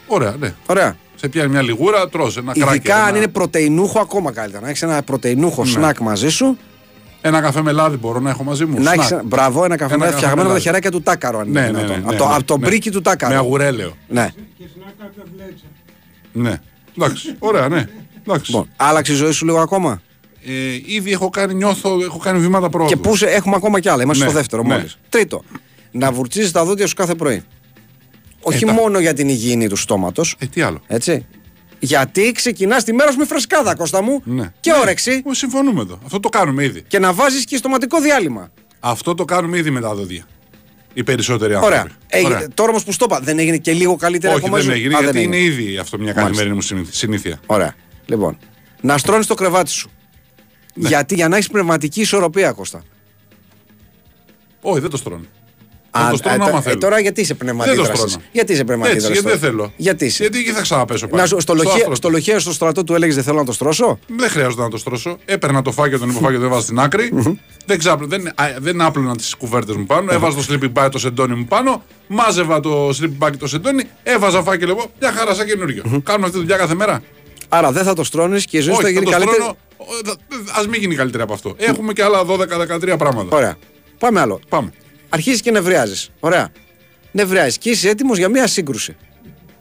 Ωραία, 0.07 0.35
ναι. 0.39 0.55
Ωραία. 0.67 0.97
Σε 1.15 1.29
πιάνει 1.29 1.51
μια 1.51 1.63
λιγούρα, 1.63 2.09
τρως 2.09 2.37
ένα 2.37 2.53
κράκερ. 2.53 2.75
Ειδικά 2.75 2.97
αν 3.03 3.09
ένα- 3.09 3.17
είναι 3.17 3.29
πρωτεϊνούχο, 3.29 4.01
ακόμα 4.01 4.33
καλύτερα. 4.33 4.63
Να 4.63 4.69
έχεις 4.69 4.83
ένα 4.83 5.03
πρωτεϊνούχο 5.03 5.65
Ναι. 5.65 5.71
σνακ 5.71 5.99
μαζί 5.99 6.29
σου. 6.29 6.57
Ένα 7.21 7.41
καφέ 7.41 7.63
με 7.63 7.73
λάδι 7.73 7.97
μπορώ 7.97 8.21
να 8.21 8.31
έχω 8.31 8.43
μαζί 8.45 8.65
μου. 8.65 8.75
Να 8.75 8.81
Σνακ. 8.93 8.99
έχεις, 8.99 9.17
μπράβο, 9.25 9.65
ένα 9.65 9.77
καφέ 9.77 9.95
Ένα 9.95 10.05
με 10.05 10.11
καφέ 10.11 10.17
φτιαγμένο 10.17 10.49
με 10.49 10.55
από 10.55 10.65
τα 10.65 10.71
λάδι. 10.71 10.79
χεράκια 10.81 10.91
του 10.91 11.03
Τάκαρο. 11.03 11.39
Αν 11.39 11.51
Ναι, 11.51 11.61
είναι 11.61 11.71
ναι, 11.71 11.79
ναι, 11.79 11.87
δυνατόν. 11.87 11.99
ναι, 12.01 12.09
από 12.09 12.17
το, 12.17 12.29
ναι, 12.29 12.35
από 12.35 12.45
το 12.45 12.57
ναι. 12.59 12.67
μπρίκι 12.67 12.91
του 12.91 13.01
Τάκαρο. 13.01 13.33
Με 13.33 13.39
αγουρέλαιο. 13.39 13.97
Ναι. 14.09 14.29
Και 14.59 14.65
σνάκα 14.75 14.93
από 15.05 15.17
τα 15.17 15.23
μπλέτσα. 15.35 15.65
Ναι. 16.33 16.61
Εντάξει. 16.99 17.35
Ωραία, 17.39 17.69
ναι. 17.69 17.85
Εντάξει. 18.27 18.51
Λοιπόν, 18.51 18.69
άλλαξε 18.77 19.13
η 19.13 19.15
ζωή 19.15 19.33
σου 19.33 19.45
λίγο 19.45 19.59
ακόμα; 19.61 20.03
Ε, 20.47 20.53
ήδη 20.95 21.13
έχω 21.13 21.29
κάνει, 21.31 21.55
νιώθω, 21.55 21.99
έχω 22.03 22.19
κάνει 22.19 22.39
βήματα 22.39 22.69
πρόοδου. 22.69 22.91
Και 22.91 22.97
πού 22.97 23.17
σε, 23.17 23.27
έχουμε 23.27 23.57
ακόμα 23.57 23.81
κι 23.81 23.89
άλλα. 23.89 24.03
Είμαστε 24.03 24.25
Ναι, 24.25 24.31
στο 24.31 24.39
δεύτερο 24.39 24.63
ναι. 24.63 24.75
μόλις. 24.75 24.99
Τρίτο, 25.09 25.43
να 25.91 26.13
βουρτσίζεις 26.13 26.51
τα 26.51 26.65
δόντια 26.65 26.87
σου 26.87 26.95
κάθε 26.95 27.15
πρωί. 27.15 27.43
Όχι 28.41 28.65
τα- 28.65 28.73
μόνο 28.73 28.99
για 28.99 29.15
την 29.15 29.29
υγιεινή 29.29 29.69
του 29.69 29.77
στόματος. 29.77 30.37
Ε, 30.39 30.47
τι 30.47 30.61
άλλο. 30.61 30.81
Έτσι. 30.87 31.27
Γιατί 31.83 32.33
ξεκινάς 32.33 32.85
τη 32.85 32.93
μέρα 32.93 33.11
σου 33.11 33.19
με 33.19 33.25
φρεσκάδα, 33.25 33.75
Κώστα 33.75 34.03
μου. 34.03 34.23
Ναι. 34.25 34.53
Και 34.61 34.71
Ναι. 34.71 34.79
όρεξη. 34.79 35.23
Ε, 35.31 35.35
Συμφωνούμε 35.35 35.81
εδώ. 35.81 35.99
Αυτό 36.05 36.21
το 36.21 36.29
κάνουμε 36.29 36.65
ήδη. 36.65 36.83
Και 36.89 36.99
να 36.99 37.13
βάζεις 37.13 37.45
και 37.45 37.57
στοματικό 37.57 38.01
διάλειμμα. 38.01 38.51
Αυτό 38.81 39.15
το 39.15 39.25
κάνουμε 39.25 39.59
ήδη 39.59 39.71
με 39.71 39.81
τα 39.81 39.95
δόντια. 39.95 40.25
Οι 40.95 41.03
περισσότεροι 41.05 41.55
άνθρωποι. 41.55 41.75
Ωραία. 41.77 41.87
Έγινε- 42.07 42.49
τώρα 42.55 42.71
όμως 42.71 42.85
που 42.85 42.93
στο 42.93 43.05
είπα, 43.09 43.21
δεν 43.21 43.39
έγινε 43.39 43.57
και 43.57 43.73
λίγο 43.73 43.97
καλύτερα 43.97 44.33
Όχι, 44.35 44.43
ακόμα 44.43 44.57
δεν 44.57 44.67
ζωή; 44.67 44.75
έγινε, 44.79 44.95
Α, 44.97 44.99
γιατί 45.01 45.13
δεν 45.17 45.23
είναι 45.23 45.37
έγινε. 45.37 45.53
ήδη 45.63 45.79
αυτό 45.79 45.99
μια 45.99 46.13
καθημερινή 46.13 46.55
μου 46.55 46.61
συνήθ- 46.61 46.95
συνήθεια. 46.95 47.41
Ωραία. 47.47 47.75
Λοιπόν, 48.07 48.39
να 48.81 48.99
στρώνεις 48.99 49.27
το 49.27 49.35
κρεβάτι 49.35 49.71
σου. 49.71 49.91
Ναι. 50.75 50.89
Γιατί 50.89 51.15
για 51.15 51.29
να 51.29 51.37
έχεις 51.37 51.49
πνευματική 51.49 52.01
ισορροπία, 52.01 52.53
Κώστα. 52.53 52.83
Όχι, 54.61 54.81
δεν 54.81 54.91
το 54.91 54.97
στρώνω. 54.97 55.25
Α, 55.91 56.05
Θα 56.05 56.11
το 56.11 56.17
στρώνω 56.17 56.45
ε, 56.45 56.49
άμα 56.49 56.59
ε, 56.59 56.61
θέλω. 56.61 56.79
τώρα 56.79 57.01
γιατί 57.01 57.21
είσαι 57.21 57.35
πνευματική 57.35 57.77
Δεν 57.77 57.85
το 57.85 57.93
δράσης; 57.93 58.11
στρώνω. 58.11 58.27
Γιατί 58.33 58.53
είσαι 58.53 58.65
πνευματική 58.65 58.97
Έτσι, 58.97 59.07
δράσης 59.09 59.23
γιατί 59.25 59.41
δεν 59.41 59.51
τώρα; 59.51 59.63
θέλω. 59.63 59.73
Γιατί 59.77 60.05
είσαι. 60.05 60.23
Γιατί 60.23 60.39
εκεί 60.39 60.51
θα 60.51 60.61
ξαναπέσω 60.61 61.07
πάλι. 61.09 61.23
Να 61.23 61.29
σου, 61.29 61.41
στο, 61.41 61.55
Στο 61.55 61.55
λοχείο, 61.55 61.81
άστρο. 61.81 61.95
στο 61.95 62.09
λοχείο 62.09 62.39
στο 62.39 62.53
στρατό 62.53 62.85
του 62.85 62.95
έλεγες 62.95 63.15
Δεν 63.15 63.25
θέλω 63.25 63.39
να 63.39 63.45
το 63.45 63.53
στρώσω. 63.53 63.99
Δεν 64.07 64.31
χρειάζεται 64.31 64.63
να 64.63 64.69
το 64.69 64.77
στρώσω. 64.77 65.17
Έπαιρνα 65.25 65.63
το 65.63 65.73
φάκελο, 65.73 65.99
τον 65.99 66.09
υποφάκελο, 66.11 66.39
το 66.41 66.45
έβαζα 66.47 66.63
στην 66.63 66.79
άκρη. 66.79 67.11
δεν, 67.67 67.79
ξάπλω, 67.79 68.07
δεν, 68.07 68.29
α, 68.29 68.33
δεν 68.59 68.81
άπλωνα 68.81 69.17
τις 69.17 69.35
κουβέρτες 69.35 69.77
μου 69.77 69.87
πάνω. 69.87 70.13
Έβαζα 70.13 70.37
το 70.37 70.45
sleeping 70.51 70.85
bag 70.85 70.89
το 70.91 70.99
σεντόνι 70.99 71.35
μου 71.35 71.45
πάνω. 71.45 71.83
Μάζευα 72.07 72.61
το 72.61 72.89
sleeping 72.89 73.27
bag 73.27 73.31
το 73.39 73.47
σεντόνι. 73.47 73.83
Έβαζα 74.03 74.43
φάκελο 74.43 74.71
εγώ. 74.71 74.91
Μια 75.01 75.13
χαρά 75.13 75.35
σαν 75.35 75.47
καινούριο. 75.47 75.83
Κάνουμε 76.05 76.27
αυτή 76.27 76.31
τη 76.31 76.39
δουλειά 76.39 76.57
κάθε 76.57 76.75
μέρα. 76.75 77.03
Άρα 77.49 77.73
δεν 77.73 77.85
θα 77.85 77.95
το 77.95 78.05
στρώνεις 78.05 78.45
και 78.45 78.57
η 78.57 78.61
ζωή 78.61 78.75
σου 78.75 78.81
θα 78.81 78.87
Όχι, 78.87 78.95
θα 78.95 79.01
γίνει 79.01 79.13
το 79.13 79.19
καλύτερη; 79.19 79.43
στρώνω. 79.43 79.57
Α 80.59 80.69
μην 80.71 80.81
γίνει 80.81 80.95
καλύτερη 80.95 81.23
από 81.23 81.33
αυτό. 81.33 81.55
Έχουμε 81.59 81.93
και 81.93 82.03
άλλα 82.03 82.23
12-13 82.27 82.95
πράγματα. 82.99 83.37
Ωραία. 83.37 83.57
Πάμε 83.99 84.21
άλλο. 84.21 84.41
Πάμε. 84.49 84.73
Αρχίζεις 85.13 85.41
και 85.41 85.51
νευριάζεις. 85.51 86.11
Ωραία. 86.21 86.49
Νευριάζεις 87.13 87.59
και 87.59 87.71
είσαι 87.71 87.89
έτοιμος 87.89 88.19
για 88.19 88.29
μια 88.29 88.47
σύγκρουση. 88.47 88.97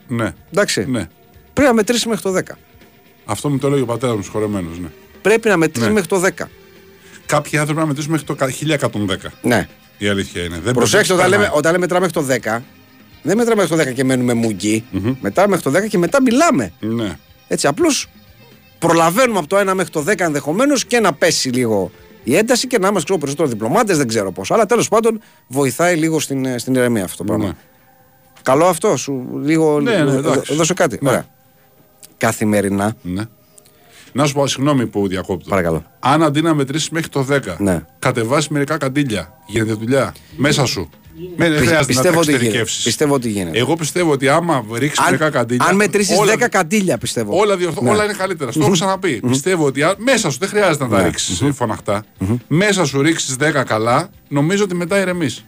Ναι. 0.08 0.34
Εντάξει. 0.52 0.86
ναι. 0.90 1.08
Πρέπει 1.54 1.70
να 1.70 1.74
μετρήσεις 1.76 2.06
μέχρι 2.06 2.22
το 2.22 2.34
10. 2.34 2.42
Αυτό 3.26 3.50
μου 3.50 3.58
το 3.58 3.68
έλεγε 3.68 3.82
ο 3.82 3.86
πατέρας 3.86 4.16
μου 4.16 4.22
συγχωρεμένος. 4.24 4.80
Ναι. 4.80 4.88
Πρέπει 5.22 5.48
να 5.48 5.58
μετρήσεις 5.58 5.88
Ναι. 5.88 5.94
μέχρι 5.94 6.08
το 6.10 6.20
10. 6.20 6.50
Κάποιοι 7.26 7.58
άνθρωποι 7.58 7.80
να 7.80 7.86
μετρήσουν 7.86 8.12
μέχρι 8.12 8.26
το 8.26 8.36
1110. 8.36 9.32
Ναι. 9.42 9.68
Η 9.98 10.08
αλήθεια 10.08 10.44
είναι. 10.44 10.60
Δεν 10.64 10.74
Προσέξτε, 10.74 11.14
όταν 11.14 11.30
περνάει. 11.30 11.46
λέμε, 11.46 11.58
όταν 11.58 11.72
λέμε 11.72 11.86
μετράμε 11.86 12.06
μέχρι 12.06 12.42
το 12.44 12.50
10, 12.58 12.64
δεν 13.22 13.38
μετράμε 13.38 13.62
μέχρι 13.62 13.78
το 13.78 13.90
10 13.90 13.94
και 13.94 14.04
μένουμε 14.04 14.34
μουγγι. 14.34 14.84
Μετράμε 15.22 15.50
μέχρι 15.56 15.64
το 15.72 15.78
10 15.86 15.88
και 15.90 15.98
μετά 15.98 16.22
μιλάμε. 16.22 16.72
Ναι. 16.80 17.18
Έτσι, 17.48 17.68
απλώς 17.68 18.08
προλαβαίνουμε 18.80 19.40
από 19.40 19.48
το 19.48 19.58
1 19.58 19.74
μέχρι 19.74 19.92
το 19.92 20.04
10 20.08 20.20
ενδεχομένως 20.20 20.86
και 20.86 21.00
να 21.00 21.14
πέσει 21.14 21.50
λίγο 21.50 21.92
η 22.30 22.36
ένταση 22.36 22.68
και 22.68 22.78
να 22.80 22.88
είμαστε 22.88 23.04
ξέρω, 23.04 23.18
περισσότερο 23.20 23.50
διπλωμάτες, 23.50 23.98
δεν 23.98 24.08
ξέρω 24.08 24.32
πώς. 24.32 24.52
Αλλά 24.52 24.66
τέλος 24.66 24.88
πάντων 24.88 25.22
βοηθάει 25.48 25.96
λίγο 25.96 26.20
στην, 26.20 26.46
ε, 26.46 26.58
στην 26.58 26.76
ηρεμία 26.76 27.04
αυτό 27.04 27.18
το 27.18 27.24
πράγμα. 27.24 27.46
Ναι. 27.46 27.52
Καλό 28.42 28.66
αυτό, 28.66 28.96
σου 28.98 29.40
λίγο 29.44 29.80
Ναι, 29.80 29.92
ναι, 29.98 30.04
δω- 30.04 30.18
εντάξει. 30.32 30.56
δώσε 30.56 30.74
κάτι. 30.74 30.98
Ναι. 31.02 31.10
Ωραία. 31.10 31.26
Καθημερινά, 32.18 32.96
ναι. 33.02 33.24
Να 34.12 34.26
σου 34.26 34.34
πω, 34.34 34.48
συγγνώμη 34.48 34.88
που 34.88 35.08
διακόπτω. 35.08 35.50
Παρακαλώ. 35.50 35.84
Αν 36.00 36.24
αντί 36.24 36.42
να 36.42 36.54
μετρήσεις 36.54 36.90
μέχρι 36.90 37.10
το 37.10 37.24
10, 37.24 37.56
Ναι. 37.60 37.86
κατεβάσεις 38.00 38.48
μερικά 38.50 38.78
καντήλια, 38.78 39.34
γίνεται 39.48 39.74
δουλειά 39.74 40.14
μέσα 40.38 40.66
σου. 40.66 40.90
Με, 41.38 41.50
δεν 41.50 41.60
πι- 41.60 41.68
χρειάζεται 41.68 41.74
να 41.80 41.86
πιστεύω, 41.86 42.14
τα 42.14 42.20
ότι 42.20 42.26
γίνεται. 42.26 42.36
εξωτερικεύσεις. 42.46 42.84
πιστεύω 42.84 43.14
ότι 43.14 43.30
γίνεται. 43.30 43.58
Εγώ 43.58 43.76
πιστεύω 43.76 44.12
ότι 44.12 44.28
άμα 44.28 44.66
ρίξεις 44.74 45.06
μερικά 45.06 45.26
αν 45.26 45.32
καντήλια. 45.32 45.66
αν 45.66 45.76
μετρήσεις 45.76 46.18
όλα- 46.18 46.34
10 46.36 46.48
καντήλια, 46.50 46.98
πιστεύω. 46.98 47.38
Όλα, 47.40 47.58
διορθώ, 47.58 47.82
Ναι. 47.82 47.90
όλα 47.90 48.04
είναι 48.04 48.14
καλύτερα. 48.14 48.52
Στο 48.52 48.60
έχω 48.62 48.72
ξαναπεί. 48.72 49.22
Πιστεύω 49.30 49.66
ότι 49.66 49.84
αν- 49.84 49.96
μέσα 49.98 50.30
σου 50.30 50.38
δεν 50.40 50.50
χρειάζεται 50.50 50.84
να 50.84 50.90
τα 50.90 50.98
Ναι. 50.98 51.04
ρίξεις 51.04 51.44
φωναχτά. 51.54 52.04
Μέσα 52.48 52.86
σου 52.86 53.02
ρίξεις 53.02 53.36
10 53.36 53.64
καλά, 53.64 54.10
νομίζω 54.28 54.64
ότι 54.64 54.76
μετά 54.76 55.00
ηρεμείς. 55.00 55.46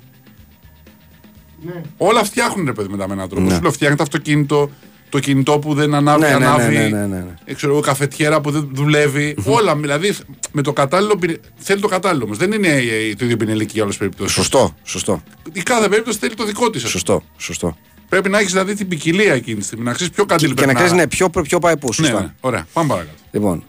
Ναι. 1.66 1.82
Όλα 1.98 2.24
φτιάχνουν 2.24 2.66
ρε 2.66 2.74
παιδί 2.74 2.88
μετά 2.90 3.08
με 3.08 3.14
έναν 3.14 3.30
τρόπο. 3.30 3.46
Ναι. 3.46 3.54
Σου 3.56 3.62
λέω 3.62 3.72
φτιάχνει 3.72 3.96
το 3.98 4.04
αυτοκίνητο, 4.04 4.70
το 5.12 5.20
κινητό 5.20 5.60
που 5.60 5.74
δεν 5.74 5.94
ανάβει, 5.94 6.22
Ναι, 6.22 6.28
ναι, 6.28 6.38
ναι, 6.38 6.46
ανάβει. 6.46 6.76
ναι, 6.76 6.84
ναι, 6.88 7.06
ναι, 7.06 7.06
ναι. 7.18 7.34
ε, 7.46 7.54
ξέρω 7.54 7.72
εγώ, 7.72 7.82
καφετιέρα 7.82 8.42
που 8.42 8.52
δεν 8.52 8.70
δουλεύει. 8.74 9.36
Όλα 9.46 9.76
δηλαδή 9.76 10.14
με 10.52 10.62
το 10.62 10.74
κατάλληλο. 10.74 11.16
πυρη- 11.18 11.40
Θέλει 11.58 11.82
το 11.82 11.88
κατάλληλο 11.88 12.24
όμως. 12.26 12.38
Δεν 12.38 12.52
είναι 12.52 12.68
ε, 12.68 13.16
το 13.18 13.26
ίδιο 13.26 13.38
πινελίκι 13.38 13.72
για 13.74 13.84
όλες 13.84 13.98
τις 13.98 14.08
περιπτώσεις. 14.08 14.34
Σωστό, 14.36 14.76
σωστό, 14.84 15.24
Η 15.54 15.62
κάθε 15.62 15.88
περίπτωση 15.90 16.18
θέλει 16.18 16.34
το 16.34 16.46
δικό 16.46 16.70
της. 16.70 16.82
σωστό, 16.88 17.24
σωστό. 17.38 17.78
Πρέπει 18.10 18.30
να 18.30 18.38
έχεις 18.40 18.52
δηλαδή 18.52 18.74
την 18.76 18.88
ποικιλία 18.88 19.34
εκείνη 19.34 19.58
τη 19.60 19.66
στιγμή. 19.66 19.84
Να 19.84 19.94
ξέρεις 19.94 20.14
ποιο 20.14 20.26
καντήλι 20.26 20.54
Και 20.54 20.60
να 20.60 20.66
πρέπει 20.66 20.78
ξέρεις 20.84 20.94
ναι, 21.04 21.08
πιο, 21.08 21.30
πιο 21.30 21.60
πάει 21.60 21.78
πού, 21.78 21.88
Ναι, 21.88 21.94
σωστά. 21.94 22.22
ναι. 22.22 22.34
Ωραία, 22.40 22.68
πάμε 22.74 22.88
παρακάτω. 22.88 23.16
Λοιπόν, 23.32 23.64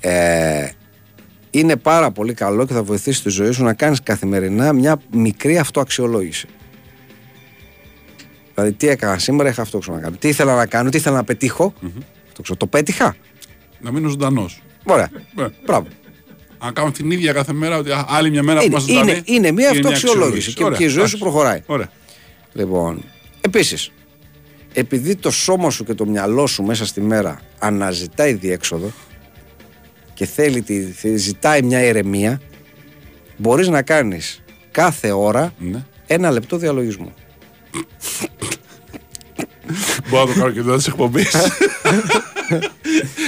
ε, 0.00 0.68
είναι 1.50 1.76
πάρα 1.76 2.10
πολύ 2.10 2.34
καλό 2.34 2.66
και 2.66 2.72
θα 2.72 2.82
βοηθήσει 2.82 3.22
τη 3.22 3.28
ζωή 3.30 3.50
σου 3.52 3.62
να 3.62 3.72
κάνεις 3.74 4.02
καθημερινά 4.02 4.72
μια 4.72 5.00
μικρή 5.12 5.58
αυτοαξιολόγηση. 5.58 6.46
Δηλαδή, 8.54 8.72
τι 8.72 8.88
έκανα 8.88 9.18
σήμερα, 9.18 9.48
είχα 9.48 9.62
αυτό 9.62 9.78
ξέρω 9.78 9.96
να 9.96 10.02
κάνω. 10.02 10.16
Τι 10.16 10.28
ήθελα 10.28 10.54
να 10.56 10.66
κάνω, 10.66 10.90
τι 10.90 10.96
ήθελα 10.96 11.16
να 11.16 11.24
πετύχω. 11.24 11.74
Αυτό 12.28 12.42
ξέρω, 12.42 12.58
το 12.58 12.66
πέτυχα. 12.66 13.16
Να 13.80 13.92
μείνω 13.92 14.08
ζωντανός. 14.08 14.62
Ωραία. 14.84 15.10
Ναι. 15.34 15.46
Μπράβο. 15.66 15.86
Αν 16.58 16.72
κάνω 16.72 16.90
την 16.90 17.10
ίδια 17.10 17.32
κάθε 17.32 17.52
μέρα, 17.52 17.76
ότι 17.76 17.90
α, 17.90 18.06
άλλη 18.08 18.30
μια 18.30 18.42
μέρα 18.42 18.58
που 18.58 18.64
Είναι, 18.64 18.74
είμαστε 18.74 18.92
ζωντανοί. 18.92 19.10
είναι, 19.24 19.36
είναι 19.36 19.50
μια 19.52 19.70
αυτοαξιολόγηση 19.70 20.52
και, 20.52 20.64
Ωραία, 20.64 20.78
και 20.78 20.84
η 20.84 20.86
ζωή 20.86 20.94
σου 20.94 21.00
εντάξει. 21.00 21.18
προχωράει. 21.18 21.62
Ωραία. 21.66 21.90
Λοιπόν, 22.52 23.04
επίσης, 23.40 23.90
επειδή 24.72 25.16
το 25.16 25.30
σώμα 25.30 25.70
σου 25.70 25.84
και 25.84 25.94
το 25.94 26.06
μυαλό 26.06 26.46
σου 26.46 26.62
μέσα 26.62 26.86
στη 26.86 27.00
μέρα 27.00 27.40
αναζητάει 27.58 28.32
διέξοδο 28.32 28.90
και 30.14 30.26
θέλει, 30.26 30.62
τη, 30.62 30.82
θε- 30.82 31.16
ζητάει 31.16 31.62
μια 31.62 31.82
ηρεμία, 31.84 32.40
μπορείς 33.36 33.68
να 33.68 33.82
κάνεις 33.82 34.42
κάθε 34.70 35.12
ώρα 35.12 35.52
Ναι. 35.58 35.84
ένα 36.06 36.30
λεπτό 36.30 36.56
διαλογισμού. 36.56 37.12
Μπορώ 40.08 40.24
να 40.26 40.32
το 40.34 40.40
κάνω 40.40 40.50
και 40.52 40.58
εδώ 40.58 40.76
της 40.76 40.86
εκπομπής. 40.86 41.36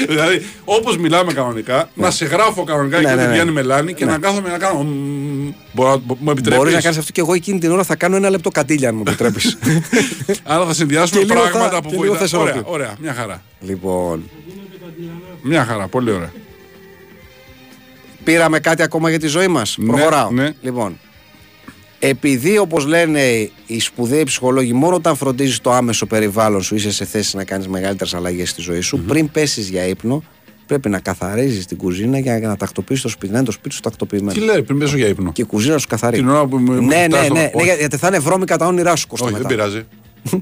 δηλαδή, 0.09 0.47
όπως 0.65 0.97
μιλάμε 0.99 1.33
κανονικά, 1.33 1.89
να 1.95 2.11
σε 2.11 2.25
γράφω 2.25 2.65
κανονικά 2.65 2.97
Ναι, 2.97 3.03
και 3.03 3.09
ναι, 3.09 3.15
όταν 3.15 3.27
ναι. 3.27 3.33
βγαίνει 3.35 3.51
μελάνη 3.51 3.95
και 3.95 4.05
να 4.05 4.19
κάθομαι 4.19 4.49
να 4.49 4.59
κάνω. 4.59 4.83
μμμ. 4.83 5.53
Μπορώ 5.73 5.91
να- 5.91 6.01
Μου 6.19 6.31
επιτρέπεις; 6.31 6.59
Μπορείς 6.59 6.75
να 6.75 6.81
κάνεις 6.81 6.99
αυτό 6.99 7.13
και 7.13 7.21
εγώ 7.21 7.35
εκείνη 7.35 7.59
την 7.59 7.71
ώρα 7.71 7.83
θα 7.83 7.97
κάνω 7.97 8.17
ένα 8.17 8.31
λεπτό 8.31 8.51
κατήλια, 8.51 8.89
αν 8.89 8.95
μου 8.95 9.03
επιτρέπεις. 9.07 9.59
Άρα 10.45 10.67
θα 10.67 10.75
συνδυάσουμε 10.75 11.21
Και 11.21 11.27
λίγο 11.27 11.45
θα- 11.45 11.51
πράγματα 11.51 11.83
που 11.83 11.89
και 11.91 11.97
λίγο 11.97 12.15
θα 12.15 12.19
βοηθάνε. 12.19 12.43
Ωραία, 12.43 12.55
ισορροπεί. 12.55 12.75
ωραία, 12.75 12.95
μια 13.01 13.15
χαρά. 13.15 13.43
λοιπόν, 13.61 14.31
Μια 15.43 15.65
χαρά, 15.65 15.89
πολύ 15.89 16.11
ωραία. 16.11 16.33
πήραμε 18.25 18.59
κάτι 18.61 18.83
ακόμα 18.83 19.11
για 19.11 19.19
τη 19.19 19.27
ζωή 19.27 19.49
μας; 19.49 19.77
Ναι, 19.79 19.87
Προχωράω. 19.87 20.31
ναι. 20.31 20.51
Λοιπόν, 20.63 20.99
επειδή 22.09 22.59
όπως 22.59 22.87
λένε 22.87 23.51
οι 23.67 23.81
σπουδαίοι 23.81 24.23
ψυχολόγοι, 24.25 24.73
μόνο 24.73 24.95
όταν 24.97 25.17
φροντίζεις 25.17 25.61
το 25.61 25.73
άμεσο 25.73 26.07
περιβάλλον 26.07 26.63
σου 26.63 26.75
είσαι 26.75 26.91
σε 26.91 27.05
θέση 27.05 27.37
να 27.37 27.45
κάνεις 27.45 27.69
μεγαλύτερες 27.69 28.15
αλλαγές 28.15 28.51
στη 28.51 28.61
ζωή 28.63 28.81
σου, 28.81 28.99
πριν 29.07 29.31
πέσεις 29.31 29.69
για 29.69 29.87
ύπνο, 29.87 30.23
πρέπει 30.67 30.89
να 30.89 30.99
καθαρίζεις 30.99 31.67
την 31.67 31.77
κουζίνα 31.77 32.19
για 32.19 32.39
να 32.39 32.57
τακτοποιήσεις 32.57 33.03
το 33.03 33.09
σπίτι. 33.09 33.33
Να 33.33 33.39
είναι 33.39 33.47
το 33.47 33.53
σπίτι 33.53 33.75
σου 33.75 33.81
τακτοποιημένο. 33.81 34.33
Τι 34.33 34.45
λέει, 34.45 34.63
πριν 34.63 34.79
πέσω 34.79 34.97
για 34.97 35.07
ύπνο. 35.09 35.33
Και 35.33 35.43
η 35.43 35.45
κουζίνα 35.45 35.79
σου 35.79 35.87
καθαρή. 35.89 36.17
Την 36.17 36.29
ώρα 36.29 36.47
που 36.47 36.59
με- 36.59 36.75
ναι, 36.75 36.81
με 36.81 36.87
ναι, 36.97 37.03
κοιτάς 37.05 37.21
ναι, 37.23 37.29
το- 37.29 37.35
ναι, 37.35 37.51
όχι. 37.55 37.65
για- 37.65 37.75
γιατί 37.75 37.97
θα 37.97 38.07
είναι 38.09 38.19
βρώμικα 38.19 38.57
τα 38.59 38.67
όνειρά 38.67 38.97
σου 38.97 39.07
Κώστα 39.07 39.25
Όχι, 39.27 39.35
δεν 39.35 39.43
μετά. 39.43 39.55
πειράζει. 39.55 39.83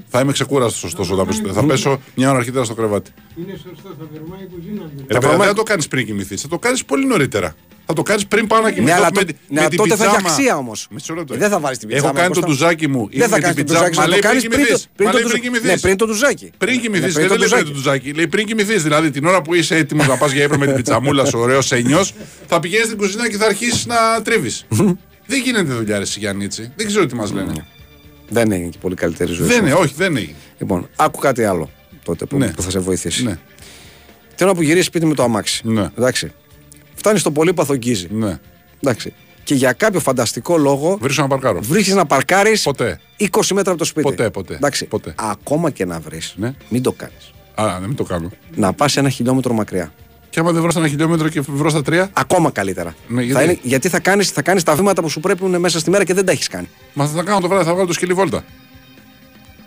θα 0.08 0.20
είμαι 0.20 0.32
ξεκούραστος 0.32 0.84
ωστόσο 0.84 1.14
όταν 1.14 1.26
πέσω. 1.26 1.52
θα 1.52 1.64
πέσω 1.64 2.00
μια 2.14 2.28
ώρα 2.30 2.38
αρχίτερα 2.38 2.64
στο 2.64 2.74
κρεβάτι. 2.74 3.10
Είναι 3.38 3.52
σωστό, 3.52 3.88
θα 3.98 4.06
βερμάει 4.12 4.40
η 4.42 4.46
κουζίνα. 4.54 4.72
δηλαδή. 4.74 4.96
Ρε, 4.98 5.04
παιδιά, 5.04 5.20
βρώμα- 5.20 5.36
δεν 5.38 5.46
θα 5.46 5.54
το 5.54 5.62
κάνεις 5.62 5.88
πριν 5.88 6.06
κοιμηθείς. 6.06 6.40
Θα 6.42 6.48
το 6.48 6.58
κάνεις 6.58 6.84
πολύ 6.84 7.06
νωρίτερα. 7.06 7.54
Θα 7.86 7.92
το 7.94 8.02
κάνεις 8.02 8.26
πριν 8.26 8.46
πάω 8.46 8.60
να 8.60 8.70
κοιμηθώ. 8.70 8.92
Ναι, 8.92 8.98
αλλά 8.98 9.08
με 9.14 9.18
το- 9.18 9.24
τη- 9.24 9.32
ναι, 9.48 9.60
με 9.62 9.68
την 9.68 9.78
τότε 9.78 9.94
θα 9.96 10.04
έχει 10.04 10.14
πιτζάμα. 10.14 10.34
αξία 10.34 10.56
όμως. 10.56 10.86
Μισό 10.90 11.14
λεπτό. 11.14 11.34
Δεν 11.36 11.50
θα 11.50 11.60
βάλεις 11.60 11.78
την 11.78 11.88
πιτζάμα. 11.88 12.08
Έχω 12.08 12.16
κάνει 12.18 12.34
το 12.34 12.40
Κώστα. 12.40 12.52
ντουζάκι 12.52 12.88
μου. 12.88 13.08
Δεν 13.12 13.28
θα 13.28 13.34
με 13.36 13.40
κάνεις 13.42 13.56
την 13.56 13.66
το 13.66 13.72
ντουζάκι 13.72 13.94
σου. 13.94 14.00
Μα 14.00 14.04
θα 14.04 14.08
λέει 14.08 14.20
το 14.20 14.28
πριν 14.28 14.40
κάνεις 14.40 14.48
πριν 14.48 14.58
κοιμηθείς. 14.66 14.82
το- 14.82 14.88
πριν 14.96 15.06
Μα 15.08 15.12
το 15.14 15.18
λέει 15.18 15.26
ντουζ- 15.26 15.32
πριν 15.40 15.42
κοιμηθείς. 15.52 15.70
Ναι, 15.74 15.78
πριν 15.80 15.96
το 15.96 16.06
ντουζάκι. 16.06 16.50
Πριν 16.58 16.74
Ναι, 16.74 16.80
κοιμηθείς, 16.80 17.12
πριν 17.14 17.28
δεν 17.28 17.36
το 17.36 17.40
λέει 17.42 17.48
πριν 17.48 17.64
το 17.64 17.70
ντουζάκι. 17.72 17.82
ντουζάκι. 17.82 18.12
Λέει 18.18 18.26
πριν 18.28 18.46
κοιμηθείς. 18.46 18.82
Δηλαδή 18.82 19.10
την 19.10 19.24
ώρα 19.26 19.42
που 19.42 19.54
είσαι 19.54 19.76
έτοιμος 19.76 20.06
να 20.06 20.16
πας 20.16 20.32
για 20.32 20.42
ύπνο 20.44 20.56
με 20.58 20.66
την 20.66 20.74
πιτσαμούλα 20.74 21.24
σου, 21.24 21.38
ωραίος 21.38 21.72
ένιος, 21.72 22.14
θα 22.46 22.60
πηγαίνεις 22.60 22.86
στην 22.86 22.98
κουζίνα 22.98 23.28
και 23.30 23.36
θα 23.36 23.46
αρχίσεις 23.46 23.86
να 23.86 24.22
τρίβεις. 24.22 24.66
Δεν 25.26 25.40
γίνεται 25.44 25.72
δουλειά, 25.72 25.98
ρε 25.98 26.04
Γιάννη, 26.16 26.44
έτσι. 26.44 26.72
Δεν 26.76 26.86
ξέρω 26.86 27.06
τι 27.06 27.14
μας 27.14 27.32
λένε. 27.32 27.52
Δεν 28.28 28.52
έγινε 28.52 28.68
και 28.68 28.78
πολύ 28.80 28.94
καλύτερη 28.94 29.32
ζωή. 29.32 29.46
Δεν 29.46 29.56
σου. 29.56 29.62
είναι, 29.64 29.72
όχι, 29.74 29.94
δεν 29.96 30.16
είναι. 30.16 30.34
Λοιπόν, 30.58 30.88
άκου 30.96 31.18
κάτι 31.18 31.44
άλλο 31.44 31.70
τότε 32.04 32.24
που, 32.24 32.38
Ναι. 32.38 32.48
που 32.48 32.62
θα 32.62 32.70
σε 32.70 32.78
βοηθήσει. 32.78 33.24
Ναι, 33.24 33.38
Την 34.34 34.46
ώρα 34.46 34.54
που 34.54 34.62
γυρίσει 34.62 34.84
σπίτι 34.86 35.06
με 35.06 35.14
το 35.14 35.22
αμάξι. 35.22 35.60
Ναι. 35.64 35.90
Εντάξει. 35.98 36.32
Φτάνει 37.02 37.18
στο 37.18 37.30
πολύ 37.30 37.52
παθογγίζει. 37.54 38.06
ναι. 38.10 38.38
Εντάξει. 38.80 39.12
Και 39.44 39.54
για 39.54 39.72
κάποιο 39.72 40.00
φανταστικό 40.00 40.56
λόγο 40.58 40.98
Βρίσκω 41.00 41.22
να 41.22 41.28
παρκάρω. 41.28 41.60
βρίσκει 41.62 41.92
να 41.92 42.06
παρκάρεις 42.06 42.62
Ποτέ. 42.62 43.00
20 43.18 43.26
μέτρα 43.54 43.70
από 43.70 43.78
το 43.80 43.84
σπίτι. 43.84 44.08
Ποτέ, 44.08 44.30
ποτέ. 44.30 44.54
Εντάξει. 44.54 44.84
Ποτέ. 44.86 45.14
Ακόμα 45.16 45.70
και 45.70 45.84
να 45.84 46.00
βρεις, 46.00 46.34
Ναι. 46.36 46.54
μην 46.68 46.82
το 46.82 46.92
κάνεις. 46.92 47.32
Α, 47.54 47.78
δεν 47.80 47.94
το 47.94 48.04
κάνω. 48.04 48.30
Να 48.54 48.72
πας 48.72 48.96
ένα 48.96 49.08
χιλιόμετρο 49.08 49.52
μακριά. 49.54 49.92
Και 50.30 50.40
άμα 50.40 50.52
δεν 50.52 50.60
βρω 50.62 50.70
στα 50.70 50.80
ένα 50.80 50.88
χιλιόμετρο 50.88 51.28
και 51.28 51.40
βρω 51.40 51.70
στα 51.70 51.82
τρία, 51.82 52.10
Ακόμα 52.12 52.50
καλύτερα. 52.50 52.94
Ναι, 53.08 53.22
γιατί; 53.22 53.34
Θα 53.38 53.42
είναι, 53.42 53.58
γιατί 53.62 53.88
θα 53.88 54.00
κάνει 54.00 54.22
θα 54.24 54.42
κάνεις 54.42 54.62
τα 54.62 54.74
βήματα 54.74 55.02
που 55.02 55.08
σου 55.08 55.20
πρέπει 55.20 55.44
μέσα 55.44 55.78
στη 55.78 55.90
μέρα 55.90 56.04
και 56.04 56.14
δεν 56.14 56.24
τα 56.24 56.32
έχεις 56.32 56.48
κάνει. 56.48 56.68
μα 56.92 57.06
θα 57.06 57.16
τα 57.16 57.22
κάνω 57.22 57.40
το 57.40 57.48
βράδυ, 57.48 57.64
θα 57.64 57.70
βγάλω 57.72 57.86
το 57.86 57.92
σκυλί 57.92 58.12
βόλτα. 58.12 58.44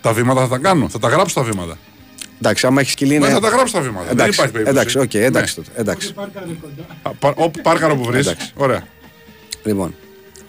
Τα 0.00 0.12
βήματα 0.12 0.40
θα 0.40 0.48
τα 0.48 0.58
κάνω, 0.58 0.88
θα 0.88 0.98
τα 0.98 1.08
γράψω 1.08 1.34
τα 1.34 1.42
βήματα. 1.42 1.78
Εντάξει, 2.38 2.66
άμα 2.66 2.80
έχεις 2.80 2.92
σκυλί. 2.92 3.08
Ναι, 3.08 3.14
είναι- 3.14 3.28
θα 3.34 3.40
τα 3.40 3.48
γράψω 3.48 3.72
τα 3.72 3.80
βήματα. 3.80 4.02
δεν 4.06 4.12
Εντάξει, 4.12 4.32
υπάρχει 4.34 4.52
περίπτωση. 4.52 4.78
εντάξει, 4.78 4.98
οκ, 4.98 5.14
εντάξει 5.14 5.54
Ναι. 5.58 5.64
τότε. 5.64 5.80
Εντάξει. 5.80 6.12
Πάρκαρε 6.14 6.46
κοντά. 6.60 6.82
Α, 7.02 7.10
πα- 7.14 7.32
Όπου 7.36 7.60
πάρκαρε 7.60 7.96
όπου 7.96 8.04
βρεις. 8.04 8.26
Εντάξει. 8.26 8.50
Ωραία. 8.54 8.86
Λοιπόν, 9.64 9.94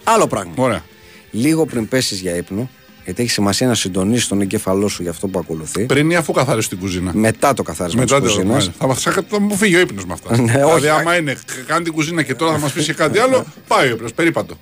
άλλο 0.04 0.26
πράγμα. 0.26 0.52
Ωραία. 0.56 0.82
Λίγο 1.30 1.66
πριν 1.66 1.88
πέσεις 1.88 2.20
για 2.20 2.36
ύπνο, 2.36 2.70
γιατί 3.04 3.22
έχει 3.22 3.30
σημασία 3.30 3.66
να 3.66 3.74
συντονίσεις 3.74 4.28
τον 4.28 4.40
εγκέφαλό 4.40 4.88
σου 4.88 5.02
για 5.02 5.10
αυτό 5.10 5.28
που 5.28 5.38
ακολουθεί. 5.38 5.84
Πριν 5.86 6.10
ή 6.10 6.16
αφού 6.16 6.32
καθαρίσω 6.32 6.68
την 6.68 6.78
κουζίνα. 6.78 7.10
Μετά 7.14 7.54
το 7.54 7.62
καθάρισμα 7.62 8.02
της 8.04 8.12
Μετά 8.12 8.26
το 8.26 8.32
κουζίνας. 8.32 8.70
θα, 8.78 8.94
θα, 8.94 9.24
θα 9.28 9.40
μου 9.40 9.56
φύγει 9.56 9.76
ο 9.76 9.80
ύπνος 9.80 10.04
με 10.04 10.12
αυτά. 10.12 10.36
Ναι, 10.42 10.52
δηλαδή, 10.52 10.72
όχι, 10.72 10.88
άμα 10.88 11.16
είναι, 11.16 11.36
κάνει 11.66 11.84
την 11.84 11.92
κουζίνα 11.92 12.22
και 12.22 12.34
τώρα 12.34 12.52
θα 12.52 12.58
μας 12.58 12.72
πει 12.72 12.82
και 12.82 12.92
κάτι 12.92 13.18
άλλο, 13.18 13.44
πάει 13.68 13.88
ο 13.88 13.90
ύπνος. 13.90 14.12
Περίπατο. 14.12 14.54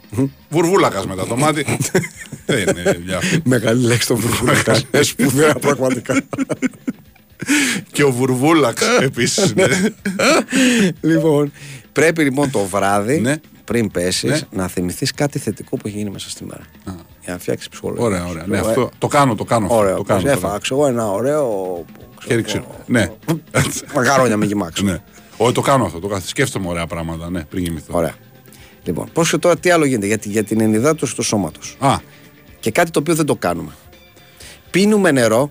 Βουρβούλακας 0.49 1.07
μετά 1.07 1.27
το 1.27 1.37
μάτι. 1.37 1.65
Δεν 2.47 2.59
είναι 2.61 2.93
δουλειά 2.93 3.17
αυτή. 3.17 3.41
Μεγάλη 3.45 3.85
λέξη 3.85 4.07
το 4.09 4.17
βουρβούλακα. 4.17 4.81
Σπουδαία 5.01 5.55
πραγματικά. 5.55 6.21
Και 7.93 8.05
ο 8.05 8.11
Βουρβούλαξ 8.13 8.83
επίσης. 9.01 9.55
λοιπόν, 11.01 11.53
πρέπει 11.93 12.23
λοιπόν 12.23 12.51
το 12.51 12.59
βράδυ, 12.65 13.21
Ναι. 13.21 13.37
πριν 13.65 13.91
πέσεις, 13.91 14.31
Ναι. 14.31 14.41
να 14.51 14.69
θυμηθείς 14.69 15.13
κάτι 15.13 15.39
θετικό 15.39 15.77
που 15.77 15.89
έχει 15.89 15.97
γίνει 15.97 16.11
μέσα 16.11 16.31
στη 16.31 16.45
μέρα. 16.45 16.63
Για 17.25 17.33
να 17.33 17.39
φτιάξεις 17.39 17.69
ψυχολογία. 17.69 18.05
Ωραία, 18.05 18.21
σου. 18.21 18.29
ωραία. 18.31 18.45
Ναι, 18.47 18.57
Λέω, 18.61 18.69
αυτό, 18.69 18.91
το 18.99 19.07
κάνω, 19.07 19.35
το 19.35 19.45
κάνω. 19.45 19.65
αυτό, 19.67 19.79
Ωραίο. 19.79 19.97
Το 19.97 20.03
κάνω, 20.03 20.21
το 20.21 20.27
κάνω. 20.27 20.39
Έφαγα 20.39 20.59
εγώ 20.71 20.87
ένα 20.87 21.11
ωραίο. 21.11 21.85
Χέρι 22.27 22.43
ξύλο. 22.43 22.85
Ναι. 22.87 23.11
Μαγαρόνια 23.95 24.37
με 24.37 24.45
γυμάξω. 24.47 24.85
ναι. 24.85 24.99
Όχι, 25.37 25.53
το 25.53 25.61
κάνω 25.61 25.85
αυτό. 25.85 25.99
Το 25.99 26.07
κάνω. 26.09 26.23
Σκέφτομαι 26.27 26.69
ωραία 26.69 26.87
πράγματα, 26.87 27.31
ναι, 27.31 27.45
πριν 27.45 27.65
κοιμηθώ. 27.65 27.93
Ωραία. 27.97 28.15
Λοιπόν, 28.85 29.09
πώς 29.13 29.31
και 29.31 29.37
τώρα 29.39 29.57
τι 29.57 29.71
άλλο 29.71 29.85
γίνεται 29.85 30.07
για, 30.07 30.19
τη- 30.19 30.29
για 30.29 30.45
την 30.45 30.61
ενυδάτωση 30.61 31.15
του 31.15 31.23
σώματος. 31.23 31.77
Α, 31.79 31.97
Και 32.61 32.71
κάτι 32.71 32.91
το 32.91 32.99
οποίο 32.99 33.15
δεν 33.15 33.27
το 33.27 33.37
κάνουμε. 33.37 33.71
Πίνουμε 34.71 35.11
νερό 35.11 35.51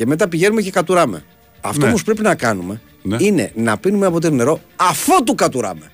και 0.00 0.06
μετά 0.06 0.28
πηγαίνουμε 0.28 0.62
και 0.62 0.70
κατουράμε. 0.70 1.24
Αυτό 1.60 1.86
Ναι. 1.86 1.92
που 1.92 1.98
πρέπει 2.04 2.22
να 2.22 2.34
κάνουμε 2.34 2.80
Ναι. 3.02 3.16
είναι 3.20 3.52
να 3.54 3.78
πίνουμε 3.78 4.06
από 4.06 4.20
το 4.20 4.30
νερό 4.30 4.60
αφού 4.76 5.24
του 5.24 5.34
κατουράμε. 5.34 5.90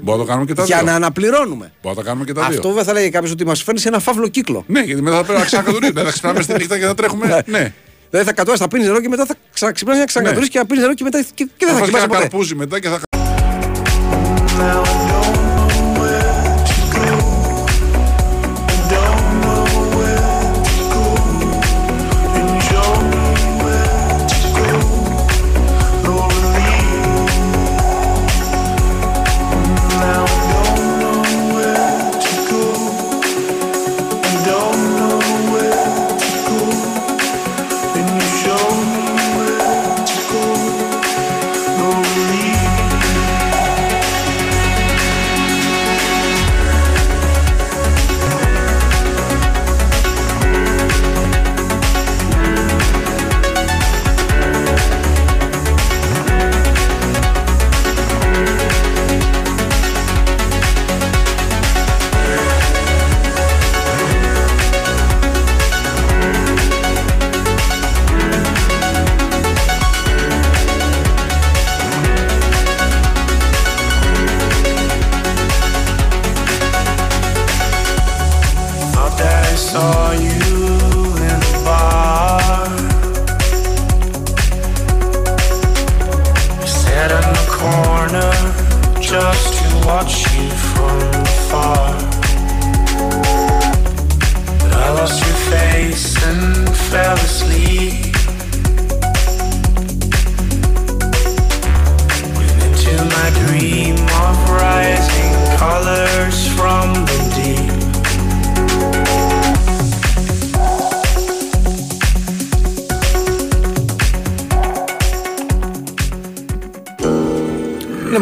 μπορούμε 0.00 0.12
να 0.12 0.18
το 0.18 0.24
κάνουμε 0.24 0.46
και 0.46 0.54
τα 0.54 0.64
Για 0.64 0.76
δύο. 0.76 0.86
να 0.86 0.94
αναπληρώνουμε. 0.94 1.72
Μπορούμε 1.82 1.84
να 1.90 1.94
τα 1.94 2.02
κάνουμε 2.02 2.24
και 2.24 2.32
τα 2.32 2.40
δύο. 2.40 2.48
Αυτό 2.56 2.68
βέβαια 2.68 2.84
θα 2.84 2.92
λέγει 2.92 3.10
κάποιος 3.10 3.32
ότι 3.32 3.46
μας 3.46 3.62
φέρνει 3.62 3.80
σε 3.80 3.88
ένα 3.88 3.98
φαύλο 3.98 4.28
κύκλο. 4.28 4.64
Ναι, 4.66 4.80
γιατί 4.80 5.02
μετά 5.02 5.16
θα 5.16 5.22
πρέπει 5.24 5.38
να 5.38 5.44
ξανακατουρίσουμε. 5.44 6.02
θα 6.04 6.10
ξυπνάμε 6.10 6.42
στη 6.42 6.52
νύχτα 6.52 6.78
και 6.78 6.84
θα 6.84 6.94
τρέχουμε. 6.94 7.42
ναι. 7.46 7.72
Δηλαδή 8.10 8.26
θα 8.28 8.32
κατουράσει, 8.32 8.62
θα 8.62 8.68
πίνεις 8.68 8.86
νερό 8.86 9.00
και 9.00 9.08
μετά 9.08 9.26
θα 9.26 9.34
ξαναξυπνάς 9.52 9.98
να 9.98 10.04
ξανακατουρίσει 10.04 10.50
και 10.50 10.58
να 10.58 10.66
πίνεις 10.66 10.82
νερό 10.82 10.94
και 10.94 11.04
μετά 11.04 11.22
και, 11.34 11.48
και 11.56 11.66
δεν 11.66 11.68
θα 11.68 11.74
Θα 11.74 11.78
φας 11.78 11.88
και 11.88 11.94
κοιμάσαι 11.96 12.04
ένα 12.04 12.14
ποτέ. 12.14 12.28
καρπούζι 12.28 12.54
μετά 12.54 12.80
και 12.80 12.88
θα. 12.88 13.00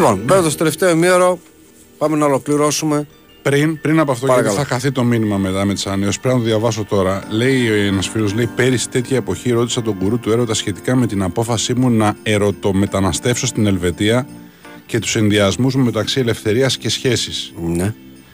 Λοιπόν, 0.09 0.25
μπαίνοντα 0.25 0.49
στο 0.49 0.57
τελευταίο 0.57 0.89
ημίωρο, 0.89 1.39
πάμε 1.97 2.17
να 2.17 2.25
ολοκληρώσουμε. 2.25 3.07
Πριν, 3.41 3.81
πριν 3.81 3.99
από 3.99 4.11
αυτό, 4.11 4.25
Παρακαλώ. 4.25 4.53
γιατί 4.53 4.67
θα 4.67 4.73
χαθεί 4.73 4.91
το 4.91 5.03
μήνυμα 5.03 5.37
μετά 5.37 5.65
με 5.65 5.73
τις 5.73 5.87
ανανεώσεις, 5.87 6.19
πρέπει 6.19 6.35
να 6.35 6.41
το 6.41 6.47
διαβάσω 6.47 6.83
τώρα. 6.83 7.23
Λέει 7.29 7.65
ένας 7.87 8.07
φίλος, 8.07 8.33
λέει: 8.33 8.49
Πέρυσι 8.55 8.89
τέτοια 8.89 9.17
εποχή 9.17 9.51
ρώτησα 9.51 9.81
τον 9.81 9.97
κουρού 9.97 10.19
του 10.19 10.31
έρωτα 10.31 10.53
σχετικά 10.53 10.95
με 10.95 11.07
την 11.07 11.23
απόφασή 11.23 11.73
μου 11.73 11.89
να 11.89 12.15
ερωτομεταναστεύσω 12.23 13.45
στην 13.45 13.65
Ελβετία 13.65 14.27
και 14.85 14.99
τους 14.99 15.15
ενδιασμούς 15.15 15.75
μου 15.75 15.83
μεταξύ 15.83 16.19
ελευθερίας 16.19 16.77
και 16.77 16.89
σχέσης. 16.89 17.53
Ναι. 17.65 17.93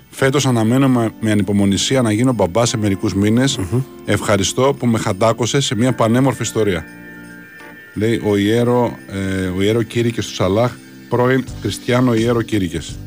Φέτος 0.10 0.46
αναμένω 0.46 0.90
με, 0.90 1.14
με 1.20 1.32
ανυπομονησία 1.32 2.02
να 2.02 2.12
γίνω 2.12 2.34
μπαμπά 2.34 2.66
σε 2.66 2.78
μερικούς 2.78 3.14
Ευχαριστώ 4.06 4.76
που 4.80 4.88
με 4.88 4.98
χαντάκωσε 5.00 5.60
σε 5.60 5.76
μια 5.76 5.94
πανέμορφη 5.94 6.42
ιστορία. 6.42 6.86
Λέει 7.94 8.22
ο 8.26 8.38
Ιέρο, 8.38 8.98
ε, 9.08 9.46
ο 9.58 9.62
Ιέρο 9.62 9.82
Κήρυκες 9.82 10.28
του 10.28 10.34
Σαλάχ, 10.34 10.72
πρώην 11.14 11.44
Χριστιανό 11.62 12.14
Ιέρο 12.14 12.42
Κήρυκες. 12.42 12.98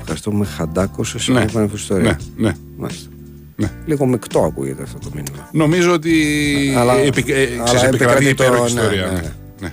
Ευχαριστώ 0.00 0.30
που 0.30 0.36
με 0.36 0.44
χαντάκωσε 0.46 1.18
σε 1.18 1.32
Ναι. 1.32 1.38
μια 1.38 1.46
πανέμορφη 1.46 1.76
ιστορία. 1.76 2.18
Ναι, 2.36 2.48
ναι. 2.48 2.54
Μάλιστα. 2.76 3.08
Ναι. 3.56 3.70
Λίγο 3.86 4.06
μεικτό 4.06 4.40
ακούγεται 4.40 4.82
αυτό 4.82 4.98
το 4.98 5.10
μήνυμα. 5.14 5.48
Νομίζω 5.52 5.92
ότι 5.92 6.12
Αλλά- 6.76 6.96
επι, 6.96 7.24
ε, 7.32 7.46
αλλά 7.54 7.62
ξέρεις, 7.64 7.82
επικρατεί 7.82 7.94
επικρατεί 8.26 8.34
το- 8.34 8.44
υπέροχη 8.44 8.74
ναι, 8.74 8.80
ιστορία. 8.80 9.06
ναι, 9.06 9.12
Ναι, 9.12 9.20
ναι. 9.20 9.32
ναι. 9.60 9.72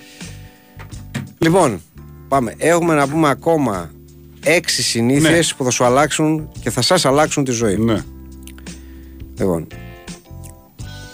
Λοιπόν, 1.38 1.82
πάμε. 2.28 2.54
Έχουμε 2.58 2.94
να 2.96 3.08
πούμε 3.08 3.30
ακόμα 3.30 3.92
έξι 4.44 4.84
συνήθειες 4.84 5.48
Ναι. 5.50 5.54
που 5.58 5.64
θα 5.64 5.70
σου 5.70 5.84
αλλάξουν 5.84 6.50
και 6.62 6.70
θα 6.70 6.82
σας 6.82 7.06
αλλάξουν 7.06 7.44
τη 7.44 7.52
ζωή. 7.52 7.78
Ναι. 7.78 8.04
Λοιπόν, 9.38 9.68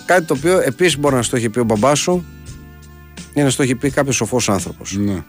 κάτι 0.06 0.26
το 0.26 0.34
οποίο 0.38 0.60
επίσης 0.60 0.98
μπορεί 1.00 1.16
να 1.16 1.22
στο 1.22 1.36
έχει 1.36 1.50
πει 1.50 1.60
ο 1.60 1.64
μπαμπάς 1.64 2.00
σου 2.00 2.26
ή 3.34 3.42
να 3.42 3.50
στο 3.50 3.64
έχει 3.64 3.76
πει 3.76 3.90
κάποιος 3.90 4.16
σοφός 4.16 4.50
άνθρωπος. 4.50 4.98
ναι. 4.98 5.24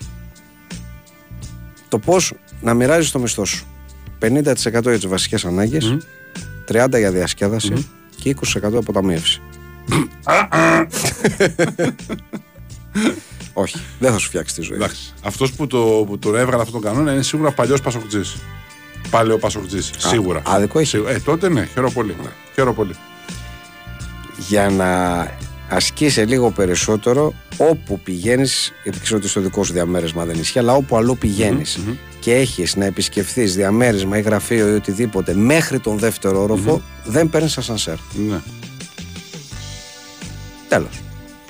Το 1.89 1.99
πώς 1.99 2.33
να 2.61 2.75
μοιράζεις 2.75 3.11
το 3.11 3.19
μισθό 3.19 3.45
σου. 3.45 3.67
50% 4.21 4.45
για 4.63 4.83
τις 4.83 5.07
βασικές 5.07 5.45
ανάγκες, 5.45 5.97
30% 6.69 6.99
για 6.99 7.11
διασκέδαση 7.11 7.87
και 8.21 8.37
20% 8.63 8.75
αποταμίευση. 8.75 9.41
Όχι, 13.53 13.81
δεν 13.99 14.13
θα 14.13 14.19
σου 14.19 14.27
φτιάξει 14.27 14.55
τη 14.55 14.63
ζωή. 14.63 14.77
Εντάξει. 14.77 15.13
Αυτός 15.23 15.53
που 15.53 15.67
το, 15.67 16.05
που 16.07 16.19
το 16.19 16.37
έβγαλε 16.37 16.63
αυτόν 16.63 16.81
τον 16.81 16.91
κανόνα 16.91 17.13
είναι 17.13 17.23
σίγουρα 17.23 17.51
παλιός 17.51 17.81
Πασοκτζή. 17.81 18.21
Παλαιό 19.11 19.39
Πασοκτζή. 19.39 19.81
Σίγουρα. 19.97 20.43
άδικο 20.47 20.79
έχει. 20.79 20.89
Σίγουρα. 20.89 21.11
Ε, 21.11 21.19
τότε 21.19 21.49
ναι, 21.49 21.65
χαίρομαι 21.65 21.93
πολύ. 21.93 22.17
Χαίρομαι 22.55 22.75
πολύ. 22.75 22.95
για 24.49 24.71
να 24.71 25.21
ασκήσει 25.69 26.21
λίγο 26.21 26.51
περισσότερο 26.51 27.33
όπου 27.57 28.01
πηγαίνεις 28.01 28.73
γιατί 28.83 29.01
ξέρω 29.01 29.19
ότι 29.19 29.29
στο 29.29 29.41
δικό 29.41 29.65
σου 29.65 29.73
διαμέρισμα 29.73 30.25
δεν 30.25 30.39
ισχύει 30.39 30.59
αλλά 30.59 30.75
όπου 30.75 30.97
αλλού 30.97 31.17
πηγαίνεις 31.19 31.79
και 32.21 32.35
έχεις 32.35 32.77
να 32.77 32.85
επισκεφθείς 32.85 33.55
διαμέρισμα 33.55 34.19
ή 34.19 34.21
γραφείο 34.21 34.69
ή 34.69 34.75
οτιδήποτε 34.75 35.35
μέχρι 35.35 35.79
τον 35.81 35.99
δεύτερο 35.99 36.43
όροφο 36.43 36.83
δεν 37.05 37.29
παίρνεις 37.31 37.59
ασανσέρ 37.59 37.97
Ναι. 38.29 38.41
τέλος 40.69 41.01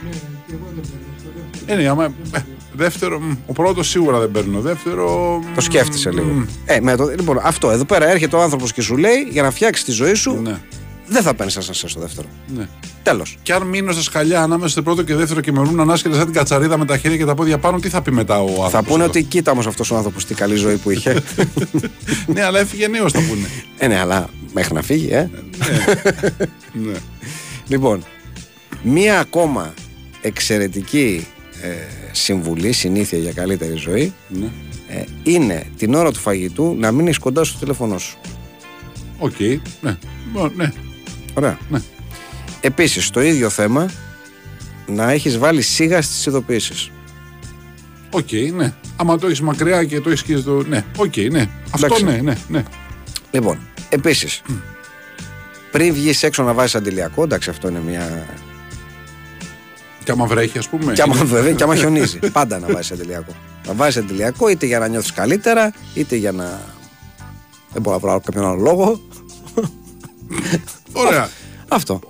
Ναι, 0.03 0.11
και 0.47 0.53
εγώ 0.55 0.67
δεν 0.75 0.85
παίρνω 0.91 1.15
στο 1.19 1.29
δεύτερο. 1.37 1.81
Ε, 1.81 1.83
ναι, 1.83 1.89
άμα, 1.89 2.05
ε, 2.05 2.39
δεύτερο, 2.73 3.21
μ, 3.21 3.33
ο 3.47 3.53
πρώτος 3.53 3.89
σίγουρα 3.89 4.19
δεν 4.19 4.31
παίρνω. 4.31 4.61
Δεύτερο. 4.61 5.39
το 5.55 5.61
σκέφτεσαι 5.61 6.11
μ, 6.11 6.15
λίγο 6.15 6.47
ε, 6.65 6.81
με 6.81 6.97
το, 6.97 7.05
λοιπόν 7.07 7.39
αυτό 7.43 7.71
εδώ 7.71 7.85
πέρα 7.85 8.11
έρχεται 8.11 8.37
ο 8.37 8.43
άνθρωπος 8.43 8.73
και 8.73 8.81
σου 8.83 8.97
λέει 8.97 9.29
για 9.31 9.43
να 9.43 9.51
φτιάξεις 9.51 9.85
τη 9.85 9.93
ζωή 9.93 10.15
σου 10.15 10.41
Ναι, 10.43 10.59
δεν 11.09 11.23
θα 11.23 11.35
παίρνεις 11.35 11.57
ασανσέρ 11.57 11.91
στο 11.91 12.01
δεύτερο 12.01 12.29
ναι. 12.57 12.69
τέλος 13.03 13.39
Και 13.43 13.53
αν 13.53 13.63
μείνω 13.67 13.93
στα 13.93 14.03
σκαλιά 14.03 14.43
ανάμεσα 14.43 14.69
στο 14.69 14.83
πρώτο 14.83 15.03
και 15.03 15.15
δεύτερο 15.15 15.41
και 15.41 15.53
με 15.53 15.61
βρουν 15.61 15.81
ανάσκελα 15.81 16.15
σαν 16.15 16.25
την 16.25 16.35
κατσαρίδα 16.35 16.79
με 16.79 16.85
τα 16.85 16.99
χέρια 16.99 17.17
και 17.17 17.25
τα 17.25 17.35
πόδια 17.35 17.59
πάνω, 17.59 17.79
τι 17.79 17.89
θα 17.89 18.03
πει 18.03 18.11
μετά 18.13 18.39
ο 18.41 18.45
άνθρωπος. 18.45 18.71
θα 18.71 18.83
πούνε 18.83 19.05
ότι 19.05 19.23
κοίτα 19.23 19.51
όμως 19.51 19.67
αυτός 19.67 19.91
ο 19.91 19.97
άνθρωπος 19.97 20.25
τι 20.25 20.35
καλή 20.35 20.55
ζωή 20.57 20.77
που 20.77 20.91
είχε 20.91 21.23
ναι, 22.35 22.43
αλλά 22.43 22.59
έφυγε 22.59 22.87
νέος, 22.89 23.13
θα 23.13 23.21
πούνε. 23.29 23.47
ε 23.79 23.87
ναι 23.87 23.99
αλλά 23.99 24.29
μέχρι 24.53 24.75
να 24.75 24.83
φύγει 24.83 25.09
ε 25.13 25.31
ναι. 26.73 26.93
Λοιπόν, 27.69 28.05
μία 28.83 29.21
ακόμα 29.21 29.75
εξαιρετική 30.21 31.27
ε, 31.63 31.69
συμβουλή, 32.13 32.73
συνήθεια 32.73 33.19
για 33.19 33.33
καλύτερη 33.33 33.75
ζωή 33.77 34.13
ναι. 34.29 34.47
ε, 34.89 35.05
είναι 35.23 35.67
την 35.77 35.95
ώρα 35.95 36.13
του 36.13 36.19
φαγητού 36.19 36.77
να 36.79 36.93
μείνεις 36.93 37.19
κοντά 37.19 37.45
στο 37.45 37.59
τηλέφωνό 37.59 37.99
σου. 37.99 38.17
Οκ. 39.19 39.39
Ναι. 39.81 39.99
Μπο- 40.33 40.51
ναι. 40.57 40.73
Ωραία. 41.37 41.59
Ναι. 41.71 41.81
Επίσης, 42.61 43.11
το 43.11 43.23
ίδιο 43.23 43.49
θέμα 43.51 43.91
να 44.87 45.11
έχεις 45.11 45.39
βάλει 45.39 45.63
σίγα 45.63 46.03
στις 46.03 46.27
ειδοποιήσεις. 46.27 46.91
Οκ, 48.11 48.33
ναι. 48.55 48.75
Άμα 48.97 49.19
το 49.19 49.27
έχεις 49.27 49.41
μακριά 49.41 49.85
και 49.85 50.01
το 50.01 50.11
έχεις 50.11 50.23
και 50.23 50.37
στο. 50.37 50.63
Ναι, 50.69 50.85
οκ, 50.97 51.17
ναι. 51.31 51.49
Αυτό 51.71 51.87
Εντάξει. 51.87 52.05
ναι, 52.05 52.21
ναι, 52.21 52.37
ναι. 52.49 52.63
Λοιπόν, 53.31 53.59
επίσης, 53.89 54.43
πριν 55.71 55.95
βγεις 55.95 56.23
έξω 56.23 56.43
να 56.43 56.53
βάζεις 56.53 56.75
αντιλιακό, 56.75 57.23
εντάξει 57.23 57.51
αυτό 57.51 57.69
είναι 57.69 57.81
μια... 57.87 58.27
Και 60.05 60.11
άμα 60.13 60.27
βρέχει, 60.27 60.59
ας 60.59 60.69
πούμε. 60.69 60.93
Και 60.93 61.03
άμα, 61.03 61.17
είναι- 61.17 61.25
βέβαια, 61.25 61.53
και 61.53 61.63
άμα 61.63 61.77
χιονίζει. 61.77 62.19
Πάντα 62.33 62.59
να 62.59 62.67
βάζεις 62.73 62.91
αντιλιακό. 62.93 63.33
Να 63.67 63.73
βάζεις 63.75 63.97
αντιλιακό 63.97 64.49
είτε 64.49 64.67
για 64.67 64.79
να 64.79 64.89
νιώθεις 64.89 65.13
καλύτερα, 65.13 65.73
είτε 65.95 66.17
για 66.17 66.33
να... 66.33 66.61
Δεν 67.73 67.83
μπορώ 67.83 67.97
να 67.97 68.09
βρω 68.09 68.21
κάποιον 68.21 68.45
άλλο 68.45 68.61
λόγο. 68.61 69.01
Ωραία. 70.97 71.29
Αυτό. 71.69 72.01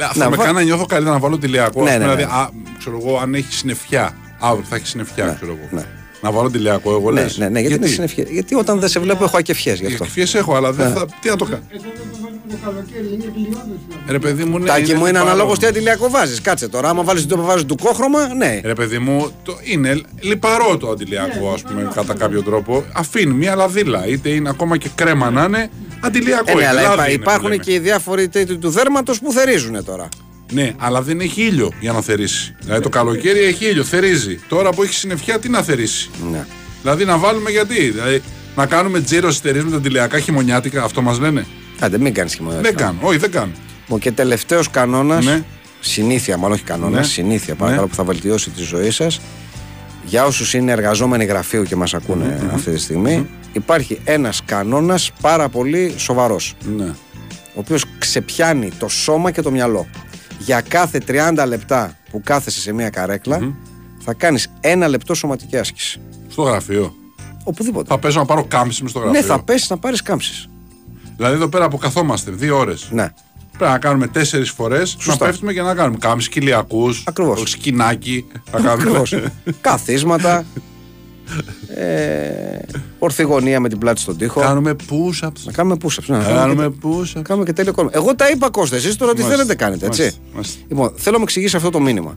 Αυτό 0.00 0.18
Να 0.18 0.30
με 0.30 0.36
βα- 0.36 0.42
κάνει 0.44 0.54
να 0.56 0.62
νιώθω 0.62 0.86
καλύτερα 0.86 1.14
να 1.14 1.20
βάλω 1.20 1.38
τηλεακό. 1.38 1.82
Ναι, 1.82 1.90
ας 1.90 1.96
πούμε, 1.96 2.04
ναι, 2.06 2.12
ναι. 2.14 2.16
δηλαδή, 2.24 2.34
α, 2.40 2.50
ξέρω 2.78 2.98
εγώ, 3.04 3.18
αν 3.18 3.34
έχει 3.34 3.52
συννεφιά. 3.54 4.14
Αύριο 4.40 4.64
θα 4.68 4.76
έχει 4.76 4.86
συννεφιά, 4.86 5.24
Ναι, 5.24 5.34
ξέρω 5.34 5.52
εγώ. 5.58 5.68
ναι. 5.70 5.84
Να 6.22 6.30
βάλω 6.30 6.50
τηλεακό, 6.50 6.90
εγώ 6.90 7.10
Ναι, 7.10 7.20
λες. 7.22 7.38
ναι, 7.38 7.48
ναι, 7.48 7.60
γιατί, 7.60 7.74
είναι 7.74 7.86
συννεφιέ. 7.86 8.24
γιατί 8.30 8.54
όταν 8.54 8.78
δεν 8.80 8.88
σε 8.88 9.00
βλέπω 9.00 9.24
έχω 9.24 9.36
ακεφιές 9.36 9.80
γι' 9.80 9.86
αυτό. 9.86 10.04
Εκφιές 10.04 10.34
έχω, 10.34 10.54
αλλά 10.56 10.72
δεν 10.72 10.92
θα. 10.92 11.06
Τι 11.20 11.28
να 11.28 11.36
το 11.36 11.44
κάνω. 11.44 11.62
Εδώ 11.70 11.82
δεν 11.82 11.92
το 12.12 12.18
βάλουμε 12.22 12.40
το 12.50 12.56
καλοκαίρι, 12.64 13.14
είναι 13.14 13.32
γλιώδες. 13.34 13.78
Ρε 14.08 14.18
παιδί 14.18 14.44
μου, 14.44 14.58
ναι. 14.58 14.66
Τάκι 14.66 14.94
μου 14.94 15.06
είναι 15.06 15.18
πάρα- 15.18 15.30
αναλόγως 15.30 15.58
τι 15.58 15.66
αντιλιακό 15.66 16.10
βάζεις. 16.10 16.40
Κάτσε 16.40 16.68
τώρα. 16.68 16.88
Άμα 16.88 17.02
βάλεις 17.02 17.26
το 17.26 17.42
βάζεις 17.42 17.64
του 17.64 17.76
κόχρωμα, 17.82 18.34
ναι. 18.34 18.60
Ρε 18.64 18.72
παιδί 18.74 18.98
μου, 18.98 19.30
το, 19.42 19.56
είναι 19.62 20.00
λιπαρό 20.20 20.76
το 20.76 20.88
αντιλιακό, 20.90 21.52
ας 21.52 21.62
πούμε, 21.62 21.90
κατά 21.94 22.14
κάποιο 22.14 22.42
τρόπο. 22.42 22.84
Αφήνει 22.92 23.32
μια 23.34 23.54
λαδίλα. 23.54 24.06
Είτε 24.06 24.28
είναι 24.28 24.48
ακόμα 24.48 24.76
και 24.76 24.88
κρέμα 24.94 25.30
να 25.30 25.44
είναι, 25.44 25.70
αντιλιακό. 26.02 26.50
Ε, 26.50 26.54
ναι, 26.54 26.60
είναι, 26.60 26.68
αλλά 26.68 26.80
λάδι 26.82 26.92
υπά- 26.92 27.06
είναι, 27.06 27.22
υπάρχουν 27.22 27.48
λέμε. 27.48 27.62
και 27.62 27.72
οι 27.72 27.78
διάφοροι 27.78 28.28
τέτοιοι 28.28 28.56
του 28.56 28.70
δέρματο 28.70 29.12
που 29.22 29.32
θερίζουν 29.32 29.84
τώρα. 29.84 30.08
Ναι, 30.52 30.72
αλλά 30.78 31.02
δεν 31.02 31.20
έχει 31.20 31.42
ήλιο 31.42 31.72
για 31.80 31.92
να 31.92 32.00
θερήσει. 32.00 32.54
Δηλαδή 32.60 32.82
το 32.82 32.88
καλοκαίρι 32.88 33.38
έχει 33.40 33.64
ήλιο, 33.66 33.84
θερίζει. 33.84 34.40
Τώρα 34.48 34.70
που 34.70 34.82
έχει 34.82 34.94
συννεφιά, 34.94 35.38
τι 35.38 35.48
να 35.48 35.62
θερήσει; 35.62 36.10
Ναι. 36.32 36.46
Δηλαδή 36.82 37.04
να 37.04 37.18
βάλουμε 37.18 37.50
γιατί; 37.50 37.90
Δηλαδή 37.90 38.22
να 38.56 38.66
κάνουμε 38.66 39.00
τζίρο 39.00 39.28
εσωτερίε 39.28 39.62
με 39.62 39.70
τα 39.70 39.76
αντιλιακά 39.76 40.18
χειμωνιάτικα, 40.20 40.82
αυτό 40.82 41.02
μας 41.02 41.18
λένε; 41.18 41.46
Άντε, 41.80 41.98
μην 41.98 42.14
κάνεις 42.14 42.34
χειμώνα. 42.34 42.60
Δεν 42.60 42.76
κάνω, 42.76 42.98
όχι, 43.00 43.18
δεν 43.18 43.30
κάνω. 43.30 43.52
Λοιπόν, 43.80 43.98
και 43.98 44.12
τελευταίος 44.12 44.70
κανόνας. 44.70 45.24
Ναι. 45.24 45.42
Συνήθεια, 45.80 46.36
μάλλον 46.36 46.54
όχι 46.54 46.64
κανόνας. 46.64 46.98
Ναι. 47.00 47.12
Συνήθεια, 47.12 47.54
παρακαλώ, 47.54 47.82
Ναι. 47.82 47.88
που 47.88 47.94
θα 47.94 48.04
βελτιώσει 48.04 48.50
τη 48.50 48.62
ζωή 48.62 48.90
σας. 48.90 49.20
Για 50.04 50.24
όσους 50.24 50.54
είναι 50.54 50.72
εργαζόμενοι 50.72 51.24
γραφείου 51.24 51.62
και 51.62 51.76
μας 51.76 51.94
ακούνε 51.94 52.50
αυτή 52.54 52.70
τη 52.70 52.78
στιγμή, 52.78 53.26
υπάρχει 53.52 54.00
ένας 54.04 54.42
κανόνας 54.44 55.10
πάρα 55.20 55.48
πολύ 55.48 55.94
σοβαρός. 55.96 56.54
Ναι. 56.76 56.94
ο 57.54 57.58
οποίος 57.60 57.84
ξεπιάνει 57.98 58.70
το 58.78 58.88
σώμα 58.88 59.30
και 59.30 59.42
το 59.42 59.50
μυαλό. 59.50 59.86
Για 60.38 60.60
κάθε 60.60 61.00
30 61.06 61.44
λεπτά 61.46 61.96
που 62.10 62.20
κάθεσαι 62.24 62.60
σε 62.60 62.72
μια 62.72 62.90
καρέκλα, 62.90 63.54
θα 64.04 64.12
κάνεις 64.14 64.48
ένα 64.60 64.88
λεπτό 64.88 65.14
σωματική 65.14 65.56
άσκηση. 65.56 66.00
Στο 66.28 66.42
γραφείο. 66.42 66.94
Οπουδήποτε. 67.44 67.86
Θα 67.88 67.98
πέσω 67.98 68.18
να 68.18 68.24
πάρω 68.24 68.44
κάμψη 68.44 68.82
μες 68.82 68.90
στο 68.90 69.00
γραφείο. 69.00 69.20
ναι, 69.20 69.26
θα 69.26 69.42
πέσει 69.42 69.66
να 69.70 69.78
πάρεις 69.78 70.02
κάμψεις. 70.02 70.48
Δηλαδή 71.16 71.34
εδώ 71.34 71.48
πέρα 71.48 71.68
που 71.68 71.78
καθόμαστε 71.78 72.30
δύο 72.30 72.58
ώρες. 72.58 72.88
Ναι. 72.90 73.12
Πρέπει 73.58 73.72
να 73.72 73.78
κάνουμε 73.78 74.06
τέσσερις 74.06 74.50
φορές 74.50 74.94
να 74.96 75.02
Σωστά. 75.02 75.24
πέφτουμε 75.26 75.52
και 75.52 75.62
να 75.62 75.74
κάνουμε 75.74 75.98
κάμψη 76.00 76.28
κοιλιακούς. 76.28 77.02
Ακριβώς. 77.06 77.42
Σκινάκι. 77.50 78.26
Θα 78.50 78.60
κάνουμε. 78.60 78.98
Ακριβώ. 78.98 79.28
Καθίσματα. 79.60 80.44
Ε, 81.74 82.58
ορθιγωνία 82.98 83.60
με 83.60 83.68
την 83.68 83.78
πλάτη 83.78 84.00
στον 84.00 84.16
τοίχο. 84.16 84.40
Κάνουμε 84.40 84.76
push-ups. 84.90 85.40
Να 85.44 85.52
κάνουμε 85.52 85.76
push-ups. 85.82 86.04
Ναι, 86.06 86.16
να 86.16 86.22
κάνουμε 86.24 86.38
Κάνουμε 86.38 86.68
και- 86.68 86.88
push-ups. 86.88 87.10
να 87.14 87.22
κάνουμε 87.22 87.46
και 87.46 87.52
τέλειο 87.52 87.72
κόλμα. 87.72 87.90
Εγώ 87.94 88.14
τα 88.14 88.30
είπα 88.30 88.50
Κώστα, 88.50 88.76
εσείς 88.76 88.96
τώρα 88.96 89.12
τι 89.12 89.20
Μάλιστα, 89.20 89.42
θέλετε 89.42 89.64
κάνετε, 89.64 89.86
έτσι; 89.86 90.02
μάλιστα, 90.02 90.20
μάλιστα. 90.34 90.58
Λοιπόν, 90.68 90.92
θέλω 90.96 91.10
να 91.12 91.18
μου 91.18 91.24
εξηγήσεις 91.24 91.54
αυτό 91.54 91.70
το 91.70 91.80
μήνυμα. 91.80 92.16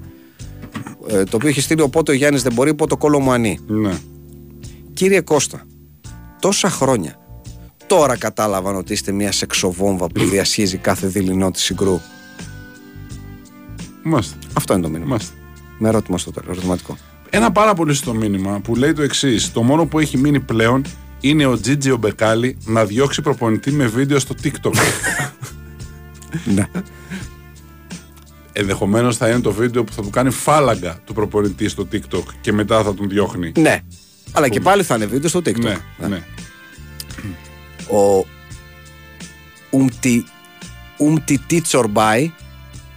Ε, 1.07 1.24
το 1.24 1.36
οποίο 1.36 1.49
έχει 1.49 1.61
στείλει 1.61 1.82
οπότε 1.82 2.11
ο 2.11 2.16
Γιάννης 2.16 2.43
δεν 2.43 2.53
μπορεί, 2.53 2.74
πότε 2.74 2.93
ο 2.93 2.97
κόλλο 2.97 3.20
μου 3.20 3.32
ανή. 3.32 3.59
Ναι. 3.68 3.93
Κύριε 4.93 5.22
Κώστα, 5.22 5.61
τόσα 6.39 6.70
χρόνια 6.70 7.16
τώρα 7.88 8.18
κατάλαβαν 8.18 8.76
ότι 8.76 8.93
είστε 8.93 9.11
μια 9.11 9.32
σεξοβόμβα 9.32 10.07
που 10.07 10.24
διασχίζει 10.24 10.78
κάθε 10.78 11.07
δειλινό 11.07 11.51
της 11.51 11.63
συγκρού. 11.63 11.99
Μάλιστα. 14.03 14.36
Αυτό 14.53 14.74
είναι 14.74 14.82
το 14.82 14.89
μήνυμα. 14.89 15.09
Μάλιστα. 15.09 15.34
Με 15.78 15.88
ερώτημα 15.88 16.18
στο 16.18 16.32
τέλος, 16.32 16.49
ερωτηματικό. 16.49 16.97
Ένα 17.36 17.51
πάρα 17.51 17.73
πολύ 17.73 17.93
στο 17.93 18.13
μήνυμα 18.13 18.59
που 18.59 18.75
λέει 18.75 18.93
το 18.93 19.01
εξής: 19.01 19.51
Το 19.51 19.63
μόνο 19.63 19.86
που 19.86 19.99
έχει 19.99 20.17
μείνει 20.17 20.39
πλέον 20.39 20.86
είναι 21.19 21.45
ο 21.45 21.59
Τζίτζι 21.59 21.91
ο 21.91 21.97
Μπεκάλι 21.97 22.57
να 22.65 22.86
διώξει 22.86 23.21
προπονητή 23.21 23.71
με 23.71 23.86
βίντεο 23.86 24.19
στο 24.19 24.36
TikTok. 24.43 24.73
ναι. 26.55 26.65
Ενδεχομένως 28.53 29.17
θα 29.17 29.29
είναι 29.29 29.39
το 29.39 29.51
βίντεο 29.51 29.83
που 29.83 29.91
θα 29.91 30.01
του 30.01 30.09
κάνει 30.09 30.29
φάλαγγα 30.29 30.99
του 31.05 31.13
προπονητή 31.13 31.69
στο 31.69 31.88
TikTok 31.91 32.23
και 32.41 32.53
μετά 32.53 32.83
θα 32.83 32.93
τον 32.93 33.09
διώχνει. 33.09 33.51
ναι. 33.57 33.79
Αλλά 34.31 34.49
και 34.49 34.59
πάλι 34.59 34.83
θα 34.83 34.95
είναι 34.95 35.05
βίντεο 35.05 35.29
στο 35.29 35.39
TikTok. 35.39 35.77
Ναι, 35.97 36.07
ναι. 36.07 36.23
Ο, 37.97 38.25
Ουμτι, 39.69 40.25
Ουμτιτί 40.97 41.61
Τσορμπάι 41.61 42.31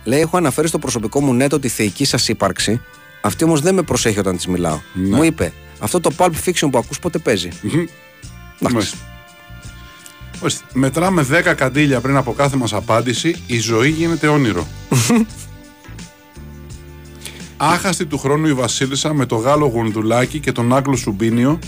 λέει: 0.05 0.21
Έχω 0.21 0.37
αναφέρει 0.37 0.69
στο 0.69 0.79
προσωπικό 0.79 1.21
μου 1.21 1.35
νέτο 1.35 1.59
τη 1.59 1.69
θεϊκή 1.69 2.05
σας 2.05 2.29
ύπαρξη. 2.29 2.81
Αυτή 3.21 3.45
όμως 3.45 3.61
δεν 3.61 3.75
με 3.75 3.83
προσέχει 3.83 4.19
όταν 4.19 4.37
της 4.37 4.47
μιλάω. 4.47 4.81
Μου 4.93 5.23
είπε: 5.23 5.53
Αυτό 5.79 6.01
το 6.01 6.11
Pulp 6.17 6.33
Fiction 6.45 6.69
που 6.71 6.79
ακούς 6.79 6.99
πότε 6.99 7.19
παίζει; 7.19 7.49
Εντάξει. 7.59 7.89
Μάλιστα. 8.61 8.97
Ορίστε, 10.41 10.65
Μετράμε 10.73 11.27
10 11.31 11.55
καντήλια 11.57 12.01
πριν 12.01 12.17
από 12.17 12.33
κάθε 12.33 12.57
μας 12.57 12.73
απάντηση, 12.73 13.43
η 13.47 13.59
ζωή 13.59 13.91
γίνεται 13.91 14.27
όνειρο. 14.27 14.67
Άχαστη 17.57 18.07
του 18.07 18.19
χρόνου 18.19 18.47
η 18.47 18.53
Βασίλισσα 18.53 19.15
με 19.15 19.27
το 19.27 19.37
Γάλλο 19.37 19.67
γουνδουλάκι 19.67 20.41
και 20.41 20.53
τον 20.53 20.75
Άγγλο 20.75 20.97
Σουμπίνιο. 20.97 21.59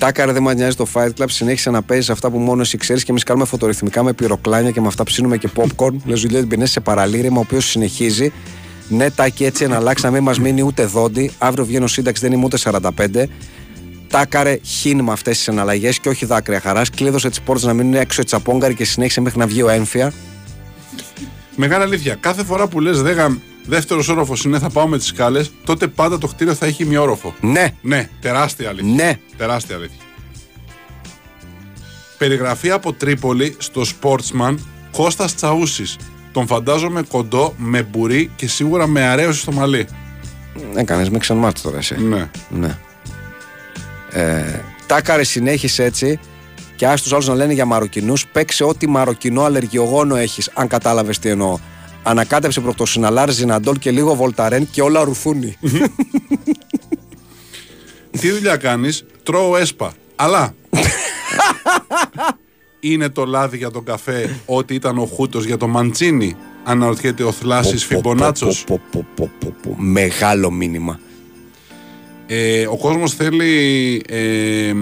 Τάκαρε 0.00 0.32
δεν 0.32 0.42
μας 0.42 0.54
νοιάζει 0.54 0.76
το 0.76 0.86
Fight 0.92 1.08
Club. 1.18 1.24
Συνέχισε 1.26 1.70
να 1.70 1.82
παίζεις 1.82 2.10
αυτά 2.10 2.30
που 2.30 2.38
μόνο 2.38 2.60
εσύ 2.60 2.76
ξέρεις 2.76 3.04
και 3.04 3.10
εμείς 3.10 3.22
κάνουμε 3.22 3.44
φωτορυθμικά 3.44 4.02
με 4.02 4.12
πυροκλάνια 4.12 4.70
και 4.70 4.80
με 4.80 4.86
αυτά 4.86 5.04
ψήνουμε 5.04 5.36
και 5.36 5.48
popcorn. 5.56 5.94
Λες 6.04 6.18
Ζουλιέτ 6.18 6.46
Μπινέ 6.46 6.66
σε 6.66 6.80
παραλήρημα, 6.80 7.36
ο 7.36 7.40
οποίος 7.40 7.70
συνεχίζει. 7.70 8.32
Ναι, 8.88 9.10
τάκι 9.10 9.44
έτσι 9.44 9.66
να 9.66 9.76
αλλάξει, 9.76 10.04
να 10.04 10.10
μην 10.10 10.22
μας 10.22 10.38
μείνει 10.38 10.62
ούτε 10.62 10.84
δόντι. 10.84 11.30
Αύριο 11.38 11.64
βγαίνω 11.64 11.86
σύνταξη, 11.86 12.22
δεν 12.22 12.32
είμαι 12.32 12.44
ούτε 12.44 12.56
45. 12.56 13.28
Τάκαρε 14.08 14.58
χίν 14.62 15.00
με 15.00 15.12
αυτές 15.12 15.36
τις 15.36 15.48
εναλλαγές 15.48 15.98
και 15.98 16.08
όχι 16.08 16.26
δάκρυα 16.26 16.60
χαράς. 16.60 16.90
Κλείδωσε 16.90 17.28
τις 17.28 17.40
πόρτες 17.40 17.64
να 17.64 17.72
μείνουν 17.72 17.94
έξω 17.94 18.20
οι 18.20 18.24
τσαπόγκαροι 18.24 18.74
και 18.74 18.84
συνέχισε 18.84 19.20
μέχρι 19.20 19.38
να 19.38 19.46
βγει 19.46 19.62
ο 19.62 19.68
έμφυα. 19.68 20.12
Μεγάλη 21.56 21.82
αλήθεια. 21.82 22.14
Κάθε 22.14 22.44
φορά 22.44 22.66
που 22.66 22.80
λες 22.80 23.02
δέγα 23.02 23.38
δεύτερος 23.70 24.08
όροφος 24.08 24.44
είναι 24.44 24.58
θα 24.58 24.70
πάω 24.70 24.86
με 24.86 24.98
τις 24.98 25.06
σκάλες, 25.06 25.50
τότε 25.64 25.86
πάντα 25.86 26.18
το 26.18 26.26
κτίριο 26.26 26.54
θα 26.54 26.66
έχει 26.66 26.82
ημιόροφο. 26.82 27.34
Ναι, 27.40 27.74
Ναι, 27.82 28.08
τεράστια 28.20 28.68
αλήθεια. 28.68 28.94
ναι. 28.94 29.18
Τεράστια 29.36 29.76
αλήθεια. 29.76 29.96
Περιγραφή 32.18 32.70
από 32.70 32.92
Τρίπολη 32.92 33.54
στο 33.58 33.82
Sportsman 34.00 34.54
Κώστας 34.92 35.34
Τσαούσης. 35.34 35.96
Τον 36.32 36.46
φαντάζομαι 36.46 37.02
κοντό, 37.02 37.54
με 37.56 37.82
μπουρί 37.82 38.30
και 38.36 38.48
σίγουρα 38.48 38.86
με 38.86 39.00
αρέωση 39.02 39.40
στο 39.40 39.52
μαλλί. 39.52 39.86
Έκανε 40.74 41.06
με 41.10 41.18
ξανμάτς 41.18 41.62
τώρα 41.62 41.78
εσύ. 41.78 41.96
Ναι. 42.02 42.30
Ναι. 42.48 42.78
Ε, 44.10 44.60
τάκαρε 44.86 45.22
συνέχισε 45.24 45.84
έτσι 45.84 46.18
και 46.76 46.86
άσε 46.86 47.02
τους 47.02 47.12
άλλους 47.12 47.26
να 47.26 47.34
λένε 47.34 47.52
για 47.52 47.64
Μαροκινούς. 47.64 48.26
Παίξε 48.26 48.64
ό,τι 48.64 48.88
μαροκινό 48.88 49.42
αλλεργιογόνο 49.42 50.16
έχεις, 50.16 50.50
αν 50.54 50.68
κατάλαβες 50.68 51.18
τι 51.18 51.28
εννοώ. 51.28 51.58
Ανακάτεψε 52.02 52.60
προκτοσυναλάρ, 52.60 53.30
ζιναντόλ 53.30 53.78
και 53.78 53.90
λίγο 53.90 54.14
βολταρέν 54.14 54.68
και 54.70 54.82
όλα 54.82 55.04
ρουθούνι. 55.04 55.56
Τι 58.20 58.30
δουλειά 58.30 58.56
κάνεις, 58.56 59.04
τρώω 59.22 59.56
έσπα. 59.56 59.92
Αλλά 60.16 60.54
είναι 62.80 63.08
το 63.08 63.24
λάδι 63.24 63.56
για 63.56 63.70
τον 63.70 63.84
καφέ 63.84 64.40
ότι 64.46 64.74
ήταν 64.74 64.98
ο 64.98 65.04
χούτος 65.04 65.44
για 65.44 65.56
το 65.56 65.66
μαντσίνι. 65.66 66.36
Αναρωτιέται 66.64 67.22
ο 67.22 67.32
Θλάσης 67.32 67.84
Φιμπονάτσος. 67.84 68.64
Πω, 68.64 68.80
πω, 68.90 69.06
πω, 69.14 69.30
πω, 69.38 69.54
πω. 69.62 69.74
Μεγάλο 69.78 70.50
μήνυμα. 70.50 71.00
Ε, 72.26 72.66
ο 72.66 72.76
κόσμος 72.76 73.14
θέλει 73.14 74.02
ε, 74.08 74.68
ε, 74.68 74.74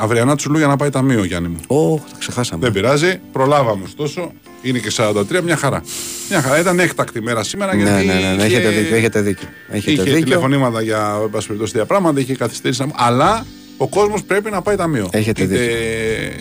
αυριανά 0.00 0.36
τσουλού 0.36 0.58
για 0.58 0.66
να 0.66 0.76
πάει 0.76 0.90
ταμείο, 0.90 1.24
Γιάννη 1.24 1.48
μου. 1.48 1.78
Ω, 1.78 1.96
τα 1.96 2.16
ξεχάσαμε. 2.18 2.62
Δεν 2.62 2.72
πειράζει, 2.72 3.20
προλάβαμε 3.32 3.82
ωστόσο. 3.84 4.32
Είναι 4.62 4.78
και 4.78 4.90
43, 4.96 5.40
μια 5.44 5.56
χαρά. 5.56 5.82
Μια 6.28 6.42
χαρά. 6.42 6.58
Ήταν 6.58 6.78
έκτακτη 6.80 7.22
μέρα 7.22 7.42
σήμερα 7.42 7.74
Ναι, 7.76 7.82
γιατί. 7.82 8.06
ναι, 8.06 8.12
ναι, 8.14 8.20
ναι, 8.34 8.44
είχε- 8.44 8.56
έχετε 8.56 8.70
δίκιο. 8.70 8.96
Έχετε 8.96 9.20
δίκιο. 9.20 9.48
Έχετε 9.68 9.90
Είχε 9.92 10.02
δίκιο. 10.02 10.20
τηλεφωνήματα 10.24 10.82
για 10.82 11.18
εν 11.22 11.30
πάση 11.30 11.46
περιπτώσει, 11.46 11.72
τέτοια 11.72 11.86
πράγματα, 11.86 12.20
είχε 12.20 12.34
καθυστερήσει. 12.36 12.84
Αλλά 12.94 13.46
ο 13.76 13.88
κόσμος 13.88 14.22
πρέπει 14.24 14.50
να 14.50 14.62
πάει 14.62 14.76
ταμείο. 14.76 15.08
Έχετε 15.12 15.42
είτε 15.42 15.68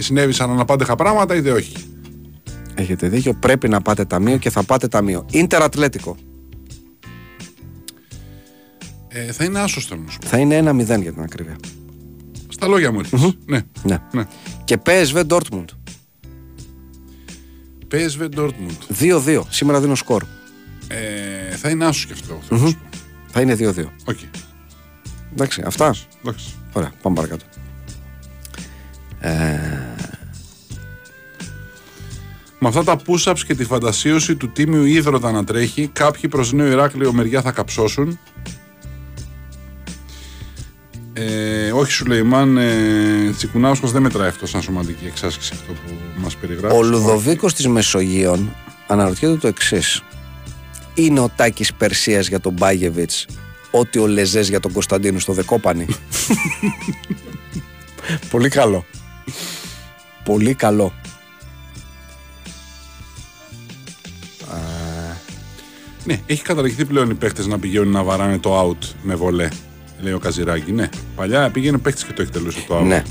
συνέβησαν 0.02 0.50
αναπάντεχα 0.52 0.96
πράγματα, 0.96 1.36
είτε 1.36 1.52
όχι. 1.52 1.74
Έχετε 2.76 3.08
δίκιο. 3.08 3.34
Πρέπει 3.34 3.70
να 3.70 3.82
πάτε 3.82 4.06
ταμείο 4.06 4.38
και 4.38 4.50
θα 4.50 4.64
πάτε 4.64 4.88
ταμείο. 4.88 5.26
Ίντερ 5.32 5.62
Ατλέτικο. 5.62 6.16
Ε, 9.08 9.32
θα 9.32 9.44
είναι 9.44 9.60
άσος 9.60 9.86
θέλω 9.86 10.02
να 10.06 10.12
σου 10.12 10.18
πω. 10.20 10.28
Θα 10.28 10.38
είναι 10.38 10.58
1-0 10.58 11.02
για 11.02 11.14
την 11.14 11.22
ακρίβεια. 11.22 11.56
Στα 12.50 12.68
λόγια 12.68 12.92
μου 12.92 13.00
ήρθες. 13.00 13.22
Ναι. 13.46 13.60
Ναι. 13.84 13.98
ναι. 14.12 14.24
Και 14.64 14.78
PSV 14.86 15.24
Dortmund. 15.28 15.66
PSV 17.92 18.28
Dortmund. 18.36 19.00
2-2. 19.00 19.42
Σήμερα 19.50 19.80
δίνω 19.80 19.96
σκορ. 19.96 20.24
Ε, 20.88 21.56
θα 21.56 21.70
είναι 21.70 21.86
άσο 21.86 22.08
κι 22.08 22.14
αυτό. 22.14 22.40
θέλω 22.48 22.62
να 22.62 22.68
σου 22.68 22.74
πω. 22.76 22.98
Θα 23.28 23.42
είναι 23.42 23.56
2-2. 23.60 23.86
Οκ. 24.06 24.18
Εντάξει, 25.34 25.64
αυτά. 25.66 25.96
Εντάξει. 26.22 26.54
Ωραία, 26.74 26.92
πάμε 27.02 27.16
παρακάτω. 27.16 27.46
Με 32.64 32.68
αυτά 32.68 32.84
τα 32.84 33.00
push-ups 33.08 33.40
και 33.48 33.56
τη 33.56 33.64
φαντασίωση 33.64 34.36
του 34.36 34.52
τίμιου 34.52 34.86
ίδρωτα 34.86 35.32
να 35.32 35.44
τρέχει, 35.44 35.88
κάποιοι 35.88 36.30
προς 36.30 36.54
Νέο 36.54 36.68
Ηράκλειο 36.68 37.14
μεριά 37.14 37.42
θα 37.42 37.52
καψώσουν. 37.52 38.20
Ε, 41.14 41.61
όχι 41.82 41.92
Σουλεϊμάν, 41.92 42.58
ε, 42.58 43.34
Τσικουνάουσκος 43.38 43.92
δεν 43.92 44.02
μετράει 44.02 44.28
αυτό 44.28 44.48
σαν 44.48 44.62
σωματική 44.62 45.06
εξάσκηση 45.06 45.52
αυτό 45.54 45.74
που 45.74 45.94
μας 46.18 46.36
περιγράφεις. 46.36 46.78
Ο 46.78 46.84
Λουδοβίκος 46.84 47.54
της 47.54 47.68
Μεσογείων 47.68 48.56
αναρωτιέται 48.88 49.36
το 49.36 49.48
εξής. 49.48 50.04
Είναι 50.94 51.20
ο 51.20 51.30
Τάκης 51.36 51.74
Περσίας 51.74 52.28
για 52.28 52.40
τον 52.40 52.54
Μπάγεβιτς 52.54 53.26
ό,τι 53.72 54.00
ο 54.00 54.08
Λεζές 54.08 54.50
για 54.50 54.60
τον 54.60 54.72
Κωνσταντίνο 54.72 55.20
στο 55.20 55.34
Δεκόπανη. 55.34 55.86
Πολύ 58.32 58.50
καλό. 58.50 58.86
Πολύ 60.24 60.54
καλό. 60.54 60.94
Ναι, 66.04 66.22
έχει 66.26 66.42
καταργηθεί 66.42 66.86
πλέον 66.86 67.10
οι 67.10 67.14
παίχτες 67.14 67.48
να 67.48 67.60
πηγαίνουν 67.60 67.92
να 67.92 68.04
βαράνε 68.04 68.40
το 68.40 68.62
out 68.62 68.88
με 69.02 69.16
βολέ. 69.16 69.48
Λέει 70.02 70.14
ο 70.14 70.20
Καζιράκη. 70.20 70.72
Ναι, 70.72 70.90
παλιά 71.16 71.50
πήγαινε 71.50 71.78
παίχτης 71.78 72.04
και 72.04 72.14
το 72.14 72.22
εκτελούσε 72.22 72.60
το 72.68 72.80
out. 72.80 72.84
Ναι. 72.84 73.04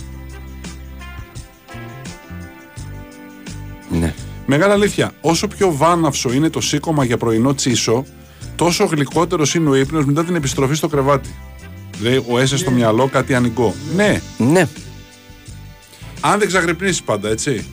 Ναι. 3.91 4.15
Μεγάλη 4.47 4.73
αλήθεια. 4.73 5.13
Όσο 5.21 5.49
πιο 5.49 5.77
βάναυσο 5.77 6.33
είναι 6.33 6.51
το 6.51 6.61
σήκωμα 6.61 7.05
για 7.05 7.17
πρωινό 7.17 7.55
τσίσο, 7.55 8.05
τόσο 8.57 8.85
γλυκότερος 8.85 9.55
είναι 9.55 9.69
ο 9.71 9.75
ύπνος 9.75 10.05
μετά 10.05 10.25
την 10.25 10.35
επιστροφή 10.35 10.75
στο 10.75 10.89
κρεβάτι. 10.89 11.29
Λέει 12.01 12.25
ο 12.29 12.39
Έσε 12.39 12.57
στο 12.57 12.71
μυαλό 12.71 13.07
κάτι 13.09 13.35
ανικό. 13.35 13.75
Ναι, 13.97 14.21
Ναι. 14.39 14.69
αν 16.21 16.39
δεν 16.39 16.49
ξαγρυπνήσεις 16.49 17.03
πάντα, 17.03 17.29
έτσι. 17.29 17.65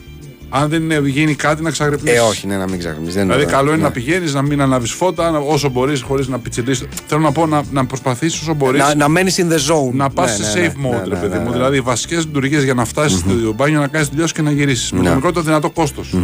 Αν 0.50 0.68
δεν 0.68 0.82
είναι- 0.82 1.00
γίνει 1.08 1.34
κάτι 1.34 1.62
να 1.62 1.70
ξαγρυπνήσει. 1.70 2.16
Ε, 2.16 2.20
όχι, 2.20 2.46
ναι, 2.46 2.56
να 2.56 2.68
μην 2.68 2.78
ξεχνάμε. 2.78 3.10
Δεν 3.10 3.22
Δηλαδή, 3.22 3.42
είναι 3.42 3.50
καλό 3.50 3.68
είναι 3.68 3.76
ναι. 3.76 3.82
να 3.82 3.90
πηγαίνεις, 3.90 4.34
να 4.34 4.42
μην 4.42 4.60
ανάβεις 4.60 4.90
φώτα 4.92 5.30
να- 5.30 5.38
όσο 5.38 5.68
μπορείς, 5.68 6.00
χωρίς 6.02 6.28
να 6.28 6.38
πιτσιλίσει. 6.38 6.88
Θέλω 7.06 7.20
να 7.20 7.32
πω 7.32 7.46
να, 7.46 7.62
να 7.72 7.86
προσπαθήσει 7.86 8.38
όσο 8.42 8.54
μπορείς 8.54 8.80
Να, 8.80 8.94
να 8.94 9.08
μένεις 9.08 9.36
in 9.38 9.52
the 9.52 9.56
zone. 9.56 9.92
να 9.92 10.10
πας 10.10 10.38
Ναι, 10.38 10.44
σε 10.44 10.58
ναι, 10.60 10.66
safe 10.66 10.72
ναι, 10.76 10.88
mode, 10.88 10.92
ναι, 10.92 10.98
ρε 11.08 11.14
ναι, 11.14 11.20
παιδί 11.20 11.32
ναι, 11.36 11.38
μου. 11.38 11.44
ναι. 11.50 11.52
Δηλαδή, 11.56 11.80
βασικές 11.80 12.24
λειτουργίες 12.26 12.62
για 12.64 12.74
να 12.74 12.84
φτάσεις 12.84 13.18
στο 13.18 13.52
μπάνιο, 13.52 13.80
να 13.80 13.86
κάνεις 13.88 14.06
τη 14.06 14.12
δουλειά 14.12 14.28
σου 14.28 14.34
και 14.34 14.42
να 14.42 14.50
γυρίσεις. 14.50 14.92
Με 14.92 15.00
Ναι. 15.00 15.08
το 15.08 15.14
μικρότερο 15.14 15.44
δυνατό 15.44 15.70
κόστος. 15.70 16.14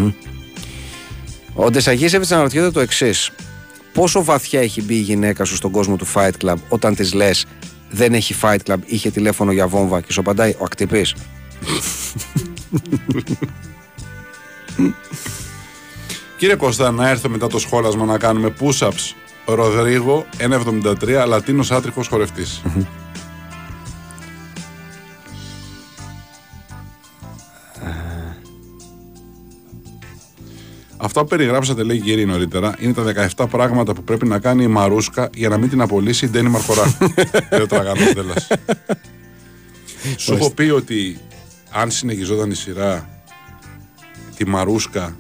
Ο 1.55 1.71
Ντεσαγίσεβιτ 1.71 2.33
αναρωτιέται 2.33 2.71
το 2.71 2.81
εξής. 2.81 3.31
Πόσο 3.93 4.25
βαθιά 4.25 4.61
έχει 4.61 4.83
μπει 4.83 4.95
η 4.95 4.99
γυναίκα 5.01 5.45
σου 5.45 5.55
στον 5.57 5.71
κόσμο 5.71 5.97
του 5.97 6.07
Fight 6.15 6.31
Club 6.45 6.55
όταν 6.69 6.95
της 6.95 7.13
λες 7.15 7.47
δεν 7.91 8.15
έχει 8.15 8.35
Fight 8.43 8.59
Club, 8.67 8.77
είχε 8.87 9.11
τηλέφωνο 9.11 9.53
για 9.53 9.67
βόμβα 9.67 10.01
και 10.01 10.13
σου 10.13 10.21
απαντάει 10.21 10.51
ο 10.51 10.65
ακτυπής. 10.65 11.15
Κύριε 16.39 16.55
Κώστα, 16.55 16.91
να 16.91 17.09
έρθω 17.09 17.29
μετά 17.29 17.47
το 17.47 17.59
σχόλασμα 17.59 18.05
να 18.05 18.19
κάνουμε 18.19 18.55
push-ups. 18.61 19.15
Ροδρίγο, 19.47 20.27
1,73, 20.39 21.25
Λατίνος 21.27 21.71
άτριχος 21.71 22.09
χορευτής. 22.09 22.63
Αυτά 30.97 31.21
που 31.21 31.27
περιγράψατε, 31.27 31.83
λέει 31.83 31.97
η 31.97 32.01
Γύρι 32.01 32.25
νωρίτερα, 32.25 32.75
είναι 32.79 32.93
τα 32.93 33.03
17 33.37 33.47
πράγματα 33.51 33.95
που 33.95 34.03
πρέπει 34.03 34.27
να 34.27 34.39
κάνει 34.39 34.63
η 34.63 34.67
Μαρούσκα 34.67 35.31
για 35.35 35.49
να 35.49 35.59
μην 35.59 35.69
την 35.69 35.81
απολύσει 35.81 36.25
η 36.25 36.29
Ντένι 36.29 36.49
Μαρχορά. 36.49 36.97
Λέει 37.51 37.61
ο 37.61 37.67
Τραγανός 37.67 38.13
Δέλλας. 38.13 38.49
Σου 40.17 40.33
έχω 40.35 40.51
πει 40.51 40.63
ότι 40.63 41.19
αν 41.71 41.91
συνεχιζόταν 41.91 42.51
η 42.51 42.55
σειρά 42.55 43.09
τη 44.37 44.47
Μαρούσκα, 44.47 45.17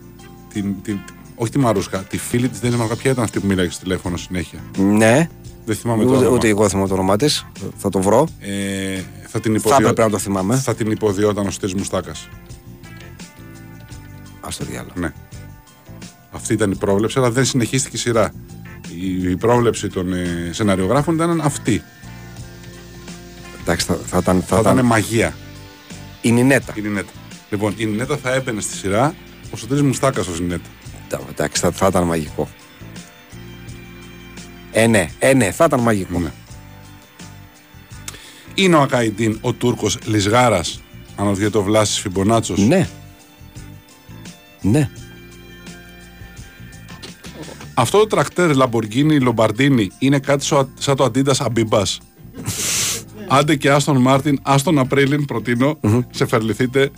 την, 0.53 0.75
την, 0.83 0.99
όχι 1.35 1.51
τη 1.51 1.59
Μαρούσκα, 1.59 1.99
τη 1.99 2.19
φίλη 2.19 2.49
της 2.49 2.61
Ντένι 2.61 2.77
Μαρχορά, 2.77 2.97
ποια 3.01 3.11
ήταν 3.11 3.25
αυτή 3.25 3.41
που 3.41 3.47
μίλαγε 3.47 3.71
στο 3.71 3.83
τηλέφωνο 3.83 4.17
συνέχεια. 4.17 4.59
Ναι, 4.79 5.29
Δεν 5.65 5.77
θυμάμαι 5.77 6.03
το 6.05 6.09
ούτε, 6.09 6.19
όνομα. 6.19 6.35
ούτε 6.37 6.49
εγώ 6.49 6.69
θυμάμαι 6.69 6.89
το 6.89 6.95
όνομά 6.95 7.17
της. 7.17 7.47
Θα 7.77 7.89
το 7.89 8.01
βρω. 8.01 8.29
Ε, 8.41 9.01
θα 9.27 9.41
την 9.41 9.53
Θα 9.53 9.59
υποδιο... 9.69 9.77
έπρεπε 9.89 10.03
να 10.03 10.11
το 10.11 10.19
θυμάμαι. 10.19 10.57
θα 10.57 10.75
την 10.75 10.91
υποδιόταν 10.91 11.47
ο 11.47 11.51
Στήρης 11.51 11.75
Μουστάκας. 11.75 12.29
Α 14.41 14.49
το 14.59 14.65
διάλογο. 14.65 14.93
Ναι. 14.95 15.13
Αυτή 16.33 16.53
ήταν 16.53 16.71
η 16.71 16.77
πρόβλεψη, 16.77 17.19
αλλά 17.19 17.31
δεν 17.31 17.45
συνεχίστηκε 17.45 17.97
η 17.97 17.99
σειρά. 17.99 18.33
Η, 19.01 19.31
η 19.31 19.37
πρόβλεψη 19.37 19.89
των 19.89 20.13
ε, 20.13 20.51
σεναριογράφων 20.53 21.15
ήταν 21.15 21.41
αυτή. 21.41 21.83
Εντάξει, 23.61 23.87
θα, 23.87 23.99
θα 24.07 24.19
ήταν. 24.19 24.41
Θα, 24.41 24.55
Θα, 24.55 24.61
ήταν 24.61 24.73
ήταν... 24.75 24.87
μαγεία 24.87 25.37
Η 26.21 26.33
Νινέτα. 26.33 26.73
η 26.77 26.81
Νινέτα. 26.81 27.11
Λοιπόν, 27.55 27.75
η 27.77 27.85
Νινέτα 27.87 28.17
θα 28.17 28.33
έμπαινε 28.35 28.61
στη 28.61 28.77
σειρά 28.77 29.15
ο 29.51 29.57
Σωτήρης 29.57 29.83
Μουστάκας 29.83 30.27
ως 30.27 30.41
Νινέτα. 30.41 30.69
Τα- 31.09 31.21
Εντάξει, 31.31 31.63
θα, 31.63 31.71
θα 31.71 31.87
ήταν 31.87 32.03
μαγικό. 32.05 32.49
Ε, 34.73 34.87
ναι, 34.87 35.09
ε, 35.19 35.35
ναι, 35.35 35.51
θα 35.51 35.65
ήταν 35.65 35.81
μαγικό. 35.81 36.19
Ναι. 36.19 36.31
Είναι 38.55 38.77
ο 38.77 38.81
Ακαϊντίν 38.81 39.39
ο 39.41 39.53
Τούρκος 39.53 39.99
Λισγάρας, 40.05 40.81
αναρωτιέται 41.17 41.59
ο 41.59 41.63
Βλάσης 41.63 41.99
Φιμπονάτσος. 41.99 42.59
Ναι. 42.59 42.89
Ναι. 44.61 44.91
Αυτό 47.75 47.99
το 47.99 48.07
τρακτέρ 48.07 48.51
Lamborghini 48.57 49.29
Lombardini 49.29 49.87
είναι 49.99 50.19
κάτι 50.19 50.45
σο- 50.45 50.69
σαν 50.79 50.97
το 50.97 51.11
Adidas 51.15 51.37
Abibas. 51.47 51.97
Άντε 53.29 53.57
και 53.57 53.71
Άστον 53.71 53.97
Μάρτιν, 53.97 54.39
Άστον 54.43 54.79
Απρίλιν, 54.79 55.25
προτείνω, 55.25 55.79
σε 56.11 56.27
φερληθείτε. 56.27 56.91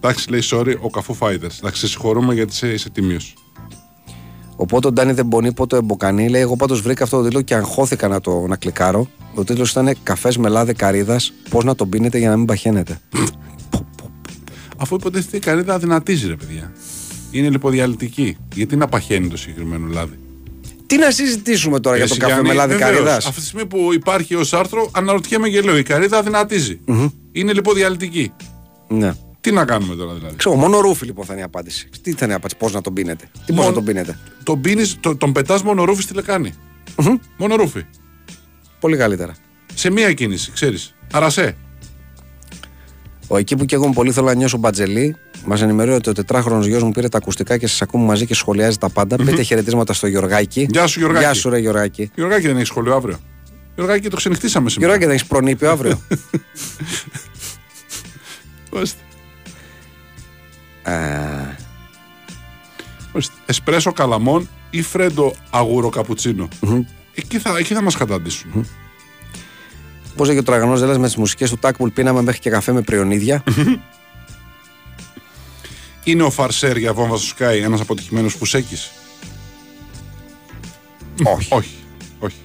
Εντάξει, 0.00 0.30
λέει 0.30 0.40
sorry, 0.50 0.74
ο 0.80 0.90
καφού 0.90 1.16
fighters. 1.20 1.56
Εντάξει, 1.58 1.80
σε 1.80 1.88
συγχωρούμε 1.88 2.34
γιατί 2.34 2.52
είσαι, 2.52 2.72
είσαι 2.72 2.90
τίμιος. 2.90 3.34
Οπότε 4.56 4.86
ο 4.86 4.92
Ντάνι 4.92 5.12
δεν 5.12 5.28
πονεί, 5.28 5.52
πότε 5.52 5.76
εμποκανεί. 5.76 6.28
Λέει: 6.28 6.40
Εγώ 6.40 6.56
πάντως 6.56 6.80
βρήκα 6.80 7.04
αυτό 7.04 7.16
το 7.16 7.22
τίτλο 7.22 7.40
και 7.40 7.54
αγχώθηκα 7.54 8.08
να 8.08 8.20
το 8.20 8.46
να 8.46 8.56
κλικάρω. 8.56 9.08
Ο 9.34 9.44
τίτλος 9.44 9.70
ήταν 9.70 9.96
Καφές 10.02 10.36
με 10.36 10.48
λάδι 10.48 10.72
καρύδας. 10.72 11.32
Πώς 11.50 11.64
να 11.64 11.74
τον 11.74 11.88
πίνετε 11.88 12.18
για 12.18 12.30
να 12.30 12.36
μην 12.36 12.46
παχαίνετε. 12.46 13.00
Αφού 14.76 14.94
υποτίθεται 14.94 15.36
η 15.36 15.40
καρύδα 15.40 15.74
αδυνατίζει, 15.74 16.28
ρε 16.28 16.36
παιδιά. 16.36 16.72
Είναι 17.30 17.50
λιποδιαλυτική. 17.50 18.36
Γιατί 18.54 18.76
να 18.76 18.86
παχαίνει 18.86 19.28
το 19.28 19.36
συγκεκριμένο 19.36 19.86
λάδι; 19.86 20.18
Τι 20.86 20.96
να 20.98 21.10
συζητήσουμε 21.10 21.80
τώρα 21.80 21.96
για 21.96 22.06
το 22.06 22.12
Εσύ, 22.12 22.20
καφέ 22.20 22.32
Γιάννη, 22.32 22.48
με 22.48 22.54
λάδι 22.54 22.72
βεβαίως, 22.72 22.90
καρύδας; 22.90 23.26
Αυτή 23.26 23.40
τη 23.40 23.46
στιγμή 23.46 23.66
που 23.66 23.92
υπάρχει 23.92 24.34
ως 24.34 24.52
άρθρο, 24.52 24.90
αναρωτιέμαι 24.92 25.48
και 25.48 25.60
λέω: 25.60 25.76
Η 25.76 25.82
καρύδα 25.82 26.18
αδυνατίζει. 26.18 26.80
Είναι 27.32 27.52
λιποδιαλυτική. 27.52 28.32
Ναι. 28.88 29.12
Τι 29.46 29.52
να 29.52 29.64
κάνουμε 29.64 29.94
τώρα 29.94 30.14
δηλαδή; 30.14 30.36
Ξέρω, 30.36 30.54
μόνο 30.54 30.80
ρούφι 30.80 31.04
λοιπόν 31.04 31.24
θα 31.24 31.32
είναι 31.32 31.42
η 31.42 31.44
απάντηση. 31.44 31.88
Τι 32.02 32.12
θα 32.12 32.24
είναι 32.24 32.32
η 32.32 32.36
απάντηση, 32.36 32.58
πώς 32.58 32.72
να 32.72 32.80
τον 32.80 32.92
πίνετε; 32.92 33.24
Τι 33.46 33.52
πώ 33.52 33.54
Μόνο- 33.54 33.68
να 33.68 33.74
τον 33.74 33.84
πίνετε; 33.84 34.18
Τον, 34.42 34.60
πίνεις, 34.60 34.96
το, 35.00 35.16
τον 35.16 35.32
πετάς 35.32 35.62
μόνο 35.62 35.84
ρούφι 35.84 36.02
στη 36.02 36.14
λεκάνη. 36.14 36.54
Μόνο 37.36 37.56
ρούφι. 37.56 37.86
Πολύ 38.80 38.96
καλύτερα. 38.96 39.34
Σε 39.74 39.90
μία 39.90 40.12
κίνηση, 40.12 40.50
ξέρεις. 40.52 40.94
Αρασέ. 41.12 41.56
Ο 43.26 43.36
εκεί 43.36 43.56
που 43.56 43.64
και 43.64 43.74
εγώ 43.74 43.84
είμαι 43.84 43.94
πολύ 43.94 44.12
θέλω 44.12 44.26
να 44.26 44.34
νιώσω 44.34 44.56
μπατζελί, 44.56 45.16
μας 45.44 45.62
ενημερώνει 45.62 45.96
ότι 45.96 46.10
ο 46.10 46.12
τετράχρονος 46.12 46.66
γιος 46.66 46.82
μου 46.82 46.90
πήρε 46.90 47.08
τα 47.08 47.18
ακουστικά 47.18 47.56
και 47.56 47.66
σας 47.66 47.82
ακούμε 47.82 48.04
μαζί 48.04 48.26
και 48.26 48.34
σχολιάζει 48.34 48.78
τα 48.78 48.90
πάντα. 48.90 49.16
Πείτε 49.16 49.42
χαιρετίσματα 49.42 49.92
στο 49.92 50.06
Γιωργάκη. 50.06 50.66
Γεια 50.70 50.86
σου, 50.86 50.98
Γιωργάκη. 50.98 51.24
Γεια 51.24 51.34
σου, 51.34 51.50
ρε 51.50 51.58
Γιωργάκη. 51.58 52.10
Γιωργάκη 52.14 52.46
δεν 52.46 52.56
έχεις 52.56 52.68
σχολείο 52.68 52.94
αύριο; 52.94 53.18
Γιωργάκη 53.74 54.08
το 54.08 54.16
ξενυχτήσαμε 54.16 54.70
σήμερα. 54.70 54.96
Γιωργάκη, 54.96 55.04
δεν 55.04 55.14
έχεις 55.14 55.28
προνήπιο 55.28 55.70
αύριο. 55.70 56.00
Ορίστε. 60.86 61.56
Ε, 61.56 61.56
Ορίστε. 63.12 63.34
Εσπρέσο 63.46 63.92
καλαμόν 63.92 64.48
ή 64.70 64.82
φρέντο 64.82 65.34
αγούρο 65.50 65.88
καπουτσίνο. 65.88 66.48
Εκεί 67.14 67.38
θα, 67.38 67.58
εκεί 67.58 67.74
θα 67.74 67.82
μας 67.82 67.96
καταντήσουν. 67.96 68.66
Πώς 70.16 70.28
έγινε 70.28 70.40
ο 70.40 70.44
τραγανός 70.44 70.78
Ζέλα 70.78 70.98
με 70.98 71.06
τις 71.06 71.16
μουσικές 71.16 71.50
του 71.50 71.58
Τάκπουλ 71.58 71.88
πίναμε 71.90 72.22
μέχρι 72.22 72.40
και 72.40 72.50
καφέ 72.50 72.72
με 72.72 72.82
πριονίδια. 72.82 73.42
Είναι 76.04 76.22
ο 76.22 76.30
Φαρσέρ 76.30 76.76
για 76.76 76.92
βόμβα 76.92 77.16
στο 77.16 77.36
Sky 77.38 77.60
ένας 77.62 77.80
αποτυχημένος 77.80 78.34
φουσέκης. 78.34 78.90
Όχι. 81.24 81.54
Όχι. 81.54 81.74
Όχι. 82.18 82.36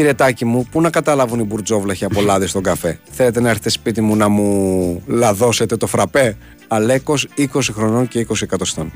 Κύριε 0.00 0.14
Τάκη 0.14 0.44
μου, 0.44 0.66
πού 0.70 0.80
να 0.80 0.90
καταλάβουν 0.90 1.40
οι 1.40 1.44
μπουρτζόβλαχοι 1.44 2.04
από 2.04 2.20
λάδι 2.20 2.46
στον 2.46 2.62
καφέ; 2.62 3.00
Θέλετε 3.10 3.40
να 3.40 3.48
έρθετε 3.48 3.68
σπίτι 3.68 4.00
μου 4.00 4.16
να 4.16 4.28
μου 4.28 5.02
λαδώσετε 5.06 5.76
το 5.76 5.86
φραπέ; 5.86 6.36
Αλέκος 6.68 7.28
20 7.36 7.46
χρονών 7.72 8.08
και 8.08 8.26
20 8.28 8.42
εκατοστών. 8.42 8.92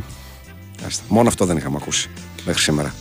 Άστα, 0.87 1.05
Μόνο 1.09 1.29
αυτό 1.29 1.45
δεν 1.45 1.57
είχαμε 1.57 1.79
ακούσει 1.81 2.11
μέχρι 2.45 2.63
σήμερα. 2.63 2.95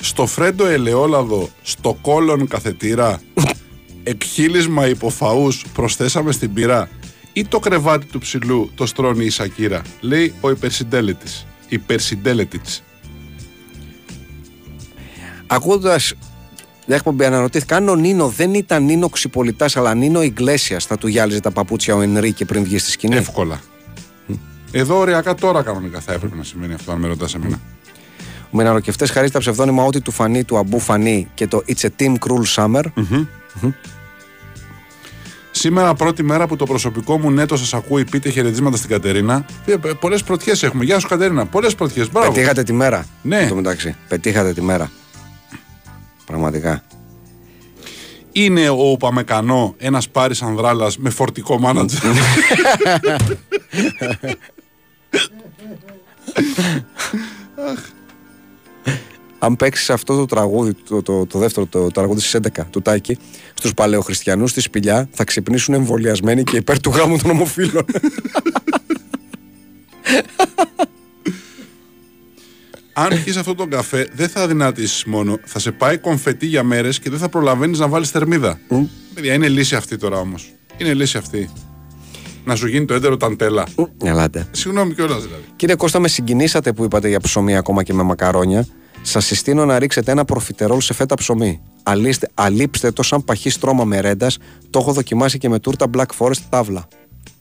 Στο 0.00 0.26
φρέντο 0.26 0.66
ελαιόλαδο, 0.66 1.48
στο 1.62 1.98
κόλλον 2.00 2.48
καθετήρα, 2.48 3.20
εκχύλισμα 4.02 4.88
υποφαούς 4.88 5.64
προσθέσαμε 5.74 6.32
στην 6.32 6.52
πυρά 6.52 6.88
ή 7.32 7.44
το 7.44 7.58
κρεβάτι 7.58 8.06
του 8.06 8.18
ψηλού 8.18 8.70
το 8.74 8.86
στρώνει 8.86 9.24
η 9.24 9.30
Σακύρα, 9.30 9.82
λέει 10.00 10.34
ο 10.40 10.50
υπερσυντέλετης. 10.50 11.46
Υπερσυντέλετης. 11.68 12.82
Ακούγοντας 15.46 16.14
την 16.86 16.94
εκπομπή, 16.94 17.24
αναρωτήθηκα 17.24 17.76
αν 17.76 17.88
ο 17.88 17.94
Νίνο 17.94 18.28
δεν 18.28 18.54
ήταν 18.54 18.84
Νίνο 18.84 19.08
Ξυπολιτάς, 19.08 19.76
αλλά 19.76 19.94
Νίνο 19.94 20.22
Ιγκλέσιας 20.22 20.84
θα 20.84 20.98
του 20.98 21.08
γυάλιζε 21.08 21.40
τα 21.40 21.50
παπούτσια 21.50 21.94
ο 21.94 22.00
Ενρίκε 22.00 22.44
πριν 22.44 22.64
βγει 22.64 22.78
στη 22.78 22.90
σκηνή. 22.90 23.16
Εύκολα. 23.16 23.60
Εδώ 24.70 24.98
ωριακά 24.98 25.34
τώρα 25.34 25.62
κανονικά 25.62 26.00
θα 26.00 26.12
έπρεπε 26.12 26.36
να 26.36 26.42
σημαίνει 26.42 26.74
αυτό, 26.74 26.92
αν 26.92 26.98
με 26.98 27.06
ρωτάς 27.06 27.34
εμένα. 27.34 27.60
Ο 28.50 28.56
Μιναροκευτέ 28.56 29.06
χαρίζει 29.06 29.32
τα 29.32 29.38
ψευδόνυμα 29.38 29.84
ότι 29.84 30.00
του 30.00 30.10
φανεί 30.10 30.44
του 30.44 30.56
Αμπού 30.56 30.80
Φανεί 30.80 31.28
και 31.34 31.46
το 31.46 31.62
It's 31.68 31.86
a 31.86 31.88
Team 32.00 32.14
Cruel 32.14 32.44
Summer. 32.54 32.82
Σήμερα 35.50 35.94
πρώτη 35.94 36.22
μέρα 36.22 36.46
που 36.46 36.56
το 36.56 36.64
προσωπικό 36.64 37.18
μου 37.18 37.30
νέτο 37.30 37.56
σας 37.56 37.74
ακούει, 37.74 38.04
πείτε 38.04 38.30
χαιρετίσματα 38.30 38.76
στην 38.76 38.88
Κατερίνα. 38.88 39.44
Πολλές 40.00 40.22
πρωτιές 40.22 40.62
έχουμε. 40.62 40.84
Γεια 40.84 40.98
σου 40.98 41.08
Κατερίνα. 41.08 41.46
Πολλές 41.46 41.74
πρωτιές. 41.74 42.10
Μπράβο. 42.10 42.32
Πετύχατε 42.32 42.62
τη 42.62 42.72
μέρα. 42.72 43.06
Ναι. 43.22 43.38
εν 43.38 43.48
τω 43.48 43.54
μεταξύ. 43.54 43.96
Πετύχατε 44.08 44.52
τη 44.52 44.62
μέρα. 44.62 44.90
Πραγματικά. 46.26 46.84
Είναι 48.32 48.68
ο 48.68 48.96
Παμεκανό 48.98 49.74
ένας 49.78 50.08
Πάρη 50.08 50.34
Ανδράλα 50.40 50.90
με 50.98 51.10
φορτικό 51.10 51.58
μάνατζερ. 51.58 52.00
Αν 59.38 59.56
παίξεις 59.56 59.90
αυτό 59.90 60.16
το 60.16 60.24
τραγούδι, 60.24 60.74
το, 60.74 61.02
το, 61.02 61.26
το 61.26 61.38
δεύτερο 61.38 61.66
το, 61.66 61.86
τραγούδι 61.86 62.20
στις 62.20 62.40
11 62.56 62.62
του 62.70 62.82
Τάκη, 62.82 63.18
στους 63.54 63.74
παλαιοχριστιανούς 63.74 64.50
στη 64.50 64.60
σπηλιά, 64.60 65.08
θα 65.12 65.24
ξυπνήσουν 65.24 65.74
εμβολιασμένοι 65.74 66.42
και 66.42 66.56
υπέρ 66.56 66.80
του 66.80 66.90
γάμου 66.90 67.18
των 67.18 67.30
ομοφύλων. 67.30 67.84
Αν 72.98 73.08
πιεις 73.24 73.36
αυτό 73.36 73.54
τον 73.54 73.70
καφέ, 73.70 74.08
δεν 74.12 74.28
θα 74.28 74.46
δυνατήσει 74.46 75.08
μόνο. 75.08 75.38
Θα 75.44 75.58
σε 75.58 75.72
πάει 75.72 75.98
κομφετή 75.98 76.46
για 76.46 76.62
μέρες 76.62 76.98
και 76.98 77.10
δεν 77.10 77.18
θα 77.18 77.28
προλαβαίνεις 77.28 77.78
να 77.78 77.88
βάλεις 77.88 78.10
θερμίδα. 78.10 78.58
Παιδιά, 79.14 79.34
είναι 79.34 79.48
λύση 79.48 79.74
αυτή 79.74 79.96
τώρα 79.96 80.18
όμως. 80.18 80.52
Είναι 80.76 80.94
λύση 80.94 81.16
αυτή. 81.18 81.50
Να 82.44 82.56
σου 82.56 82.66
γίνει 82.66 82.84
το 82.84 82.94
έντερο 82.94 83.16
ταντέλα. 83.16 83.66
Ελάτε. 84.02 84.46
Συγγνώμη 84.50 84.94
κιόλας 84.94 85.22
δηλαδή. 85.22 85.42
Κύριε 85.56 85.74
Κώστα, 85.74 85.98
με 85.98 86.08
συγκινήσατε 86.08 86.72
που 86.72 86.84
είπατε 86.84 87.08
για 87.08 87.20
ψωμί 87.20 87.56
ακόμα 87.56 87.82
και 87.82 87.92
με 87.92 88.02
μακαρόνια. 88.02 88.66
Σας 89.02 89.24
συστήνω 89.24 89.64
να 89.64 89.78
ρίξετε 89.78 90.10
ένα 90.10 90.24
προφιτερόλ 90.24 90.80
σε 90.80 90.94
φέτα 90.94 91.14
ψωμί. 91.14 91.60
Αλήστε, 91.82 92.30
αλείψτε 92.34 92.90
το 92.90 93.02
σαν 93.02 93.24
παχύ 93.24 93.50
στρώμα 93.50 93.84
μερέντας. 93.84 94.38
Το 94.70 94.78
έχω 94.78 94.92
δοκιμάσει 94.92 95.38
και 95.38 95.48
με 95.48 95.58
τούρτα 95.58 95.86
Black 95.96 96.06
Forest 96.18 96.40
τάβλα. 96.50 96.88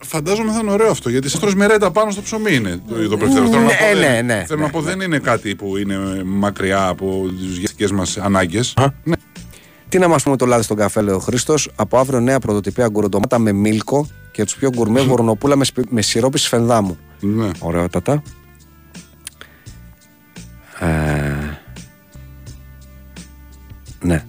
Φαντάζομαι 0.08 0.52
θα 0.52 0.60
είναι 0.62 0.72
ωραίο 0.72 0.90
αυτό 0.92 1.10
γιατί 1.10 1.30
σε 1.30 1.40
τρως 1.40 1.56
μερέντα 1.56 1.92
πάνω 1.92 2.12
στο 2.12 2.22
ψωμί 2.22 2.56
είναι 2.56 2.82
το, 2.90 3.08
το 3.10 3.18
προφιτερόλ. 3.18 3.48
Θέλω 3.50 3.62
να 3.62 3.66
Ναι, 3.68 3.74
πω, 3.94 4.00
ναι, 4.00 4.06
δεν- 4.08 4.26
ναι, 4.26 4.44
Θέλω 4.48 4.60
ναι, 4.60 4.66
να 4.66 4.72
πω 4.72 4.82
δεν 4.82 5.02
είναι 5.02 5.18
κάτι 5.20 5.56
που 5.56 5.78
είναι 5.78 5.98
μακριά 6.26 6.88
από 6.88 7.26
τις 7.40 7.58
γευτικέ 7.58 7.94
μας 7.94 8.18
ανάγκες. 8.18 8.74
Ναι. 9.04 9.16
Τι 9.90 9.98
να 10.00 10.08
μας 10.08 10.24
πούμε 10.24 10.36
το 10.38 10.46
λάδι 10.46 10.64
στον 10.64 10.78
καφέ, 10.78 11.02
λέει 11.02 11.16
ο 11.16 11.20
Χρήστος. 11.20 11.70
Από 11.76 11.98
αύριο 11.98 12.20
νέα 12.20 12.40
πρωτοτυπία 12.40 12.88
γκουροντομάτα 12.88 13.40
με 13.40 13.52
μίλκο 13.52 14.08
και 14.32 14.44
τους 14.44 14.56
πιο 14.56 14.70
γκουρμέ 14.70 15.02
βορνοπούλα 15.02 15.56
με, 15.56 15.64
σπι- 15.66 15.90
με 15.92 16.02
σιρόπι 16.02 16.38
σφενδάμου. 16.38 16.98
ναι. 17.20 17.50
Ωραιότατα. 17.60 18.22
Ε, 20.80 20.88
ναι. 24.02 24.24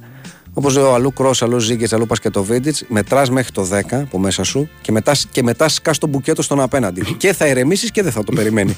Όπως 0.59 0.77
λέει 0.77 0.85
ο 0.85 0.95
αλλού 0.95 1.13
κρός, 1.13 1.43
αλλού 1.43 1.59
ζήγκε, 1.59 1.87
αλλού 1.91 2.07
πας 2.07 2.21
και 2.21 2.31
το 2.31 2.45
βίντιτ, 2.45 2.77
μετράς 2.89 3.31
μέχρι 3.31 3.53
το 3.53 3.69
10 3.73 3.81
από 3.91 4.19
μέσα 4.19 4.45
σου 4.45 4.69
και 4.81 4.93
μετάς, 4.93 5.27
και 5.31 5.43
μετάς 5.43 5.75
σκά 5.75 5.93
το 5.99 6.07
μπουκέτο 6.07 6.43
στον 6.43 6.61
απέναντι. 6.61 7.05
και 7.23 7.33
θα 7.33 7.47
ηρεμήσει 7.47 7.91
και 7.91 8.03
δεν 8.03 8.13
θα 8.13 8.25
το 8.25 8.33
περιμένει. 8.33 8.77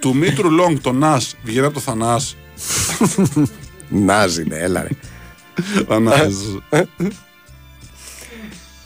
Του 0.00 0.14
Μήτρου 0.16 0.50
Λόγκ 0.50 0.80
το 0.80 0.92
Νας 0.92 1.36
βγαίνει 1.42 1.64
από 1.64 1.74
το 1.74 1.80
Θανάς. 1.80 2.36
Νάζι, 3.88 4.44
ναι, 4.48 4.56
έλα 4.56 4.82
ρε. 4.82 4.88
Θανάς. 5.88 6.34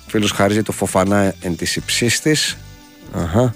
Φίλος 0.07 0.31
χαρίζει 0.31 0.63
το 0.63 0.73
φοφανά 0.73 1.35
εν 1.41 1.57
της 1.57 1.77
υψή 1.77 2.23
τη. 2.23 2.33
Αχα. 3.13 3.55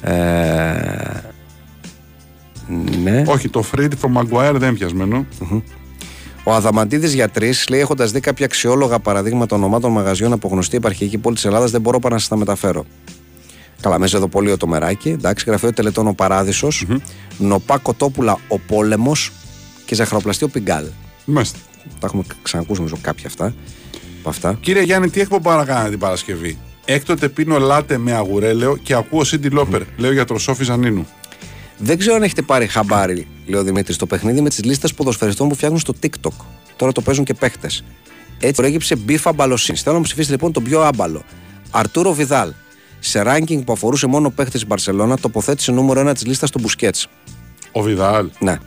Ε, 0.00 1.33
ναι. 3.02 3.22
Όχι, 3.26 3.48
το 3.48 3.64
Freddy 3.72 3.92
from 4.00 4.20
Maguire 4.20 4.54
δεν 4.54 4.68
είναι 4.68 4.78
πιασμένο. 4.78 5.26
Ο 6.44 6.52
Αδαμαντίδης 6.52 7.14
γιατρή 7.14 7.54
λέει: 7.68 7.80
Έχοντας 7.80 8.10
δει 8.10 8.20
κάποια 8.20 8.44
αξιόλογα 8.44 8.98
παραδείγματα 8.98 9.56
ονομάτων 9.56 9.92
μαγαζιών 9.92 10.32
από 10.32 10.48
γνωστή 10.48 10.76
επαρχιακή 10.76 11.18
πόλης 11.18 11.40
τη 11.40 11.48
Ελλάδας, 11.48 11.70
δεν 11.70 11.80
μπορώ 11.80 11.98
παρά 11.98 12.14
να 12.14 12.20
σας 12.20 12.28
τα 12.28 12.36
μεταφέρω. 12.36 12.84
Καλά, 13.80 13.98
μέσα 13.98 14.16
εδώ 14.16 14.28
πολύ 14.28 14.56
το 14.56 14.66
μεράκι. 14.66 15.08
Εντάξει, 15.08 15.44
γραφείο 15.48 15.72
τελετών 15.72 16.06
ο 16.06 16.12
παραδεισο 16.12 16.68
Νοπά 17.38 17.78
Κοτόπουλα 17.78 18.38
ο 18.48 18.58
πόλεμος 18.58 19.32
και 19.84 19.94
ζαχαροπλαστή 19.94 20.44
ο 20.44 20.48
Πιγκάλ. 20.48 20.84
Μάλιστα. 21.24 21.58
Τα 22.00 22.06
έχουμε 22.06 22.22
ξανακούσει 22.42 22.78
νομίζω 22.78 22.98
κάποια 23.00 23.26
αυτά. 23.26 23.54
Από 24.20 24.28
αυτά. 24.28 24.58
Κύριε 24.60 24.82
Γιάννη, 24.82 25.10
τι 25.10 25.20
εκπομπά 25.20 25.56
να 25.56 25.64
κάνετε 25.64 25.90
την 25.90 25.98
Παρασκευή; 25.98 26.58
Έκτοτε 26.84 27.28
πίνω 27.28 27.58
λάτε 27.58 27.98
με 27.98 28.12
αγουρέλαιο 28.12 28.76
και 28.76 28.94
ακούω 28.94 29.24
Σίντι 29.24 29.48
Λόπερ. 29.48 29.82
Λέω 29.96 30.12
για 30.12 30.24
τροσόφι 30.24 30.64
Ζανίνου. 30.64 31.06
Δεν 31.78 31.98
ξέρω 31.98 32.14
αν 32.14 32.22
έχετε 32.22 32.42
πάρει 32.42 32.66
χαμπάρι, 32.66 33.26
λέει 33.46 33.60
ο 33.60 33.62
Δημήτρης, 33.62 33.96
το 33.96 34.06
παιχνίδι 34.06 34.40
με 34.40 34.48
τις 34.48 34.64
λίστες 34.64 34.94
ποδοσφαιριστών 34.94 35.48
που 35.48 35.54
φτιάχνουν 35.54 35.80
στο 35.80 35.94
TikTok. 36.02 36.44
Τώρα 36.76 36.92
το 36.92 37.00
παίζουν 37.00 37.24
και 37.24 37.34
παίχτες. 37.34 37.84
Έτσι 38.38 38.54
προέκυψε 38.54 38.96
μπίφα 38.96 39.32
μπαλοσύνης. 39.32 39.80
Θέλω 39.80 39.92
να 39.92 39.98
μου 40.00 40.04
ψηφίσετε 40.04 40.32
λοιπόν 40.32 40.52
τον 40.52 40.62
πιο 40.62 40.82
άμπαλο. 40.82 41.22
Αρτούρο 41.70 42.12
Βιδάλ. 42.12 42.52
Σε 42.98 43.22
ranking 43.26 43.64
που 43.64 43.72
αφορούσε 43.72 44.06
μόνο 44.06 44.30
παίχτες 44.30 44.54
της 44.54 44.66
Μπαρσελόνα, 44.66 45.18
τοποθέτησε 45.18 45.72
νούμερο 45.72 46.10
1 46.10 46.14
της 46.14 46.26
λίστας 46.26 46.50
του 46.50 46.58
Μπουσκέτς. 46.60 47.08
Ο 47.72 47.82
Βιδάλ. 47.82 48.30
Ναι. 48.38 48.58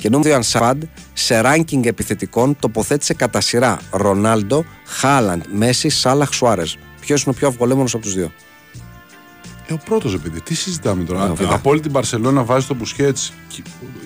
Και 0.00 0.08
νούμερο 0.08 0.30
2 0.30 0.34
Ανσάβαντ, 0.34 0.82
σε 1.12 1.40
ranking 1.44 1.86
επιθετικών 1.86 2.56
τοποθέτησε 2.60 3.14
κατά 3.14 3.40
σειρά 3.40 3.80
Ρονάλντο, 3.90 4.64
Χάλαντ, 4.86 5.42
Μέση, 5.52 5.88
Σάλαχ, 5.88 6.34
Σουάρες. 6.34 6.78
Ποιος 7.00 7.22
είναι 7.22 7.34
ο 7.36 7.38
πιο 7.38 7.48
αυγολέμονος 7.48 7.94
από 7.94 8.02
τους 8.02 8.14
δύο; 8.14 8.32
Ε, 9.70 9.72
ο 9.72 9.80
πρώτος 9.84 10.14
επειδή. 10.14 10.40
Τι 10.40 10.54
συζητάμε 10.54 11.04
τώρα; 11.04 11.24
Ναι, 11.24 11.30
ο 11.30 11.34
Βιδάλ. 11.34 11.54
Από 11.54 11.70
όλη 11.70 11.80
την 11.80 11.92
Παρσελόνα 11.92 12.44
βάζει 12.44 12.66
τον 12.66 12.76
Μπουσκέτς. 12.76 13.32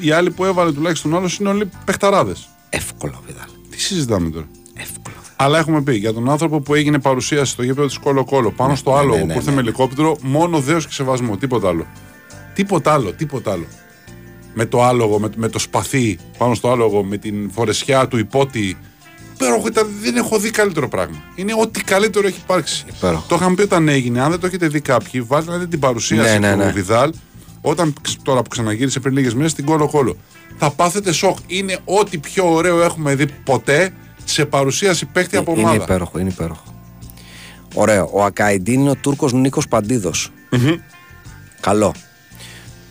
Οι 0.01 0.11
άλλοι 0.11 0.31
που 0.31 0.45
έβαλε 0.45 0.73
τουλάχιστον 0.73 1.17
άλλο 1.17 1.31
είναι 1.41 1.49
όλοι 1.49 1.71
παιχταράδες. 1.85 2.49
Εύκολο 2.69 3.23
Βιδάλ. 3.27 3.49
Τι 3.71 3.81
συζητάμε 3.81 4.31
τώρα; 4.31 4.47
Εύκολο. 4.75 5.17
Βιδάλ. 5.19 5.35
Αλλά 5.37 5.59
έχουμε 5.59 5.83
πει 5.83 5.97
για 5.97 6.13
τον 6.13 6.31
άνθρωπο 6.31 6.61
που 6.61 6.75
έγινε 6.75 7.01
παρουσίαση 7.01 7.53
στο 7.53 7.63
γήπεδο 7.63 7.87
της 7.87 7.99
Κόλο 7.99 8.25
Κόλο 8.25 8.51
πάνω 8.51 8.75
στο 8.75 8.95
άλογο 8.95 9.17
ναι, 9.17 9.25
ναι, 9.25 9.33
που 9.33 9.39
ήρθε 9.39 9.51
ναι, 9.51 9.57
με 9.57 9.63
ναι. 9.63 9.69
ελικόπτερο, 9.69 10.17
μόνο 10.21 10.61
δέος 10.61 10.87
και 10.87 10.93
σεβασμό. 10.93 11.37
Τίποτα 11.37 11.69
άλλο. 11.69 11.87
Τίποτα 12.55 12.93
άλλο, 12.93 13.13
τίποτα 13.13 13.53
άλλο. 13.53 13.67
Με 14.55 14.67
το 14.67 14.83
άλογο, 14.83 15.19
με, 15.19 15.29
με 15.37 15.49
το 15.49 15.59
σπαθί 15.59 16.19
πάνω 16.39 16.55
στο 16.55 16.71
άλογο, 16.71 17.05
με 17.05 17.17
την 17.17 17.51
φορεσιά 17.51 18.09
του 18.09 18.19
υπότι. 18.19 18.77
Υπέροχο 19.35 19.67
ήταν, 19.67 19.89
δεν 20.03 20.17
έχω 20.17 20.39
δει 20.39 20.51
καλύτερο 20.51 20.89
πράγμα. 20.89 21.17
Είναι 21.35 21.53
ό,τι 21.61 21.83
καλύτερο 21.85 22.27
έχει 22.27 22.39
υπάρξει. 22.43 22.85
Υπέροχο. 22.97 23.25
Το 23.29 23.35
είχαμε 23.35 23.55
πει 23.55 23.63
όταν 23.63 23.89
έγινε. 23.89 24.21
Αν 24.23 24.31
δεν 24.31 24.41
το 24.41 24.47
έχετε 24.47 24.69
δει 24.69 24.81
κάποιοι, 24.81 25.21
βάλτε 25.21 25.51
να 25.51 25.57
δείτε 25.57 25.69
την 25.69 25.79
παρουσίαση 25.79 26.39
Ναι, 26.39 26.49
ναι, 26.49 26.53
του 26.53 26.59
ναι. 26.65 26.71
Βιδάλ 26.73 27.13
όταν 27.61 27.95
ξ- 28.03 28.19
τώρα 28.23 28.43
που 28.43 28.49
ξαναγύρισε 28.49 29.01
πριν 29.01 29.15
λίγες 29.15 29.35
μέρες 29.35 29.51
στην 29.51 29.65
Κόλο 29.65 29.89
Κόλο. 29.89 30.17
Θα 30.59 30.71
πάθετε 30.71 31.13
σοκ. 31.13 31.39
Είναι 31.47 31.79
ό,τι 31.85 32.19
πιο 32.19 32.53
ωραίο 32.53 32.83
έχουμε 32.83 33.15
δει 33.15 33.27
ποτέ 33.45 33.95
σε 34.25 34.45
παρουσίαση 34.45 35.07
παίχτη 35.07 35.37
από 35.37 35.53
Είναι 35.53 35.61
ομάδα. 35.61 35.83
υπέροχο, 35.83 36.19
είναι 36.19 36.29
υπέροχο. 36.31 36.63
Ωραίο. 37.75 38.11
Ο 38.13 38.25
Ακαϊντίν 38.25 38.81
είναι 38.81 38.91
ο 38.91 38.95
Τούρκος 38.95 39.33
Νίκος 39.33 39.69
Παντίδος. 39.69 40.31
Καλό. 41.61 41.95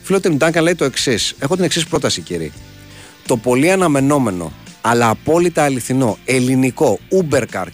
Φίλο 0.03 0.19
Τιμτάνκα 0.19 0.61
λέει 0.61 0.75
το 0.75 0.85
εξής. 0.85 1.35
Έχω 1.39 1.55
την 1.55 1.63
εξής 1.63 1.85
πρόταση, 1.87 2.21
κύριε. 2.21 2.51
Το 3.25 3.37
πολύ 3.37 3.71
αναμενόμενο, 3.71 4.51
αλλά 4.85 5.09
απόλυτα 5.09 5.63
αληθινό 5.63 6.17
ελληνικό 6.25 6.99
Uber 7.11 7.43
Car 7.53 7.65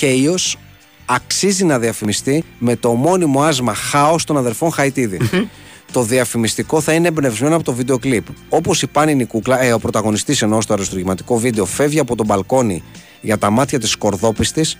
Chaos 0.00 0.54
αξίζει 1.04 1.64
να 1.64 1.78
διαφημιστεί 1.78 2.44
με 2.58 2.76
το 2.76 2.88
ομώνυμο 2.88 3.42
άσμα 3.42 3.74
Χάος 3.74 4.24
των 4.24 4.36
αδερφών 4.36 4.72
Χαϊτίδη. 4.72 5.18
το 5.92 6.02
διαφημιστικό 6.02 6.80
θα 6.80 6.92
είναι 6.92 7.08
εμπνευσμένο 7.08 7.54
από 7.54 7.64
το 7.64 7.72
βίντεο 7.72 7.98
κλιπ. 7.98 8.26
Όπως 8.48 8.82
η 8.82 8.86
Πάνινη 8.86 9.24
Κούκλα, 9.24 9.62
ε, 9.62 9.72
ο 9.72 9.78
πρωταγωνιστής 9.78 10.42
ενώ 10.42 10.60
στο 10.60 10.72
αριστουργηματικό 10.72 11.38
βίντεο 11.38 11.64
φεύγει 11.64 11.98
από 11.98 12.16
τον 12.16 12.26
μπαλκόνι 12.26 12.82
για 13.20 13.38
τα 13.38 13.50
μάτια 13.50 13.78
της 13.78 13.90
σκορδόπη 13.90 14.46
τη, 14.46 14.72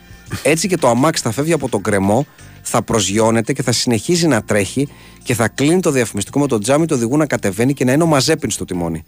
έτσι 0.43 0.69
και 0.69 0.77
το 0.77 0.89
αμάξι 0.89 1.23
θα 1.23 1.31
φεύγει 1.31 1.53
από 1.53 1.69
τον 1.69 1.83
κρεμό, 1.83 2.27
θα 2.69 2.83
προσγειώνεται 2.83 3.53
και 3.53 3.62
θα 3.62 3.73
συνεχίζει 3.73 4.27
να 4.27 4.43
τρέχει 4.43 4.89
και 5.23 5.35
θα 5.35 5.49
κλείνει 5.49 5.81
το 5.81 5.91
διαφημιστικό 5.91 6.39
με 6.39 6.47
το 6.47 6.59
τζάμι 6.59 6.87
του 6.87 6.95
οδηγού 6.97 7.16
να 7.16 7.27
κατεβαίνει 7.27 7.75
και 7.75 7.85
να 7.85 7.93
είναι 7.93 8.03
ο 8.03 8.07
Μαζέπιν 8.07 8.51
στο 8.51 8.64
τιμονι 8.64 9.05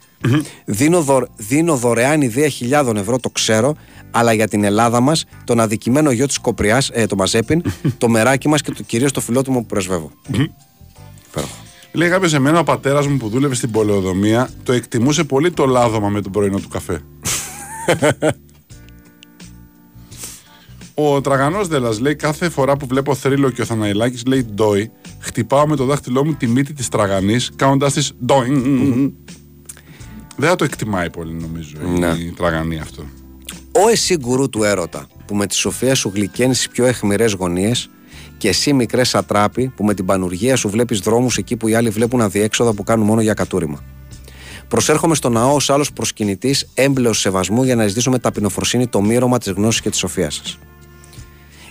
δίνω, 0.64 1.02
δω, 1.02 1.26
δίνω 1.36 1.76
δωρεάν 1.76 2.20
ιδέα 2.20 2.48
χιλιάδων 2.48 2.96
ευρώ, 2.96 3.18
το 3.18 3.30
ξέρω, 3.30 3.76
αλλά 4.10 4.32
για 4.32 4.48
την 4.48 4.64
Ελλάδα 4.64 5.00
μας, 5.00 5.24
τον 5.44 5.60
αδικημένο 5.60 6.10
γιο 6.10 6.26
της 6.26 6.38
Κοπριάς, 6.38 6.90
ε, 6.92 7.06
το 7.06 7.16
Μαζέπιν, 7.16 7.62
το 7.98 8.08
μεράκι 8.08 8.48
μας 8.48 8.62
και 8.62 8.72
το, 8.72 8.82
κυρίως 8.82 9.12
το 9.12 9.20
φιλότιμο 9.20 9.60
που 9.60 9.66
πρεσβεύω. 9.66 10.10
Υπέροχο. 11.30 11.54
Λέει 11.92 12.08
κάποιος 12.08 12.34
εμένα 12.34 12.58
ο 12.58 12.64
πατέρας 12.64 13.06
μου 13.06 13.16
που 13.16 13.28
δούλευε 13.28 13.54
στην 13.54 13.70
πολεοδομία 13.70 14.50
το 14.62 14.72
εκτιμούσε 14.72 15.24
πολύ 15.24 15.50
το 15.50 15.66
λάδωμα 15.66 16.08
με 16.08 16.20
τον 16.20 16.32
πρωινό 16.32 16.58
του 16.58 16.68
καφέ. 16.68 17.00
ο 21.04 21.20
τραγανός 21.20 21.68
Δέλλα 21.68 21.90
λέει: 22.00 22.14
Κάθε 22.14 22.48
φορά 22.48 22.76
που 22.76 22.86
βλέπω 22.86 23.14
θρύλο 23.14 23.50
και 23.50 23.62
ο 23.62 23.64
Θαναϊλάκη 23.64 24.24
λέει 24.26 24.46
ντόι, 24.54 24.90
χτυπάω 25.18 25.66
με 25.66 25.76
το 25.76 25.84
δάχτυλό 25.84 26.24
μου 26.24 26.34
τη 26.34 26.46
μύτη 26.46 26.72
της 26.72 26.88
τραγανής, 26.88 27.50
κάνοντας 27.56 27.92
της 27.92 28.12
ντόι. 28.24 28.48
Δεν 30.36 30.48
θα 30.48 30.56
το 30.56 30.64
εκτιμάει 30.64 31.10
πολύ, 31.10 31.32
νομίζω, 31.32 31.76
Ναι. 31.98 32.06
η 32.06 32.32
τραγανή 32.36 32.78
αυτό. 32.78 33.02
Ο 33.72 33.88
εσύ 33.90 34.16
γκουρού 34.16 34.48
του 34.48 34.62
έρωτα, 34.62 35.06
που 35.26 35.34
με 35.34 35.46
τη 35.46 35.54
σοφία 35.54 35.94
σου 35.94 36.10
γλυκαίνει 36.14 36.54
στι 36.54 36.68
πιο 36.68 36.84
αιχμηρές 36.86 37.32
γωνίες, 37.32 37.90
και 38.38 38.48
εσύ 38.48 38.72
μικρές 38.72 39.08
σατράπη, 39.08 39.72
που 39.76 39.84
με 39.84 39.94
την 39.94 40.04
πανουργία 40.04 40.56
σου 40.56 40.68
βλέπεις 40.68 40.98
δρόμους 40.98 41.36
εκεί 41.36 41.56
που 41.56 41.68
οι 41.68 41.74
άλλοι 41.74 41.90
βλέπουν 41.90 42.20
αδιέξοδα 42.20 42.72
που 42.72 42.82
κάνουν 42.82 43.06
μόνο 43.06 43.20
για 43.20 43.34
κατούριμα. 43.34 43.84
Προσέρχομαι 44.68 45.14
στο 45.14 45.28
ναό 45.28 45.54
ως 45.54 45.70
άλλος 45.70 45.92
προσκυνητής, 45.92 46.68
έμπλεος 46.74 47.20
σεβασμού 47.20 47.62
για 47.62 47.76
να 47.76 47.86
ζητήσω 47.86 48.10
με 48.10 48.18
ταπεινοφροσύνη 48.18 48.86
το 48.86 49.00
μύρωμα 49.02 49.38
της 49.38 49.52
γνώσης 49.52 49.80
και 49.80 49.90
της 49.90 49.98
σοφίας 49.98 50.34
σας. 50.34 50.58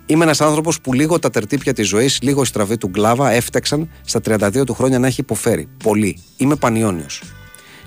Είμαι 0.10 0.24
ένας 0.24 0.42
άνθρωπος 0.42 0.82
που 0.82 0.94
λίγο 0.94 1.20
τα 1.20 1.30
τερτύπια 1.30 1.74
της 1.74 1.88
ζωής, 1.88 2.20
λίγο 2.22 2.42
η 2.42 2.46
στραβή 2.46 2.78
του 2.78 2.88
γκλάβα 2.88 3.32
έφταξαν 3.32 3.90
στα 4.06 4.20
32 4.26 4.64
του 4.66 4.74
χρόνια 4.74 5.00
να 5.00 5.08
έχει 5.08 5.22
υποφέρει. 5.22 5.68
Πολύ. 5.84 6.18
Είμαι 6.38 6.56
πανιόνιος. 6.56 7.24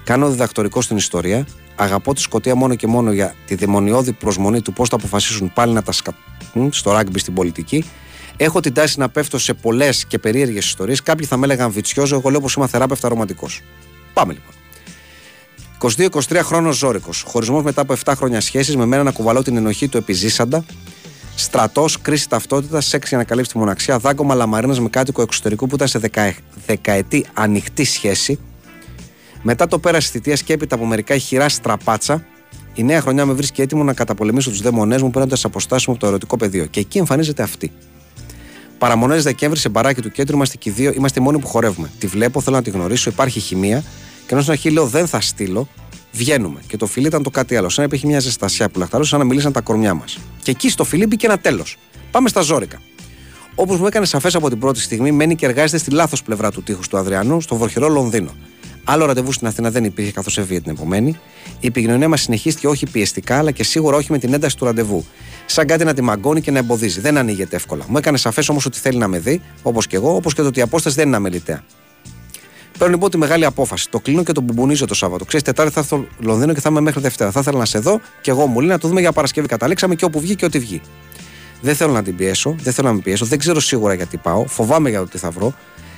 Κάνω 0.04 0.30
διδακτορικό 0.30 0.80
στην 0.80 0.96
ιστορία. 0.96 1.46
Αγαπώ 1.76 2.14
τη 2.14 2.20
Σκωτία 2.20 2.54
μόνο 2.54 2.74
και 2.74 2.86
μόνο 2.86 3.12
για 3.12 3.34
τη 3.46 3.54
δαιμονιώδη 3.54 4.12
προσμονή 4.12 4.60
του 4.62 4.72
πώς 4.72 4.88
θα 4.88 4.96
αποφασίσουν 4.96 5.52
πάλι 5.52 5.72
να 5.72 5.82
τα 5.82 5.92
σκατούν 5.92 6.72
στο 6.72 6.92
ράγκμπι 6.92 7.18
στην 7.18 7.34
πολιτική. 7.34 7.84
Έχω 8.36 8.60
την 8.60 8.72
τάση 8.72 8.98
να 8.98 9.08
πέφτω 9.08 9.38
σε 9.38 9.54
πολλές 9.54 10.06
και 10.06 10.18
περίεργες 10.18 10.66
ιστορίες. 10.66 11.02
Κάποιοι 11.02 11.26
θα 11.26 11.36
με 11.36 11.44
έλεγαν 11.44 11.70
βιτσιόζο, 11.70 12.16
εγώ 12.16 12.30
λέω 12.30 12.40
πως 12.40 12.54
είμαι 12.54 12.66
θεράπευτα 12.66 13.08
ρομαντικός. 13.08 13.60
Πάμε 14.12 14.32
λοιπόν. 14.32 14.54
22-23 16.30 16.40
χρόνος 16.42 16.76
Ζώρικος. 16.76 17.24
Χωρισμός 17.26 17.62
μετά 17.62 17.80
από 17.80 17.94
7 18.04 18.12
χρόνια 18.16 18.40
σχέσης 18.40 18.76
με 18.76 18.86
μένα 18.86 19.02
να 19.02 19.10
κουβαλώ 19.10 19.42
την 19.42 19.56
ενοχή 19.56 19.88
του 19.88 19.96
επιζήσαντα. 19.96 20.64
Στρατός, 21.34 22.00
κρίση 22.00 22.28
ταυτότητας, 22.28 22.86
σεξ 22.86 23.08
για 23.08 23.18
να 23.18 23.24
καλύψει 23.24 23.52
τη 23.52 23.58
μοναξιά. 23.58 23.98
Δάγκωμα 23.98 24.34
λαμαρίνα 24.34 24.80
με 24.80 24.88
κάτοικο 24.88 25.22
εξωτερικού 25.22 25.66
που 25.66 25.74
ήταν 25.74 25.88
σε 25.88 25.98
δεκα, 25.98 26.34
δεκαετή 26.66 27.26
ανοιχτή 27.34 27.84
σχέση. 27.84 28.38
Μετά 29.42 29.68
το 29.68 29.78
πέραση 29.78 30.10
θητείας 30.10 30.42
και 30.42 30.52
έπειτα 30.52 30.74
από 30.74 30.84
μερικά 30.84 31.16
χειρά 31.16 31.48
στραπάτσα, 31.48 32.24
η 32.74 32.82
νέα 32.82 33.00
χρονιά 33.00 33.26
με 33.26 33.32
βρίσκει 33.32 33.60
έτοιμο 33.62 33.82
να 33.82 33.92
καταπολεμήσω 33.92 34.50
τους 34.50 34.60
δαίμονέ 34.60 34.98
μου 34.98 35.10
παίρνοντας 35.10 35.44
αποστάσεις 35.44 35.86
μου 35.86 35.92
από 35.92 36.02
το 36.02 36.08
ερωτικό 36.08 36.36
πεδίο. 36.36 36.66
Και 36.66 36.80
εκεί 36.80 36.98
εμφανίζεται 36.98 37.42
αυτή. 37.42 37.72
Παραμονές 38.78 39.22
Δεκέμβρη 39.22 39.58
σε 39.58 39.68
μπαράκι 39.68 40.00
του 40.00 40.10
κέντρου 40.10 40.36
είμαστε 40.36 40.56
και 40.56 40.70
οι 40.70 40.72
δύο, 40.72 40.92
είμαστε 40.92 41.20
οι 41.20 41.22
μόνοι 41.22 41.38
που 41.38 41.46
χορεύουμε. 41.46 41.90
Τη 41.98 42.06
βλέπω, 42.06 42.40
θέλω 42.40 42.56
να 42.56 42.62
τη 42.62 42.70
γνωρίσω, 42.70 43.10
υπάρχει 43.10 43.40
χημεία. 43.40 43.84
Και 44.26 44.28
ενώ 44.32 44.40
στην 44.40 44.52
αρχή 44.52 44.70
λέω 44.70 44.86
δεν 44.86 45.06
θα 45.06 45.20
στείλω, 45.20 45.68
βγαίνουμε. 46.12 46.60
Και 46.66 46.76
το 46.76 46.86
φιλί 46.86 47.06
ήταν 47.06 47.22
το 47.22 47.30
κάτι 47.30 47.56
άλλο. 47.56 47.68
Σαν 47.68 47.78
να 47.78 47.84
υπήρχε 47.84 48.06
μια 48.06 48.20
ζεστασιά 48.20 48.68
που 48.68 48.78
λαχταρούσε, 48.78 49.10
σαν 49.10 49.18
να 49.18 49.24
μιλήσαν 49.24 49.52
τα 49.52 49.60
κορμιά 49.60 49.94
μας. 49.94 50.18
Και 50.42 50.50
εκεί 50.50 50.70
στο 50.70 50.84
φιλί 50.84 51.06
μπήκε 51.06 51.26
ένα 51.26 51.38
τέλος. 51.38 51.76
Πάμε 52.10 52.28
στα 52.28 52.40
ζώρικα. 52.40 52.80
Όπως 53.54 53.78
μου 53.78 53.86
έκανε 53.86 54.06
σαφές 54.06 54.34
από 54.34 54.48
την 54.48 54.58
πρώτη 54.58 54.80
στιγμή, 54.80 55.12
μένει 55.12 55.34
και 55.34 55.46
εργάζεται 55.46 55.78
στη 55.78 55.90
λάθος 55.90 56.22
πλευρά 56.22 56.50
του 56.50 56.62
τείχους 56.62 56.88
του 56.88 56.96
Αδριανού, 56.96 57.40
στο 57.40 57.56
βορχερό 57.56 57.88
Λονδίνο. 57.88 58.30
Άλλο 58.84 59.04
ραντεβού 59.04 59.32
στην 59.32 59.46
Αθήνα 59.46 59.70
δεν 59.70 59.84
υπήρχε 59.84 60.12
καθώς 60.12 60.38
έβγαινε 60.38 60.60
την 60.60 60.70
επομένη. 60.70 61.18
Η 61.60 61.66
επικοινωνία 61.66 62.08
μας 62.08 62.20
συνεχίστηκε 62.22 62.68
όχι 62.68 62.86
πιεστικά, 62.90 63.38
αλλά 63.38 63.50
και 63.50 63.64
σίγουρα 63.64 63.96
όχι 63.96 64.12
με 64.12 64.18
την 64.18 64.32
ένταση 64.32 64.56
του 64.56 64.64
ραντεβού. 64.64 65.04
Σαν 65.46 65.66
κάτι 65.66 65.84
να 65.84 65.94
τη 65.94 66.02
μαγκώνει 66.02 66.40
και 66.40 66.50
να 66.50 66.58
εμποδίζει. 66.58 67.00
Δεν 67.00 67.18
ανοίγεται 67.18 67.56
εύκολα. 67.56 67.84
Μου 67.88 67.96
έκανε 67.96 68.16
σαφές 68.16 68.48
όμως 68.48 68.66
ότι 68.66 68.78
θέλει 68.78 68.98
να 68.98 69.08
με 69.08 69.18
δει, 69.18 69.40
όπως 69.62 69.86
και 69.86 69.96
εγώ, 69.96 70.14
όπως 70.14 70.34
και 70.34 70.42
το 70.42 70.48
ότι 70.48 70.58
η 70.58 70.62
απόσταση 70.62 70.96
δεν 70.96 71.06
είναι 71.06 71.16
αμεληταία. 71.16 71.64
Παίρνω 72.82 72.96
λοιπόν 72.96 73.10
τη 73.10 73.18
μεγάλη 73.18 73.44
απόφαση. 73.44 73.90
Το 73.90 74.00
κλείνω 74.00 74.22
και 74.22 74.32
το 74.32 74.40
μπουμπονίζω 74.40 74.86
το 74.86 74.94
Σάββατο. 74.94 75.24
Ξέρεις, 75.24 75.44
Τετάρτη 75.44 75.72
θα 75.72 75.80
έρθω 75.80 75.96
στο 75.96 76.06
Λονδίνο 76.18 76.52
και 76.52 76.60
θα 76.60 76.68
είμαι 76.70 76.80
μέχρι 76.80 77.00
Δευτέρα. 77.00 77.30
Θα 77.30 77.40
ήθελα 77.40 77.58
να 77.58 77.64
σε 77.64 77.78
δω 77.78 78.00
και 78.20 78.30
εγώ 78.30 78.46
μου 78.46 78.60
λέει 78.60 78.68
να 78.68 78.78
το 78.78 78.88
δούμε 78.88 79.00
για 79.00 79.12
Παρασκευή. 79.12 79.46
Καταλήξαμε 79.46 79.94
και 79.94 80.04
όπου 80.04 80.20
βγει 80.20 80.34
και 80.34 80.44
ό,τι 80.44 80.58
βγει. 80.58 80.80
Δεν 81.60 81.74
θέλω 81.74 81.92
να 81.92 82.02
την 82.02 82.16
πιέσω, 82.16 82.54
δεν 82.58 82.72
θέλω 82.72 82.88
να 82.88 82.94
με 82.94 83.00
πιέσω, 83.00 83.24
δεν 83.24 83.38
ξέρω 83.38 83.60
σίγουρα 83.60 83.94
γιατί 83.94 84.16
πάω, 84.16 84.46
φοβάμαι 84.46 84.88
για 84.90 84.98
το 84.98 85.06
τι 85.06 85.18
θα 85.18 85.30
βρω. 85.30 85.54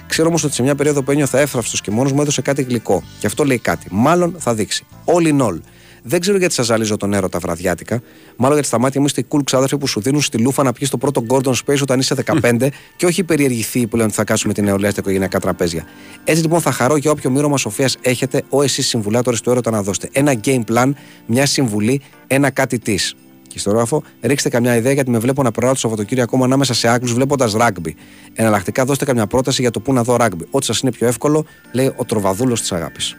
Ξέρω 0.07 0.29
όμως 0.29 0.45
ότι 0.45 0.55
σε 0.55 0.63
μια 0.63 0.75
περίοδο 0.75 1.03
που 1.03 1.11
ένιωθα 1.11 1.39
έφραυστο 1.39 1.77
και 1.83 1.91
μόνος 1.91 2.13
μου 2.13 2.21
έδωσε 2.21 2.43
κάτι 2.43 2.63
γλυκό. 2.63 3.03
Και 3.19 3.27
αυτό 3.27 3.45
λέει 3.45 3.59
κάτι. 3.59 3.87
Μάλλον 3.91 4.35
θα 4.39 4.55
δείξει. 4.55 4.87
All 5.05 5.27
in 5.27 5.47
all. 5.47 5.59
Δεν 6.07 6.21
ξέρω 6.21 6.39
γιατί 6.39 6.55
σας 6.55 6.67
ζαλίζω 6.67 6.97
τον 6.97 7.13
έρωτα 7.13 7.39
βραδιάτικα. 7.39 8.03
Μάλλον 8.37 8.55
γιατί 8.55 8.69
στα 8.69 8.79
μάτια 8.79 9.01
μου 9.01 9.07
είστε 9.07 9.21
οι 9.21 9.27
cool 9.29 9.41
ξάδερφοι 9.45 9.79
που 9.79 9.87
σου 9.87 10.01
δίνουν 10.01 10.21
στη 10.21 10.39
λούφα 10.39 10.63
να 10.63 10.73
πιεις 10.73 10.91
το 10.91 10.99
πρώτο 10.99 11.25
Gordon 11.29 11.53
Space 11.53 11.81
όταν 11.83 11.99
είσαι 11.99 12.15
15 12.25 12.69
και 12.97 13.07
όχι 13.07 13.25
περιεργηθεί 13.25 13.87
που 13.87 13.97
λένε 13.97 14.09
ότι 14.09 14.17
θα 14.17 14.25
κάτσουμε 14.25 14.53
την 14.53 14.65
νεολαία 14.65 14.91
στα 14.91 15.01
οικογενειακά 15.01 15.41
τραπέζια. 15.41 15.85
Έτσι 16.25 16.43
λοιπόν 16.43 16.61
θα 16.61 16.73
χαρώ 16.73 16.97
για 16.97 17.11
όποιο 17.11 17.31
μύρωμα 17.31 17.57
σοφίας 17.57 17.97
έχετε, 18.01 18.43
ο 18.49 18.63
εσείς 18.63 18.87
συμβουλάτορες 18.87 19.41
του 19.41 19.51
έρωτα 19.51 19.71
να 19.71 19.83
δώσετε. 19.83 20.09
Ένα 20.13 20.41
game 20.45 20.63
plan, 20.73 20.91
μια 21.27 21.47
συμβουλή, 21.47 22.01
ένα 22.27 22.51
κάτι 22.51 22.79
της. 22.79 23.15
και 23.49 23.59
στο 23.59 23.73
ράφο. 23.73 24.03
Ρίξτε 24.21 24.49
καμιά 24.49 24.77
ιδέα 24.77 24.93
γιατί 24.93 25.11
με 25.11 25.19
βλέπω 25.19 25.43
να 25.43 25.51
περάω 25.51 25.73
το 25.73 25.79
Σαββατοκύριακο 25.79 26.37
μου 26.37 26.45
ανάμεσα 26.45 26.75
σε 26.75 26.89
άκλου 26.89 27.15
βλέποντας 27.15 27.53
ράγκμπι. 27.53 27.97
Εναλλακτικά 28.33 28.85
δώστε 28.85 29.05
καμιά 29.05 29.27
πρόταση 29.27 29.61
για 29.61 29.71
το 29.71 29.81
πού 29.81 29.93
να 29.93 30.03
δω 30.03 30.17
ράγκμπι. 30.17 30.47
Ό,τι 30.51 30.65
σας 30.65 30.81
είναι 30.81 30.91
πιο 30.91 31.07
εύκολο, 31.07 31.45
λέει 31.73 31.93
ο 31.97 32.05
τροβαδούλος 32.05 32.61
της 32.61 32.73
αγάπης. 32.73 33.17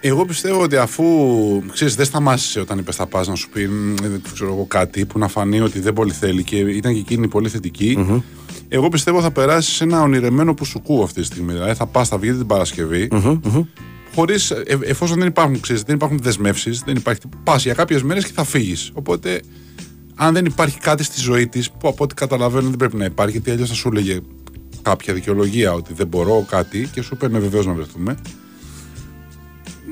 Εγώ 0.00 0.24
πιστεύω 0.24 0.62
ότι 0.62 0.76
αφού 0.76 1.04
ξέρεις, 1.72 1.94
δεν 1.94 2.04
σταμάτησε 2.04 2.60
όταν 2.60 2.78
είπες 2.78 2.96
θα 2.96 3.06
πας 3.06 3.28
να 3.28 3.34
σου 3.34 3.48
πει 3.48 3.68
μ, 3.68 3.94
δεν 3.94 4.22
ξέρω 4.32 4.52
εγώ, 4.52 4.64
κάτι 4.68 5.04
που 5.04 5.18
να 5.18 5.28
φανεί 5.28 5.60
ότι 5.60 5.80
δεν 5.80 5.92
πολύ 5.92 6.12
θέλει 6.12 6.42
και 6.42 6.56
ήταν 6.56 6.92
και 6.92 6.98
εκείνη 6.98 7.28
πολύ 7.28 7.48
θετική, 7.48 8.22
εγώ 8.68 8.88
πιστεύω 8.88 9.20
θα 9.20 9.30
περάσει 9.30 9.70
σε 9.70 9.84
ένα 9.84 10.02
ονειρεμένο 10.02 10.54
που 10.54 10.64
σου 10.64 10.80
κούω 10.80 11.02
αυτή 11.02 11.20
τη 11.20 11.26
στιγμή. 11.26 11.52
Δηλαδή 11.52 11.74
θα 11.74 11.86
πας, 11.86 12.08
θα 12.08 12.18
βγείτε 12.18 12.36
την 12.36 12.46
παρασκευη 12.46 13.08
χωρίς, 14.14 14.52
εφόσον 14.80 15.18
δεν 15.18 15.26
υπάρχουν, 15.26 15.60
ξέρεις, 15.60 15.82
δεν 15.82 15.94
υπάρχουν 15.94 16.18
δεσμεύσεις, 16.22 16.80
δεν 16.80 16.96
υπάρχει. 16.96 17.20
Πας 17.44 17.62
για 17.62 17.74
κάποιες 17.74 18.02
μέρες 18.02 18.24
και 18.24 18.32
θα 18.34 18.44
φύγεις. 18.44 18.90
Οπότε, 18.94 19.40
αν 20.14 20.34
δεν 20.34 20.44
υπάρχει 20.44 20.78
κάτι 20.78 21.04
στη 21.04 21.20
ζωή 21.20 21.46
της, 21.46 21.70
που 21.70 21.88
από 21.88 22.04
ό,τι 22.04 22.14
καταλαβαίνω 22.14 22.68
δεν 22.68 22.76
πρέπει 22.76 22.96
να 22.96 23.04
υπάρχει, 23.04 23.32
γιατί 23.32 23.50
αλλιώς 23.50 23.68
θα 23.68 23.74
σου 23.74 23.88
έλεγε 23.88 24.18
κάποια 24.82 25.14
δικαιολογία 25.14 25.72
ότι 25.72 25.94
δεν 25.94 26.06
μπορώ 26.06 26.46
κάτι 26.48 26.88
και 26.92 27.02
σου 27.02 27.16
παίρνει 27.16 27.38
βεβαίως 27.38 27.66
να 27.66 27.72
βρεθούμε. 27.72 28.16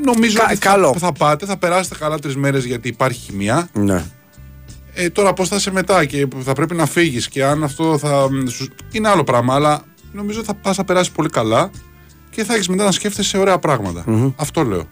Νομίζω 0.04 0.38
Κα- 0.38 0.44
ότι 0.50 0.56
καλό. 0.58 0.92
θα, 0.92 0.98
θα 0.98 1.12
πάτε, 1.12 1.46
θα 1.46 1.56
περάσετε 1.56 1.94
καλά 1.98 2.18
τρεις 2.18 2.36
μέρες 2.36 2.64
γιατί 2.64 2.88
υπάρχει 2.88 3.20
χημεία. 3.20 3.68
Ναι. 3.72 4.04
Ε, 4.94 5.10
τώρα 5.10 5.32
πώς 5.32 5.48
θα 5.48 5.56
είσαι 5.56 5.70
μετά 5.70 6.04
και 6.04 6.26
θα 6.40 6.52
πρέπει 6.52 6.74
να 6.74 6.86
φύγεις 6.86 7.28
και 7.28 7.44
αν 7.44 7.64
αυτό 7.64 7.98
θα. 7.98 8.28
σου- 8.48 8.72
είναι 8.92 9.08
άλλο 9.08 9.24
πράγμα, 9.24 9.54
αλλά 9.54 9.84
νομίζω 10.12 10.42
θα 10.44 10.54
πας 10.54 10.76
να 10.76 10.84
περάσεις 10.84 11.12
πολύ 11.12 11.28
καλά 11.28 11.70
και 12.30 12.44
θα 12.44 12.54
έχεις 12.54 12.68
μετά 12.68 12.84
να 12.84 12.90
σκέφτεσαι 12.92 13.38
ωραία 13.38 13.58
πράγματα. 13.58 14.04
Αυτό 14.36 14.62
λέω. 14.62 14.86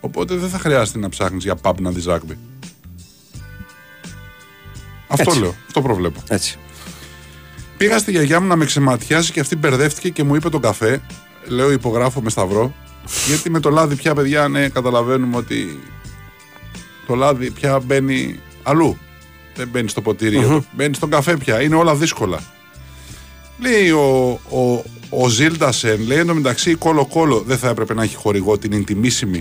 Οπότε 0.00 0.34
δεν 0.34 0.48
θα 0.48 0.58
χρειάζεται 0.58 0.98
να 0.98 1.08
ψάχνεις 1.08 1.44
για 1.44 1.56
pub 1.62 1.74
να 1.80 1.90
δεις 1.90 2.04
rugby. 2.08 2.36
Αυτό 5.06 5.30
Έτσι. 5.30 5.40
λέω. 5.40 5.54
Αυτό 5.66 5.82
προβλέπω. 5.82 6.20
Έτσι. 6.28 6.58
Πήγα 7.76 7.98
στη 7.98 8.10
γιαγιά 8.10 8.40
μου 8.40 8.46
να 8.46 8.56
με 8.56 8.64
ξεματιάσει 8.64 9.32
και 9.32 9.40
αυτή 9.40 9.56
μπερδεύτηκε 9.56 10.08
και 10.08 10.24
μου 10.24 10.34
είπε 10.34 10.48
τον 10.48 10.60
καφέ. 10.60 11.00
Λέω 11.46 11.72
υπογράφω 11.72 12.20
με 12.20 12.30
σταυρό. 12.30 12.74
Γιατί 13.26 13.50
με 13.50 13.60
το 13.60 13.70
λάδι 13.70 13.94
πια, 13.94 14.14
παιδιά, 14.14 14.48
ναι, 14.48 14.68
καταλαβαίνουμε 14.68 15.36
ότι 15.36 15.80
το 17.06 17.14
λάδι 17.14 17.50
πια 17.50 17.80
μπαίνει 17.80 18.40
αλλού. 18.62 18.98
Δεν 19.54 19.68
μπαίνει 19.68 19.88
στο 19.88 20.00
ποτηρι 20.00 20.64
Μπαίνει 20.72 20.94
στον 20.94 21.10
καφέ 21.10 21.36
πια. 21.36 21.62
Είναι 21.62 21.74
όλα 21.74 21.94
δύσκολα. 21.94 22.40
Λέει 23.58 23.90
ο, 23.90 24.40
ο, 24.50 24.84
ο 25.08 25.28
Ζίλντασεν, 25.28 26.00
λέει 26.06 26.18
εντωμεταξύ 26.18 26.70
η 26.70 26.74
Κόλο 26.74 27.06
Κόλο 27.06 27.42
δεν 27.46 27.58
θα 27.58 27.68
έπρεπε 27.68 27.94
να 27.94 28.02
έχει 28.02 28.16
χορηγό 28.16 28.58
την 28.58 28.72
Ιντιμίσιμη. 28.72 29.40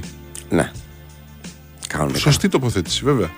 Ναι. 0.49 0.71
Κανονικά. 1.87 2.19
Σωστή 2.19 2.49
τοποθέτηση, 2.49 3.03
βέβαια. 3.03 3.29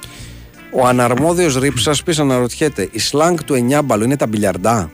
Ο 0.71 0.87
αναρμόδιος 0.87 1.55
ρήψας 1.55 2.03
πει 2.03 2.15
αναρωτιέται, 2.21 2.89
η 2.91 2.99
σλάνγκ 2.99 3.37
του 3.45 3.53
εννιάμπαλου 3.53 4.03
είναι 4.03 4.17
τα 4.17 4.27
μπιλιαρντά; 4.27 4.91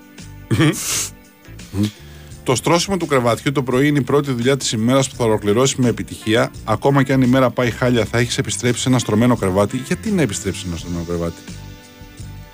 Το 2.50 2.56
στρώσιμο 2.56 2.98
του 2.98 3.06
κρεβατιού 3.06 3.52
το 3.52 3.64
πρωί 3.64 3.88
είναι 3.88 4.00
η 4.00 4.02
πρώτη 4.02 4.32
δουλειά 4.32 4.58
της 4.58 4.72
ημέρας 4.72 5.10
που 5.10 5.16
θα 5.16 5.24
ολοκληρώσει 5.24 5.82
με 5.82 5.90
επιτυχία. 5.90 6.52
Ακόμα 6.64 7.04
και 7.04 7.14
αν 7.14 7.22
η 7.22 7.26
μέρα 7.28 7.50
πάει 7.50 7.72
χάλια, 7.72 8.06
θα 8.06 8.18
έχεις 8.18 8.38
επιστρέψει 8.38 8.82
σε 8.82 8.90
ένα 8.90 9.00
στρωμένο 9.00 9.36
κρεβάτι. 9.36 9.78
Γιατί 9.78 10.12
να 10.12 10.22
επιστρέψεις 10.22 10.62
σε 10.62 10.68
ένα 10.68 10.78
στρωμένο 10.78 11.04
κρεβάτι; 11.04 11.42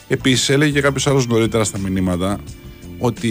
Επίσης, 0.07 0.49
έλεγε 0.49 0.71
και 0.71 0.81
κάποιος 0.81 1.07
άλλος 1.07 1.27
νωρίτερα 1.27 1.63
στα 1.63 1.79
μηνύματα 1.79 2.39
ότι 2.97 3.29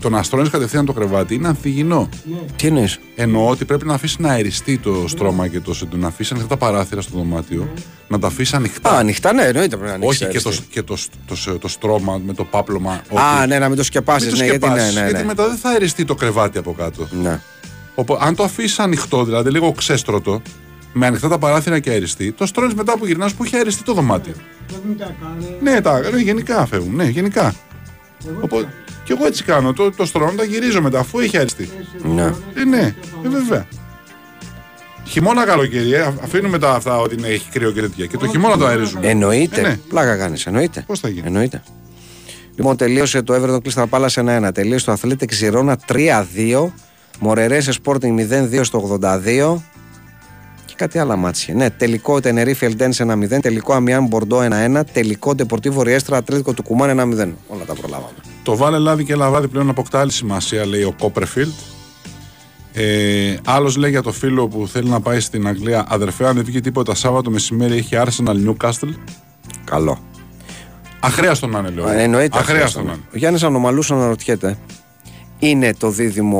το 0.00 0.08
να 0.10 0.22
στρώνεις 0.22 0.50
κατευθείαν 0.50 0.84
το 0.84 0.92
κρεβάτι 0.92 1.34
είναι 1.34 1.48
ανθυγινό. 1.48 2.08
Τι 2.56 2.66
εννοείς; 2.66 2.98
Εννοώ 3.14 3.48
ότι 3.48 3.64
πρέπει 3.64 3.86
να 3.86 3.94
αφήσεις 3.94 4.18
να 4.18 4.28
αεριστεί 4.30 4.78
το 4.78 5.04
στρώμα 5.08 5.48
και 5.48 5.60
το 5.60 5.74
σεντού, 5.74 5.96
να 5.96 6.06
αφήσεις 6.06 6.32
ανοιχτά 6.32 6.48
τα 6.48 6.56
παράθυρα 6.56 7.00
στο 7.00 7.16
δωμάτιο, 7.16 7.68
να 8.08 8.18
τα 8.18 8.26
αφήσεις 8.26 8.54
ανοιχτά. 8.54 8.90
Α, 8.90 8.98
ανοιχτά, 8.98 9.32
ναι, 9.32 9.42
εννοείται 9.42 9.76
πρέπει 9.76 9.88
να 9.90 9.94
ανοίξεις. 9.94 10.22
όχι 10.22 10.30
και, 10.32 10.40
το, 10.40 10.52
και 10.70 10.82
το, 10.82 10.96
το, 11.26 11.58
το, 11.58 11.68
στρώμα 11.68 12.20
με 12.26 12.32
το 12.34 12.44
πάπλωμα. 12.44 12.92
Α, 12.92 13.00
όχι. 13.38 13.46
ναι, 13.48 13.58
να 13.58 13.68
μην 13.68 13.76
το 13.76 13.82
σκεπάσει. 13.82 14.26
Μην 14.26 14.34
το 14.34 14.40
Ναι, 14.40 14.44
γιατί, 14.44 14.66
ναι, 14.66 14.72
σκεπάσεις, 14.72 14.94
ναι, 14.94 15.00
ναι. 15.02 15.10
γιατί 15.10 15.26
μετά 15.26 15.48
δεν 15.48 15.56
θα 15.56 15.68
αεριστεί 15.68 16.04
το 16.04 16.14
κρεβάτι 16.14 16.58
από 16.58 16.72
κάτω. 16.72 17.08
ναι. 17.22 17.40
Οπότε, 17.94 18.24
αν 18.26 18.34
το 18.34 18.42
αφήσεις 18.42 18.78
ανοιχτό, 18.78 19.24
δηλαδή 19.24 19.50
λίγο 19.50 19.72
ξέστρωτο, 19.72 20.42
με 20.92 21.06
ανοιχτά 21.06 21.28
τα 21.28 21.38
παράθυρα 21.38 21.78
και 21.78 21.90
αεριστεί, 21.90 22.32
το 22.32 22.46
στρώνεις 22.46 22.74
μετά 22.74 22.98
που 22.98 23.06
γυρνάς 23.06 23.34
που 23.34 23.44
έχει 23.44 23.56
αεριστεί 23.56 23.82
το 23.82 23.92
δωμάτιο. 23.92 24.32
Δεν 24.68 24.80
μου 24.88 24.94
τα 24.94 25.14
κάνει. 25.22 25.46
Ναι, 25.60 25.80
τα, 25.80 26.00
ναι, 26.00 26.20
γενικά 26.20 26.66
φεύγουν. 26.66 26.94
Ναι, 26.94 27.04
γενικά. 27.04 27.54
Εγώ 28.28 28.40
Οπότε, 28.42 28.68
και 29.08 29.14
εγώ 29.14 29.26
έτσι 29.26 29.44
κάνω. 29.44 29.72
Το, 29.72 29.90
το 29.90 30.06
στρώνω, 30.06 30.32
τα 30.36 30.44
γυρίζω 30.44 30.82
μετά 30.82 30.98
αφού 30.98 31.18
έχει 31.18 31.36
αεριστεί. 31.36 31.70
Ναι. 32.02 32.32
Ε, 32.54 32.64
ναι, 32.64 32.94
ε, 33.24 33.28
βέβαια. 33.28 33.66
Χειμώνα 35.04 35.44
καλοκαίρι, 35.44 35.94
ε, 35.94 36.12
αφήνουμε 36.22 36.58
τα 36.58 36.70
αυτά 36.70 36.98
ότι 36.98 37.14
είναι, 37.14 37.28
έχει 37.28 37.50
κρύο 37.50 37.70
και 37.70 37.80
τέτοια. 37.80 38.06
Και 38.06 38.16
το 38.16 38.26
χειμώνα 38.26 38.56
το 38.56 38.66
αερίζουμε. 38.66 39.08
Εννοείται. 39.08 39.60
Ε, 39.60 39.62
ναι. 39.62 39.76
Πλάκα 39.88 40.16
κάνεις, 40.16 40.46
εννοείται. 40.46 40.84
Πώς 40.86 41.00
θα 41.00 41.08
γίνει; 41.08 41.26
Εννοείται. 41.26 41.62
Λοιπόν, 42.54 42.76
τελείωσε 42.76 43.22
το 43.22 43.34
Everton 43.34 43.58
Crystal 43.68 43.84
Palace 43.90 44.46
1-1. 44.46 44.50
Τελείωσε 44.54 44.84
το 44.84 44.96
Athletic 45.02 45.28
Girona 45.40 45.74
3-2. 45.86 46.70
Μορερέ 47.18 47.58
Sporting 47.82 48.16
0-2 48.52 48.60
στο 48.62 48.98
82. 49.02 49.62
Και 50.78 50.84
κάτι 50.84 50.98
άλλα 50.98 51.16
μάτσια. 51.16 51.54
Ναι, 51.54 51.70
τελικό 51.70 52.18
Tenerife 52.22 52.60
Eldense 52.60 53.06
1-0. 53.36 53.40
Τελικό 53.40 53.76
Amiens 53.76 54.08
Bordeaux 54.10 54.78
1-1. 54.78 54.82
Τελικό 54.92 55.34
Deportivo 55.38 55.78
Riestra 55.78 56.12
Ατλέτικο 56.12 56.52
του 56.52 56.62
Κουμάν 56.62 56.90
1-0. 56.90 57.32
Όλα 57.48 57.64
τα 57.66 57.74
προλάβαμε. 57.74 58.12
Το 58.42 58.56
βάλε 58.56 58.78
λάδι 58.78 59.04
και 59.04 59.14
λαβάδι 59.14 59.48
πλέον 59.48 59.68
αποκτά 59.68 60.00
άλλη 60.00 60.12
σημασία, 60.12 60.66
λέει 60.66 60.82
ο 60.82 60.94
Κόπερφιλντ. 60.98 61.52
Ε, 62.72 63.36
Άλλος 63.44 63.76
λέει 63.76 63.90
για 63.90 64.02
το 64.02 64.12
φίλο 64.12 64.48
που 64.48 64.68
θέλει 64.68 64.88
να 64.88 65.00
πάει 65.00 65.20
στην 65.20 65.46
Αγγλία. 65.46 65.84
Αδερφέ, 65.88 66.26
αν 66.26 66.34
δεν 66.34 66.44
βγει 66.44 66.60
τίποτα 66.60 66.94
Σάββατο 66.94 67.30
μεσημέρι, 67.30 67.76
έχει 67.76 67.96
Arsenal 67.96 68.36
Newcastle. 68.48 68.94
Καλό. 69.64 69.98
Αχρίαστο 71.00 71.46
να 71.46 71.58
είναι, 71.58 71.70
λέω. 71.70 71.88
Ε, 71.88 72.02
Εννοείται. 72.02 72.38
Αχρίαστο 72.38 72.82
να 72.82 72.92
είναι. 72.92 73.02
Ο 73.14 73.16
Γιάννη 73.16 73.40
Ανομαλού 73.42 73.82
αναρωτιέται. 73.90 74.58
Είναι 75.38 75.74
το 75.74 75.90
δίδυμο 75.90 76.36